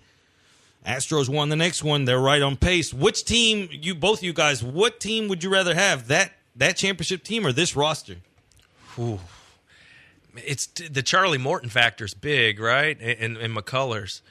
astros 0.85 1.27
won 1.29 1.49
the 1.49 1.55
next 1.55 1.83
one 1.83 2.05
they're 2.05 2.19
right 2.19 2.41
on 2.41 2.55
pace 2.57 2.93
which 2.93 3.23
team 3.25 3.67
you 3.71 3.95
both 3.95 4.21
you 4.21 4.33
guys 4.33 4.63
what 4.63 4.99
team 4.99 5.27
would 5.29 5.43
you 5.43 5.49
rather 5.49 5.73
have 5.73 6.07
that 6.09 6.31
that 6.55 6.75
championship 6.77 7.23
team 7.23 7.45
or 7.47 7.51
this 7.53 7.75
roster 7.75 8.17
Ooh. 8.99 9.19
It's 10.35 10.67
the 10.67 11.01
Charlie 11.01 11.37
Morton 11.37 11.69
factor's 11.69 12.13
big, 12.13 12.59
right? 12.59 12.97
And, 12.99 13.37
and 13.37 13.55
McCullers. 13.55 14.21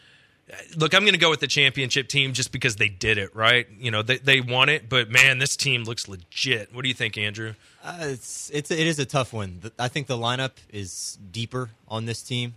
Look, 0.76 0.94
I'm 0.94 1.02
going 1.02 1.14
to 1.14 1.18
go 1.18 1.30
with 1.30 1.40
the 1.40 1.46
championship 1.46 2.08
team 2.08 2.34
just 2.34 2.52
because 2.52 2.76
they 2.76 2.90
did 2.90 3.16
it, 3.16 3.34
right? 3.34 3.66
You 3.78 3.90
know, 3.90 4.02
they, 4.02 4.18
they 4.18 4.40
won 4.42 4.68
it, 4.68 4.90
but 4.90 5.08
man, 5.08 5.38
this 5.38 5.56
team 5.56 5.84
looks 5.84 6.06
legit. 6.06 6.74
What 6.74 6.82
do 6.82 6.88
you 6.88 6.94
think, 6.94 7.16
Andrew? 7.16 7.54
Uh, 7.82 7.96
it's 8.00 8.50
it's 8.52 8.70
it 8.70 8.86
is 8.86 8.98
a 8.98 9.06
tough 9.06 9.32
one. 9.32 9.62
I 9.78 9.88
think 9.88 10.06
the 10.06 10.18
lineup 10.18 10.52
is 10.70 11.18
deeper 11.32 11.70
on 11.88 12.04
this 12.04 12.22
team. 12.22 12.54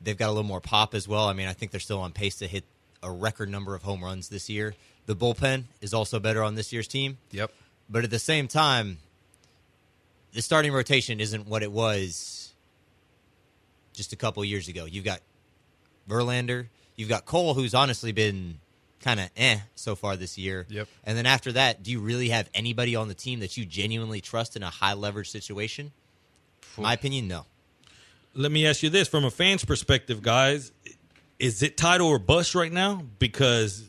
They've 0.00 0.16
got 0.16 0.28
a 0.28 0.32
little 0.32 0.44
more 0.44 0.60
pop 0.60 0.94
as 0.94 1.08
well. 1.08 1.26
I 1.28 1.32
mean, 1.32 1.48
I 1.48 1.52
think 1.52 1.72
they're 1.72 1.80
still 1.80 2.00
on 2.00 2.12
pace 2.12 2.36
to 2.36 2.46
hit 2.46 2.62
a 3.02 3.10
record 3.10 3.48
number 3.48 3.74
of 3.74 3.82
home 3.82 4.04
runs 4.04 4.28
this 4.28 4.48
year. 4.48 4.74
The 5.06 5.16
bullpen 5.16 5.64
is 5.80 5.92
also 5.92 6.20
better 6.20 6.44
on 6.44 6.54
this 6.54 6.72
year's 6.72 6.86
team. 6.86 7.18
Yep. 7.32 7.50
But 7.90 8.04
at 8.04 8.10
the 8.10 8.18
same 8.20 8.46
time, 8.46 8.98
the 10.32 10.42
starting 10.42 10.72
rotation 10.72 11.20
isn't 11.20 11.46
what 11.46 11.62
it 11.62 11.72
was 11.72 12.52
just 13.92 14.12
a 14.12 14.16
couple 14.16 14.44
years 14.44 14.68
ago. 14.68 14.84
You've 14.84 15.04
got 15.04 15.20
Verlander, 16.08 16.66
you've 16.96 17.08
got 17.08 17.24
Cole, 17.24 17.54
who's 17.54 17.74
honestly 17.74 18.12
been 18.12 18.58
kind 19.00 19.20
of 19.20 19.30
eh 19.36 19.58
so 19.74 19.94
far 19.94 20.16
this 20.16 20.36
year. 20.38 20.66
Yep. 20.68 20.88
And 21.04 21.16
then 21.16 21.26
after 21.26 21.52
that, 21.52 21.82
do 21.82 21.90
you 21.90 22.00
really 22.00 22.28
have 22.30 22.48
anybody 22.54 22.96
on 22.96 23.08
the 23.08 23.14
team 23.14 23.40
that 23.40 23.56
you 23.56 23.64
genuinely 23.64 24.20
trust 24.20 24.56
in 24.56 24.62
a 24.62 24.70
high 24.70 24.94
leverage 24.94 25.30
situation? 25.30 25.92
My 26.76 26.92
opinion, 26.92 27.26
no. 27.28 27.44
let 28.34 28.52
me 28.52 28.66
ask 28.66 28.82
you 28.82 28.90
this 28.90 29.08
from 29.08 29.24
a 29.24 29.30
fan's 29.30 29.64
perspective, 29.64 30.22
guys. 30.22 30.70
Is 31.38 31.62
it 31.62 31.76
title 31.76 32.08
or 32.08 32.18
bust 32.18 32.54
right 32.54 32.72
now? 32.72 33.02
Because, 33.18 33.84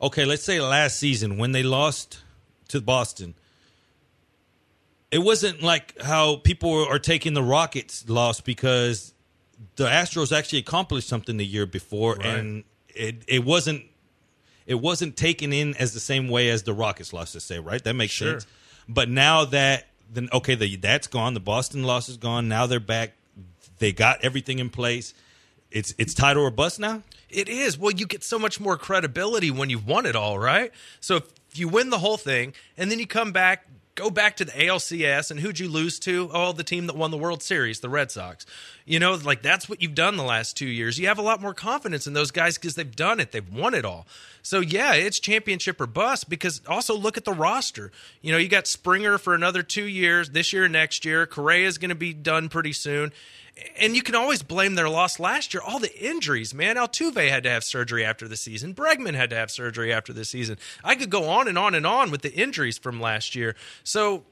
okay, 0.00 0.24
let's 0.24 0.42
say 0.42 0.60
last 0.60 0.98
season 0.98 1.38
when 1.38 1.52
they 1.52 1.62
lost 1.62 2.20
to 2.68 2.80
Boston, 2.80 3.34
it 5.10 5.18
wasn't 5.18 5.62
like 5.62 6.00
how 6.02 6.36
people 6.36 6.84
are 6.86 6.98
taking 6.98 7.34
the 7.34 7.42
Rockets 7.42 8.08
loss 8.08 8.40
because 8.40 9.14
the 9.76 9.86
Astros 9.86 10.36
actually 10.36 10.58
accomplished 10.60 11.08
something 11.08 11.36
the 11.36 11.46
year 11.46 11.66
before, 11.66 12.16
Right. 12.16 12.26
and 12.26 12.64
it 12.88 13.22
it 13.26 13.44
wasn't 13.44 13.84
it 14.66 14.74
wasn't 14.76 15.16
taken 15.16 15.52
in 15.52 15.74
as 15.76 15.94
the 15.94 16.00
same 16.00 16.28
way 16.28 16.50
as 16.50 16.64
the 16.64 16.74
Rockets 16.74 17.12
lost. 17.12 17.32
To 17.32 17.40
say 17.40 17.58
right, 17.58 17.82
that 17.84 17.94
makes 17.94 18.12
Sure. 18.12 18.32
sense. 18.40 18.46
But 18.88 19.08
now 19.08 19.44
that 19.46 19.86
then 20.10 20.28
okay, 20.32 20.54
the, 20.54 20.76
that's 20.76 21.06
gone. 21.06 21.34
The 21.34 21.40
Boston 21.40 21.82
loss 21.84 22.08
is 22.08 22.16
gone. 22.16 22.48
Now 22.48 22.66
they're 22.66 22.80
back. 22.80 23.14
They 23.78 23.92
got 23.92 24.22
everything 24.24 24.58
in 24.58 24.70
place. 24.70 25.14
It's 25.70 25.94
it's 25.98 26.14
title 26.14 26.42
or 26.42 26.50
bust 26.50 26.78
now. 26.80 27.02
It 27.28 27.48
is. 27.48 27.76
Well, 27.78 27.92
you 27.92 28.06
get 28.06 28.24
so 28.24 28.38
much 28.38 28.58
more 28.58 28.76
credibility 28.78 29.50
when 29.50 29.68
you've 29.68 29.86
won 29.86 30.06
it 30.06 30.16
all, 30.16 30.38
right? 30.38 30.72
So 31.00 31.16
if 31.16 31.24
you 31.54 31.68
win 31.68 31.90
the 31.90 31.98
whole 31.98 32.16
thing 32.16 32.54
and 32.78 32.90
then 32.90 32.98
you 32.98 33.06
come 33.06 33.32
back, 33.32 33.67
go 33.98 34.10
back 34.10 34.36
to 34.36 34.44
the 34.44 34.52
ALCS 34.52 35.30
and 35.30 35.40
who'd 35.40 35.58
you 35.58 35.68
lose 35.68 35.98
to? 36.00 36.30
Oh, 36.32 36.52
the 36.52 36.62
team 36.62 36.86
that 36.86 36.96
won 36.96 37.10
the 37.10 37.18
World 37.18 37.42
Series, 37.42 37.80
the 37.80 37.88
Red 37.88 38.10
Sox. 38.12 38.46
You 38.84 39.00
know, 39.00 39.14
like 39.14 39.42
that's 39.42 39.68
what 39.68 39.82
you've 39.82 39.96
done 39.96 40.16
the 40.16 40.22
last 40.22 40.56
two 40.56 40.68
years. 40.68 40.98
You 40.98 41.08
have 41.08 41.18
a 41.18 41.22
lot 41.22 41.42
more 41.42 41.52
confidence 41.52 42.06
in 42.06 42.12
those 42.12 42.30
guys 42.30 42.56
because 42.56 42.76
they've 42.76 42.96
done 42.96 43.18
it, 43.18 43.32
they've 43.32 43.52
won 43.52 43.74
it 43.74 43.84
all. 43.84 44.06
So 44.42 44.60
yeah, 44.60 44.94
it's 44.94 45.18
championship 45.18 45.80
or 45.80 45.86
bust. 45.86 46.30
Because 46.30 46.62
also 46.68 46.96
look 46.96 47.16
at 47.16 47.24
the 47.24 47.32
roster. 47.32 47.90
You 48.22 48.32
know, 48.32 48.38
you 48.38 48.48
got 48.48 48.66
Springer 48.66 49.18
for 49.18 49.34
another 49.34 49.62
two 49.62 49.84
years, 49.84 50.30
this 50.30 50.52
year, 50.52 50.68
next 50.68 51.04
year. 51.04 51.26
Correa 51.26 51.66
is 51.66 51.76
going 51.76 51.90
to 51.90 51.96
be 51.96 52.14
done 52.14 52.48
pretty 52.48 52.72
soon 52.72 53.12
and 53.78 53.96
you 53.96 54.02
can 54.02 54.14
always 54.14 54.42
blame 54.42 54.74
their 54.74 54.88
loss 54.88 55.18
last 55.18 55.54
year. 55.54 55.62
All 55.64 55.78
the 55.78 55.96
injuries, 55.98 56.54
man. 56.54 56.76
Altuve 56.76 57.28
had 57.28 57.42
to 57.44 57.50
have 57.50 57.64
surgery 57.64 58.04
after 58.04 58.28
the 58.28 58.36
season. 58.36 58.74
Bregman 58.74 59.14
had 59.14 59.30
to 59.30 59.36
have 59.36 59.50
surgery 59.50 59.92
after 59.92 60.12
the 60.12 60.24
season. 60.24 60.58
I 60.84 60.94
could 60.94 61.10
go 61.10 61.28
on 61.28 61.48
and 61.48 61.58
on 61.58 61.74
and 61.74 61.86
on 61.86 62.10
with 62.10 62.22
the 62.22 62.32
injuries 62.32 62.78
from 62.78 63.00
last 63.00 63.34
year. 63.34 63.56
So, 63.84 64.24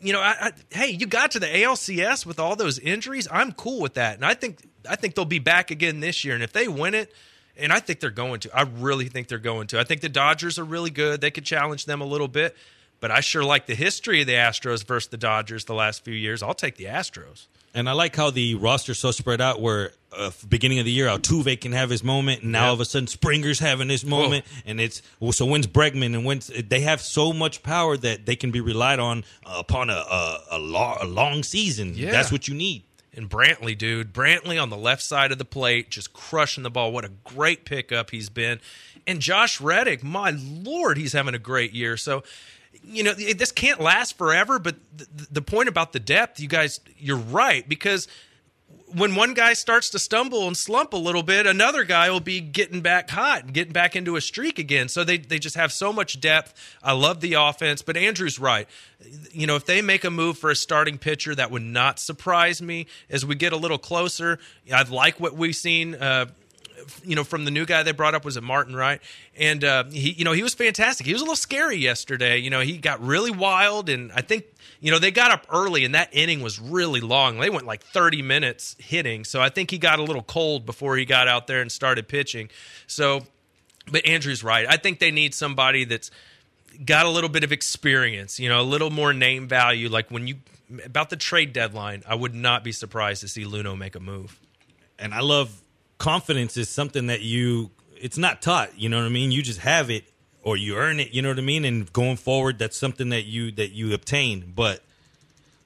you 0.00 0.12
know, 0.12 0.20
I, 0.20 0.34
I, 0.40 0.52
hey, 0.70 0.90
you 0.90 1.06
got 1.06 1.32
to 1.32 1.40
the 1.40 1.46
ALCS 1.46 2.26
with 2.26 2.38
all 2.38 2.56
those 2.56 2.78
injuries. 2.78 3.28
I'm 3.30 3.52
cool 3.52 3.80
with 3.80 3.94
that, 3.94 4.16
and 4.16 4.24
I 4.24 4.34
think 4.34 4.58
I 4.88 4.96
think 4.96 5.14
they'll 5.14 5.24
be 5.24 5.38
back 5.38 5.70
again 5.70 6.00
this 6.00 6.24
year. 6.24 6.34
And 6.34 6.42
if 6.42 6.52
they 6.52 6.66
win 6.66 6.94
it, 6.94 7.12
and 7.56 7.72
I 7.72 7.80
think 7.80 8.00
they're 8.00 8.10
going 8.10 8.40
to, 8.40 8.56
I 8.56 8.62
really 8.62 9.06
think 9.06 9.28
they're 9.28 9.38
going 9.38 9.68
to. 9.68 9.80
I 9.80 9.84
think 9.84 10.00
the 10.00 10.08
Dodgers 10.08 10.58
are 10.58 10.64
really 10.64 10.90
good. 10.90 11.20
They 11.20 11.30
could 11.30 11.44
challenge 11.44 11.84
them 11.86 12.00
a 12.00 12.06
little 12.06 12.28
bit. 12.28 12.56
But 13.00 13.10
I 13.10 13.20
sure 13.20 13.44
like 13.44 13.66
the 13.66 13.74
history 13.74 14.20
of 14.20 14.28
the 14.28 14.34
Astros 14.34 14.84
versus 14.84 15.08
the 15.08 15.16
Dodgers 15.16 15.64
the 15.64 15.74
last 15.74 16.04
few 16.04 16.14
years. 16.14 16.40
I'll 16.40 16.54
take 16.54 16.76
the 16.76 16.84
Astros. 16.84 17.46
And 17.74 17.88
I 17.88 17.92
like 17.92 18.14
how 18.16 18.30
the 18.30 18.54
roster's 18.56 18.98
so 18.98 19.10
spread 19.12 19.40
out 19.40 19.60
where 19.60 19.92
uh, 20.14 20.30
beginning 20.48 20.78
of 20.78 20.84
the 20.84 20.90
year 20.92 21.06
Altuve 21.06 21.58
can 21.60 21.72
have 21.72 21.88
his 21.88 22.04
moment 22.04 22.42
and 22.42 22.52
now 22.52 22.64
Yep. 22.64 22.68
all 22.68 22.74
of 22.74 22.80
a 22.80 22.84
sudden 22.84 23.06
Springer's 23.06 23.58
having 23.60 23.88
his 23.88 24.04
moment 24.04 24.44
and 24.66 24.78
it's 24.78 25.00
well, 25.20 25.32
so 25.32 25.46
when's 25.46 25.66
Bregman 25.66 26.14
and 26.14 26.26
when's 26.26 26.48
they 26.48 26.80
have 26.80 27.00
so 27.00 27.32
much 27.32 27.62
power 27.62 27.96
that 27.96 28.26
they 28.26 28.36
can 28.36 28.50
be 28.50 28.60
relied 28.60 28.98
on 28.98 29.24
uh, 29.46 29.56
upon 29.58 29.88
a 29.88 29.94
a, 29.94 30.38
a, 30.52 30.58
lo- 30.58 30.96
a 31.00 31.06
long 31.06 31.42
season. 31.42 31.94
Yeah. 31.94 32.10
That's 32.10 32.30
what 32.30 32.46
you 32.46 32.54
need. 32.54 32.82
And 33.14 33.28
Brantley, 33.28 33.76
dude, 33.76 34.12
Brantley 34.14 34.60
on 34.62 34.68
the 34.70 34.76
left 34.76 35.02
side 35.02 35.32
of 35.32 35.38
the 35.38 35.44
plate, 35.44 35.90
just 35.90 36.12
crushing 36.14 36.62
the 36.62 36.70
ball. 36.70 36.92
What 36.92 37.04
a 37.04 37.10
great 37.24 37.64
pickup 37.66 38.10
he's 38.10 38.28
been. 38.30 38.58
And 39.06 39.20
Josh 39.20 39.60
Reddick, 39.60 40.02
my 40.02 40.30
lord, 40.38 40.96
he's 40.96 41.12
having 41.12 41.34
a 41.34 41.38
great 41.38 41.72
year. 41.72 41.96
So, 41.98 42.22
you 42.84 43.02
know, 43.02 43.12
this 43.12 43.52
can't 43.52 43.80
last 43.80 44.18
forever. 44.18 44.58
But 44.58 44.76
the, 44.96 45.06
the 45.32 45.42
point 45.42 45.68
about 45.68 45.92
the 45.92 46.00
depth, 46.00 46.40
you 46.40 46.48
guys, 46.48 46.80
you're 46.98 47.16
right 47.16 47.68
because 47.68 48.08
when 48.94 49.14
one 49.14 49.34
guy 49.34 49.54
starts 49.54 49.90
to 49.90 49.98
stumble 49.98 50.46
and 50.46 50.56
slump 50.56 50.92
a 50.92 50.96
little 50.96 51.22
bit, 51.22 51.46
another 51.46 51.84
guy 51.84 52.10
will 52.10 52.20
be 52.20 52.40
getting 52.40 52.80
back 52.80 53.08
hot 53.10 53.44
and 53.44 53.54
getting 53.54 53.72
back 53.72 53.96
into 53.96 54.16
a 54.16 54.20
streak 54.20 54.58
again. 54.58 54.88
So 54.88 55.04
they, 55.04 55.18
they 55.18 55.38
just 55.38 55.56
have 55.56 55.72
so 55.72 55.92
much 55.92 56.20
depth. 56.20 56.54
I 56.82 56.92
love 56.92 57.20
the 57.20 57.34
offense, 57.34 57.82
but 57.82 57.96
Andrew's 57.96 58.38
right. 58.38 58.68
You 59.32 59.46
know, 59.46 59.56
if 59.56 59.66
they 59.66 59.82
make 59.82 60.04
a 60.04 60.10
move 60.10 60.38
for 60.38 60.50
a 60.50 60.56
starting 60.56 60.98
pitcher, 60.98 61.34
that 61.34 61.50
would 61.50 61.62
not 61.62 61.98
surprise 61.98 62.60
me 62.60 62.86
as 63.08 63.24
we 63.24 63.34
get 63.34 63.52
a 63.52 63.56
little 63.56 63.78
closer. 63.78 64.38
I'd 64.72 64.90
like 64.90 65.18
what 65.18 65.34
we've 65.34 65.56
seen. 65.56 65.94
Uh, 65.94 66.26
you 67.04 67.16
know, 67.16 67.24
from 67.24 67.44
the 67.44 67.50
new 67.50 67.64
guy 67.64 67.82
they 67.82 67.92
brought 67.92 68.14
up 68.14 68.24
was 68.24 68.36
it 68.36 68.42
Martin, 68.42 68.74
right? 68.74 69.00
And 69.36 69.64
uh, 69.64 69.84
he, 69.84 70.12
you 70.12 70.24
know, 70.24 70.32
he 70.32 70.42
was 70.42 70.54
fantastic. 70.54 71.06
He 71.06 71.12
was 71.12 71.22
a 71.22 71.24
little 71.24 71.36
scary 71.36 71.76
yesterday. 71.76 72.38
You 72.38 72.50
know, 72.50 72.60
he 72.60 72.78
got 72.78 73.00
really 73.00 73.30
wild, 73.30 73.88
and 73.88 74.12
I 74.12 74.20
think 74.22 74.44
you 74.80 74.90
know 74.90 74.98
they 74.98 75.10
got 75.10 75.30
up 75.30 75.46
early, 75.50 75.84
and 75.84 75.94
that 75.94 76.08
inning 76.12 76.40
was 76.40 76.58
really 76.60 77.00
long. 77.00 77.38
They 77.38 77.50
went 77.50 77.66
like 77.66 77.82
thirty 77.82 78.22
minutes 78.22 78.76
hitting, 78.78 79.24
so 79.24 79.40
I 79.40 79.48
think 79.48 79.70
he 79.70 79.78
got 79.78 79.98
a 79.98 80.02
little 80.02 80.22
cold 80.22 80.66
before 80.66 80.96
he 80.96 81.04
got 81.04 81.28
out 81.28 81.46
there 81.46 81.60
and 81.60 81.70
started 81.70 82.08
pitching. 82.08 82.50
So, 82.86 83.22
but 83.90 84.06
Andrew's 84.06 84.44
right. 84.44 84.66
I 84.68 84.76
think 84.76 84.98
they 84.98 85.10
need 85.10 85.34
somebody 85.34 85.84
that's 85.84 86.10
got 86.84 87.06
a 87.06 87.10
little 87.10 87.28
bit 87.28 87.44
of 87.44 87.52
experience, 87.52 88.40
you 88.40 88.48
know, 88.48 88.60
a 88.60 88.64
little 88.64 88.90
more 88.90 89.12
name 89.12 89.46
value. 89.48 89.88
Like 89.88 90.10
when 90.10 90.26
you 90.26 90.36
about 90.84 91.10
the 91.10 91.16
trade 91.16 91.52
deadline, 91.52 92.02
I 92.06 92.14
would 92.14 92.34
not 92.34 92.64
be 92.64 92.72
surprised 92.72 93.20
to 93.22 93.28
see 93.28 93.44
Luhnow 93.44 93.76
make 93.76 93.94
a 93.94 94.00
move. 94.00 94.38
And 94.98 95.12
I 95.12 95.20
love 95.20 95.61
confidence 96.02 96.56
is 96.56 96.68
something 96.68 97.06
that 97.06 97.20
you 97.20 97.70
it's 97.96 98.18
not 98.18 98.42
taught, 98.42 98.76
you 98.76 98.88
know 98.88 98.96
what 98.96 99.06
I 99.06 99.08
mean? 99.10 99.30
You 99.30 99.40
just 99.40 99.60
have 99.60 99.88
it 99.88 100.02
or 100.42 100.56
you 100.56 100.76
earn 100.76 100.98
it, 100.98 101.12
you 101.12 101.22
know 101.22 101.28
what 101.28 101.38
I 101.38 101.42
mean? 101.42 101.64
And 101.64 101.90
going 101.92 102.16
forward 102.16 102.58
that's 102.58 102.76
something 102.76 103.10
that 103.10 103.22
you 103.24 103.52
that 103.52 103.70
you 103.70 103.94
obtain. 103.94 104.52
But 104.52 104.82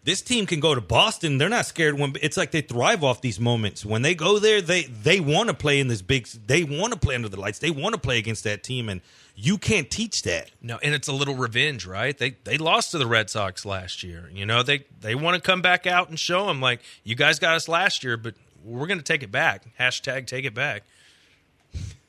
this 0.05 0.21
team 0.21 0.45
can 0.45 0.61
go 0.61 0.75
to 0.75 0.83
Boston. 0.83 1.39
They're 1.39 1.49
not 1.49 1.65
scared 1.65 1.99
when 1.99 2.13
it's 2.21 2.37
like 2.37 2.51
they 2.51 2.61
thrive 2.61 3.03
off 3.03 3.23
these 3.23 3.41
moments. 3.41 3.83
When 3.87 4.03
they 4.03 4.15
go 4.15 4.39
there, 4.39 4.61
they 4.61 4.83
they 4.83 5.21
want 5.21 5.49
to 5.49 5.55
play 5.55 5.81
in 5.81 5.89
this 5.89 6.03
big 6.03 6.27
they 6.27 6.65
want 6.65 6.93
to 6.93 6.99
play 6.99 7.15
under 7.15 7.31
the 7.31 7.41
lights. 7.41 7.59
They 7.59 7.71
want 7.71 7.95
to 7.95 8.01
play 8.01 8.19
against 8.19 8.45
that 8.45 8.63
team 8.63 8.91
and 8.91 9.01
you 9.37 9.57
can't 9.57 9.91
teach 9.91 10.23
that. 10.25 10.51
No, 10.61 10.79
and 10.83 10.95
it's 10.95 11.09
a 11.09 11.15
little 11.15 11.35
revenge, 11.35 11.87
right? 11.87 12.17
They 12.17 12.37
they 12.45 12.59
lost 12.59 12.91
to 12.91 12.99
the 12.99 13.07
Red 13.07 13.31
Sox 13.31 13.65
last 13.65 14.03
year. 14.03 14.31
You 14.31 14.45
know, 14.45 14.63
they 14.63 14.85
they 15.01 15.15
want 15.15 15.37
to 15.37 15.41
come 15.41 15.63
back 15.63 15.87
out 15.87 16.11
and 16.11 16.21
show 16.21 16.47
them 16.47 16.61
like 16.61 16.81
you 17.05 17.15
guys 17.15 17.39
got 17.39 17.57
us 17.57 17.69
last 17.69 18.05
year, 18.05 18.19
but 18.19 18.35
we're 18.67 18.87
going 18.87 18.99
to 18.99 19.05
take 19.05 19.23
it 19.23 19.31
back. 19.31 19.65
Hashtag 19.79 20.27
take 20.27 20.45
it 20.45 20.55
back. 20.55 20.83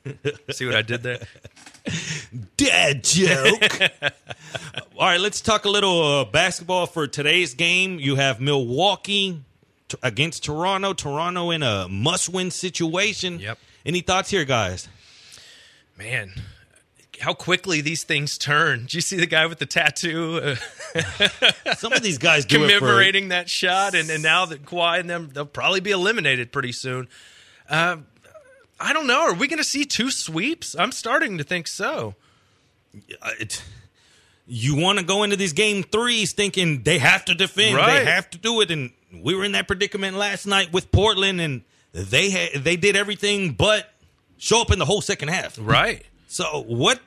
See 0.50 0.66
what 0.66 0.74
I 0.74 0.82
did 0.82 1.02
there? 1.02 1.20
Dad 2.56 3.04
joke. 3.04 3.62
All 4.98 5.06
right, 5.06 5.20
let's 5.20 5.40
talk 5.40 5.64
a 5.64 5.68
little 5.68 6.02
uh, 6.02 6.24
basketball 6.24 6.86
for 6.86 7.06
today's 7.06 7.54
game. 7.54 7.98
You 8.00 8.16
have 8.16 8.40
Milwaukee 8.40 9.42
t- 9.88 9.98
against 10.02 10.44
Toronto. 10.44 10.92
Toronto 10.92 11.50
in 11.50 11.62
a 11.62 11.88
must-win 11.88 12.50
situation. 12.50 13.38
Yep. 13.38 13.58
Any 13.86 14.00
thoughts 14.00 14.30
here, 14.30 14.44
guys? 14.44 14.88
Man, 15.96 16.32
how 17.20 17.34
quickly 17.34 17.80
these 17.80 18.04
things 18.04 18.38
turn. 18.38 18.86
Do 18.86 18.96
you 18.96 19.00
see 19.00 19.16
the 19.16 19.26
guy 19.26 19.46
with 19.46 19.58
the 19.58 19.66
tattoo? 19.66 20.54
Some 21.76 21.92
of 21.92 22.02
these 22.02 22.18
guys 22.18 22.44
it 22.44 22.50
for- 22.50 22.58
commemorating 22.58 23.28
that 23.28 23.48
shot, 23.50 23.94
and, 23.94 24.08
and 24.10 24.22
now 24.22 24.46
that 24.46 24.64
Kawhi 24.64 25.00
and 25.00 25.10
them, 25.10 25.30
they'll 25.32 25.44
probably 25.46 25.80
be 25.80 25.90
eliminated 25.90 26.52
pretty 26.52 26.72
soon. 26.72 27.08
Uh, 27.68 27.98
I 28.80 28.92
don't 28.92 29.06
know. 29.06 29.22
Are 29.22 29.34
we 29.34 29.48
going 29.48 29.58
to 29.58 29.64
see 29.64 29.84
two 29.84 30.10
sweeps? 30.10 30.76
I'm 30.78 30.92
starting 30.92 31.38
to 31.38 31.44
think 31.44 31.66
so. 31.68 32.14
Uh, 33.22 33.30
it- 33.40 33.62
you 34.50 34.76
want 34.76 34.98
to 34.98 35.04
go 35.04 35.24
into 35.24 35.36
these 35.36 35.52
game 35.52 35.82
threes 35.82 36.32
thinking 36.32 36.82
they 36.82 36.98
have 36.98 37.22
to 37.26 37.34
defend, 37.34 37.76
Right. 37.76 37.98
they 37.98 38.10
have 38.10 38.30
to 38.30 38.38
do 38.38 38.62
it, 38.62 38.70
and 38.70 38.92
we 39.12 39.34
were 39.34 39.44
in 39.44 39.52
that 39.52 39.66
predicament 39.66 40.16
last 40.16 40.46
night 40.46 40.72
with 40.72 40.90
Portland, 40.90 41.38
and 41.38 41.60
they 41.92 42.30
had 42.30 42.64
they 42.64 42.76
did 42.76 42.96
everything 42.96 43.52
but 43.52 43.92
show 44.38 44.62
up 44.62 44.70
in 44.70 44.78
the 44.78 44.86
whole 44.86 45.02
second 45.02 45.28
half. 45.28 45.58
Right. 45.60 46.02
So 46.28 46.64
what 46.66 46.98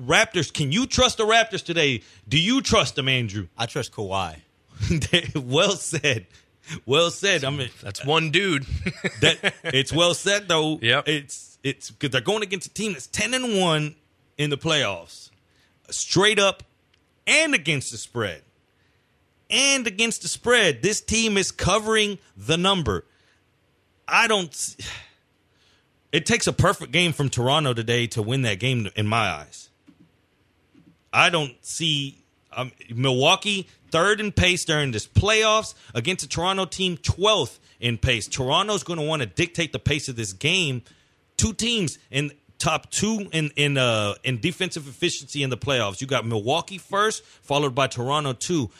Raptors? 0.00 0.52
Can 0.52 0.70
you 0.72 0.86
trust 0.86 1.18
the 1.18 1.24
Raptors 1.24 1.64
today? 1.64 2.02
Do 2.28 2.38
you 2.38 2.60
trust 2.62 2.94
them, 2.96 3.08
Andrew? 3.08 3.48
I 3.56 3.66
trust 3.66 3.92
Kawhi. 3.92 4.36
well 5.44 5.72
said. 5.72 6.26
Well 6.86 7.10
said. 7.10 7.44
I 7.44 7.50
mean, 7.50 7.70
That's 7.82 8.04
one 8.04 8.30
dude. 8.30 8.64
that 9.20 9.54
it's 9.64 9.92
well 9.92 10.14
said 10.14 10.48
though. 10.48 10.78
Yeah, 10.80 11.02
It's 11.06 11.58
it's 11.64 11.90
because 11.90 12.10
they're 12.10 12.20
going 12.20 12.42
against 12.42 12.68
a 12.68 12.74
team 12.74 12.92
that's 12.92 13.06
ten 13.06 13.34
and 13.34 13.58
one 13.60 13.96
in 14.36 14.50
the 14.50 14.58
playoffs, 14.58 15.30
straight 15.90 16.38
up, 16.38 16.62
and 17.26 17.54
against 17.54 17.90
the 17.90 17.98
spread, 17.98 18.42
and 19.50 19.86
against 19.86 20.22
the 20.22 20.28
spread. 20.28 20.82
This 20.82 21.00
team 21.00 21.36
is 21.36 21.50
covering 21.50 22.18
the 22.36 22.56
number. 22.56 23.04
I 24.06 24.28
don't. 24.28 24.76
It 26.10 26.24
takes 26.24 26.46
a 26.46 26.54
perfect 26.54 26.90
game 26.90 27.12
from 27.12 27.28
Toronto 27.28 27.74
today 27.74 28.06
to 28.06 28.22
win 28.22 28.40
that 28.40 28.58
game 28.58 28.88
in 28.96 29.06
my 29.06 29.28
eyes. 29.28 29.68
I 31.12 31.30
don't 31.30 31.54
see 31.64 32.18
um, 32.52 32.72
Milwaukee 32.94 33.68
third 33.90 34.20
in 34.20 34.32
pace 34.32 34.64
during 34.64 34.90
this 34.90 35.06
playoffs 35.06 35.74
against 35.94 36.24
a 36.24 36.28
Toronto 36.28 36.64
team 36.64 36.96
12th 36.98 37.58
in 37.80 37.98
pace. 37.98 38.26
Toronto's 38.26 38.82
going 38.82 38.98
to 38.98 39.04
want 39.04 39.22
to 39.22 39.26
dictate 39.26 39.72
the 39.72 39.78
pace 39.78 40.08
of 40.08 40.16
this 40.16 40.32
game. 40.32 40.82
Two 41.36 41.52
teams 41.52 41.98
in 42.10 42.32
top 42.58 42.90
two 42.90 43.28
in 43.32 43.50
in 43.54 43.78
uh 43.78 44.14
in 44.24 44.40
defensive 44.40 44.88
efficiency 44.88 45.42
in 45.42 45.50
the 45.50 45.56
playoffs. 45.56 46.00
You 46.00 46.06
got 46.06 46.26
Milwaukee 46.26 46.78
first, 46.78 47.24
followed 47.24 47.74
by 47.74 47.86
Toronto 47.86 48.32
two. 48.32 48.70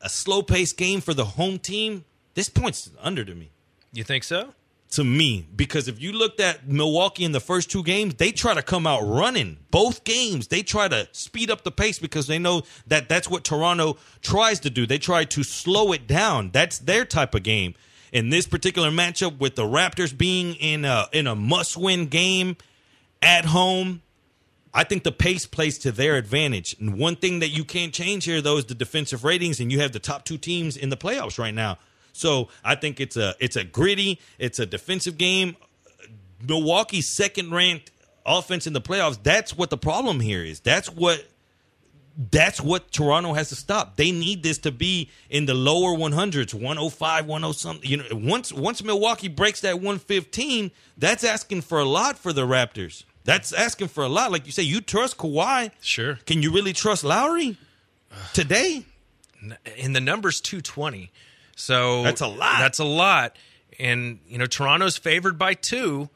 A 0.00 0.08
slow 0.08 0.42
paced 0.42 0.76
game 0.76 1.00
for 1.00 1.14
the 1.14 1.24
home 1.24 1.58
team. 1.58 2.04
This 2.34 2.48
point's 2.48 2.90
under 3.00 3.24
to 3.24 3.34
me 3.34 3.50
you 3.96 4.04
think 4.04 4.24
so? 4.24 4.52
To 4.90 5.04
me 5.04 5.46
because 5.54 5.88
if 5.88 6.00
you 6.00 6.12
looked 6.12 6.40
at 6.40 6.68
Milwaukee 6.68 7.24
in 7.24 7.32
the 7.32 7.40
first 7.40 7.70
two 7.70 7.82
games, 7.82 8.14
they 8.14 8.30
try 8.30 8.54
to 8.54 8.62
come 8.62 8.86
out 8.86 9.02
running. 9.02 9.58
Both 9.70 10.04
games, 10.04 10.48
they 10.48 10.62
try 10.62 10.88
to 10.88 11.08
speed 11.12 11.50
up 11.50 11.64
the 11.64 11.70
pace 11.70 11.98
because 11.98 12.26
they 12.26 12.38
know 12.38 12.62
that 12.86 13.08
that's 13.08 13.28
what 13.28 13.44
Toronto 13.44 13.98
tries 14.22 14.60
to 14.60 14.70
do. 14.70 14.86
They 14.86 14.98
try 14.98 15.24
to 15.24 15.42
slow 15.42 15.92
it 15.92 16.06
down. 16.06 16.50
That's 16.52 16.78
their 16.78 17.04
type 17.04 17.34
of 17.34 17.42
game. 17.42 17.74
In 18.12 18.30
this 18.30 18.46
particular 18.46 18.90
matchup 18.90 19.38
with 19.38 19.56
the 19.56 19.64
Raptors 19.64 20.16
being 20.16 20.54
in 20.54 20.84
a 20.84 21.06
in 21.12 21.26
a 21.26 21.34
must-win 21.34 22.06
game 22.06 22.56
at 23.20 23.44
home, 23.44 24.02
I 24.72 24.84
think 24.84 25.02
the 25.02 25.12
pace 25.12 25.46
plays 25.46 25.78
to 25.78 25.92
their 25.92 26.16
advantage. 26.16 26.76
And 26.78 26.98
one 26.98 27.16
thing 27.16 27.40
that 27.40 27.48
you 27.48 27.64
can't 27.64 27.92
change 27.92 28.24
here, 28.24 28.40
though, 28.40 28.58
is 28.58 28.66
the 28.66 28.74
defensive 28.74 29.24
ratings, 29.24 29.58
and 29.58 29.72
you 29.72 29.80
have 29.80 29.92
the 29.92 29.98
top 29.98 30.24
two 30.24 30.38
teams 30.38 30.76
in 30.76 30.90
the 30.90 30.96
playoffs 30.96 31.38
right 31.38 31.54
now. 31.54 31.78
So 32.16 32.48
I 32.64 32.74
think 32.74 33.00
it's 33.00 33.16
a 33.16 33.34
it's 33.40 33.56
a 33.56 33.64
gritty, 33.64 34.20
it's 34.38 34.58
a 34.58 34.66
defensive 34.66 35.18
game. 35.18 35.56
Milwaukee's 36.46 37.14
second 37.14 37.50
ranked 37.50 37.90
offense 38.24 38.66
in 38.66 38.72
the 38.72 38.80
playoffs. 38.80 39.18
That's 39.22 39.56
what 39.56 39.70
the 39.70 39.78
problem 39.78 40.20
here 40.20 40.44
is. 40.44 40.60
That's 40.60 40.90
what 40.90 41.24
that's 42.18 42.60
what 42.60 42.90
Toronto 42.90 43.34
has 43.34 43.50
to 43.50 43.56
stop. 43.56 43.96
They 43.96 44.10
need 44.10 44.42
this 44.42 44.58
to 44.58 44.72
be 44.72 45.10
in 45.28 45.44
the 45.44 45.54
lower 45.54 45.96
100s, 45.96 46.54
105, 46.54 47.26
10 47.26 47.52
something. 47.52 47.90
You 47.90 47.98
know, 47.98 48.04
once 48.12 48.52
once 48.52 48.82
Milwaukee 48.82 49.28
breaks 49.28 49.60
that 49.60 49.76
115, 49.76 50.70
that's 50.96 51.24
asking 51.24 51.62
for 51.62 51.78
a 51.78 51.84
lot 51.84 52.18
for 52.18 52.32
the 52.32 52.46
Raptors. 52.46 53.04
That's 53.24 53.52
asking 53.52 53.88
for 53.88 54.04
a 54.04 54.08
lot. 54.08 54.32
Like 54.32 54.46
you 54.46 54.52
say, 54.52 54.62
you 54.62 54.80
trust 54.80 55.18
Kawhi. 55.18 55.72
Sure. 55.80 56.18
Can 56.26 56.42
you 56.42 56.52
really 56.52 56.72
trust 56.72 57.04
Lowry 57.04 57.58
today? 58.32 58.84
In 59.76 59.92
the 59.92 60.00
numbers 60.00 60.40
220. 60.40 61.10
So 61.56 62.04
That's 62.04 62.20
a 62.20 62.28
lot. 62.28 62.58
That's 62.60 62.78
a 62.78 62.84
lot. 62.84 63.36
And, 63.78 64.20
you 64.28 64.38
know, 64.38 64.46
Toronto's 64.46 64.96
favored 64.96 65.38
by 65.38 65.54
two. 65.54 66.08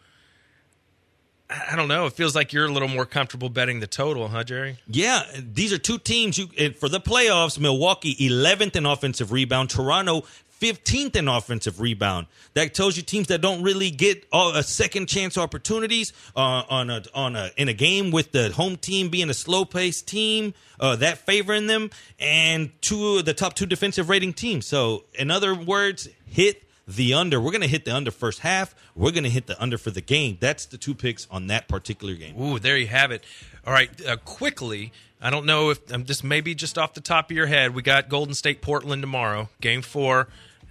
I 1.51 1.75
don't 1.75 1.89
know. 1.89 2.07
It 2.07 2.13
feels 2.13 2.37
like 2.37 2.53
you're 2.53 2.67
a 2.67 2.71
little 2.71 2.89
more 2.89 3.05
comfortable 3.05 3.49
betting 3.49 3.81
the 3.81 3.89
total, 3.89 4.29
huh, 4.29 4.45
Jerry? 4.45 4.79
Yeah, 4.87 5.25
these 5.37 5.73
are 5.73 5.79
two 5.79 5.99
teams. 5.99 6.39
You 6.39 6.49
eh, 6.57 6.71
for 6.71 6.89
the 6.89 7.01
playoffs, 7.01 7.59
Milwaukee 7.59 8.15
11th 8.15 8.77
in 8.77 8.87
offensive 8.87 9.33
rebound, 9.33 9.69
Toronto 9.69 10.23
15th 10.61 11.17
in 11.17 11.29
offensive 11.29 11.81
rebound. 11.81 12.27
That 12.55 12.75
tells 12.75 12.97
you 12.97 13.03
teams 13.03 13.29
that 13.29 13.41
don't 13.41 13.63
really 13.63 13.91
get 13.91 14.27
a 14.33 14.63
second 14.63 15.07
chance 15.07 15.39
opportunities 15.39 16.13
uh, 16.37 16.63
on 16.69 16.91
a 16.91 17.03
on 17.15 17.37
a 17.37 17.51
in 17.57 17.69
a 17.69 17.73
game 17.73 18.11
with 18.11 18.33
the 18.33 18.51
home 18.53 18.77
team 18.77 19.09
being 19.09 19.31
a 19.31 19.35
slow 19.35 19.65
paced 19.65 20.07
team 20.07 20.55
uh, 20.79 20.97
that 20.97 21.19
favoring 21.19 21.67
them, 21.67 21.91
and 22.19 22.71
two 22.81 23.23
the 23.23 23.35
top 23.35 23.55
two 23.55 23.67
defensive 23.67 24.09
rating 24.09 24.33
teams. 24.33 24.67
So, 24.67 25.05
in 25.15 25.31
other 25.31 25.55
words, 25.55 26.09
hit 26.27 26.63
the 26.87 27.15
under. 27.15 27.41
We're 27.41 27.53
going 27.53 27.63
to 27.63 27.69
hit 27.69 27.85
the 27.85 27.95
under 27.95 28.11
first 28.11 28.41
half. 28.41 28.75
We're 28.95 29.13
going 29.13 29.25
to 29.25 29.31
hit 29.31 29.47
the 29.47 29.61
under 29.63 29.79
for 29.79 29.91
the 29.91 30.01
game. 30.01 30.39
That's 30.41 30.67
the 30.67 30.77
two 30.77 30.95
picks 30.95 31.27
on 31.31 31.47
that 31.47 31.69
particular 31.69 32.15
game. 32.15 32.41
Ooh, 32.41 32.59
there 32.59 32.77
you 32.77 32.89
have 32.89 33.11
it. 33.11 33.25
All 33.67 33.73
right, 33.73 33.91
uh, 34.07 34.17
quickly. 34.17 34.93
I 35.23 35.31
don't 35.31 35.45
know 35.45 35.71
if 35.71 35.93
um, 35.93 36.05
this 36.05 36.25
maybe 36.25 36.55
just 36.55 36.79
off 36.79 36.95
the 36.95 37.01
top 37.03 37.31
of 37.31 37.37
your 37.37 37.47
head. 37.47 37.75
We 37.75 37.83
got 37.83 38.09
Golden 38.09 38.35
State 38.35 38.63
Portland 38.63 39.03
tomorrow, 39.03 39.51
game 39.61 39.83
four. 39.83 40.29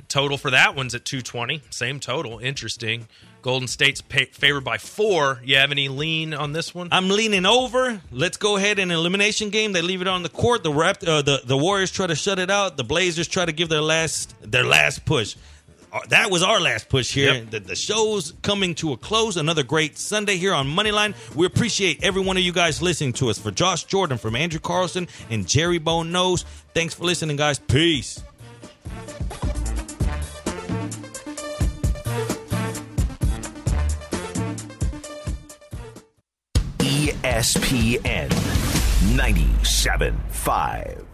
Total 0.09 0.37
for 0.37 0.51
that 0.51 0.75
one's 0.75 0.93
at 0.95 1.05
220. 1.05 1.61
Same 1.69 1.99
total. 1.99 2.39
Interesting. 2.39 3.07
Golden 3.41 3.67
State's 3.69 4.01
pay- 4.01 4.25
favored 4.25 4.65
by 4.65 4.77
four. 4.77 5.39
You 5.45 5.55
have 5.57 5.71
any 5.71 5.87
lean 5.87 6.33
on 6.33 6.51
this 6.51 6.75
one? 6.75 6.89
I'm 6.91 7.07
leaning 7.09 7.45
over. 7.45 8.01
Let's 8.11 8.35
go 8.35 8.57
ahead 8.57 8.79
and 8.79 8.91
elimination 8.91 9.49
game. 9.49 9.71
They 9.71 9.81
leave 9.81 10.01
it 10.01 10.07
on 10.07 10.23
the 10.23 10.29
court. 10.29 10.63
The 10.63 10.73
Rapt- 10.73 11.05
uh, 11.05 11.21
the 11.21 11.41
the 11.45 11.55
Warriors 11.57 11.91
try 11.91 12.07
to 12.07 12.15
shut 12.15 12.37
it 12.39 12.49
out. 12.51 12.75
The 12.75 12.83
Blazers 12.83 13.29
try 13.29 13.45
to 13.45 13.53
give 13.53 13.69
their 13.69 13.81
last 13.81 14.35
their 14.41 14.65
last 14.65 15.05
push. 15.05 15.35
Uh, 15.93 15.99
That 16.09 16.29
was 16.29 16.43
our 16.43 16.59
last 16.59 16.89
push 16.89 17.13
here. 17.13 17.33
Yep. 17.35 17.49
The, 17.51 17.59
the 17.61 17.75
show's 17.75 18.33
coming 18.41 18.75
to 18.75 18.91
a 18.93 18.97
close. 18.97 19.37
Another 19.37 19.63
great 19.63 19.97
Sunday 19.97 20.35
here 20.37 20.53
on 20.53 20.67
Moneyline. 20.67 21.13
We 21.35 21.45
appreciate 21.45 22.03
every 22.03 22.21
one 22.21 22.35
of 22.35 22.43
you 22.43 22.51
guys 22.51 22.81
listening 22.81 23.13
to 23.13 23.29
us. 23.29 23.37
For 23.39 23.51
Josh 23.51 23.85
Jordan, 23.85 24.17
from 24.17 24.35
Andrew 24.35 24.59
Carlson 24.59 25.07
and 25.29 25.47
Jerry 25.47 25.77
Bone 25.79 26.11
Knows, 26.11 26.43
thanks 26.73 26.93
for 26.93 27.05
listening, 27.05 27.37
guys. 27.37 27.57
Peace. 27.57 28.21
ESPN 37.23 38.29
97.5. 39.15 41.08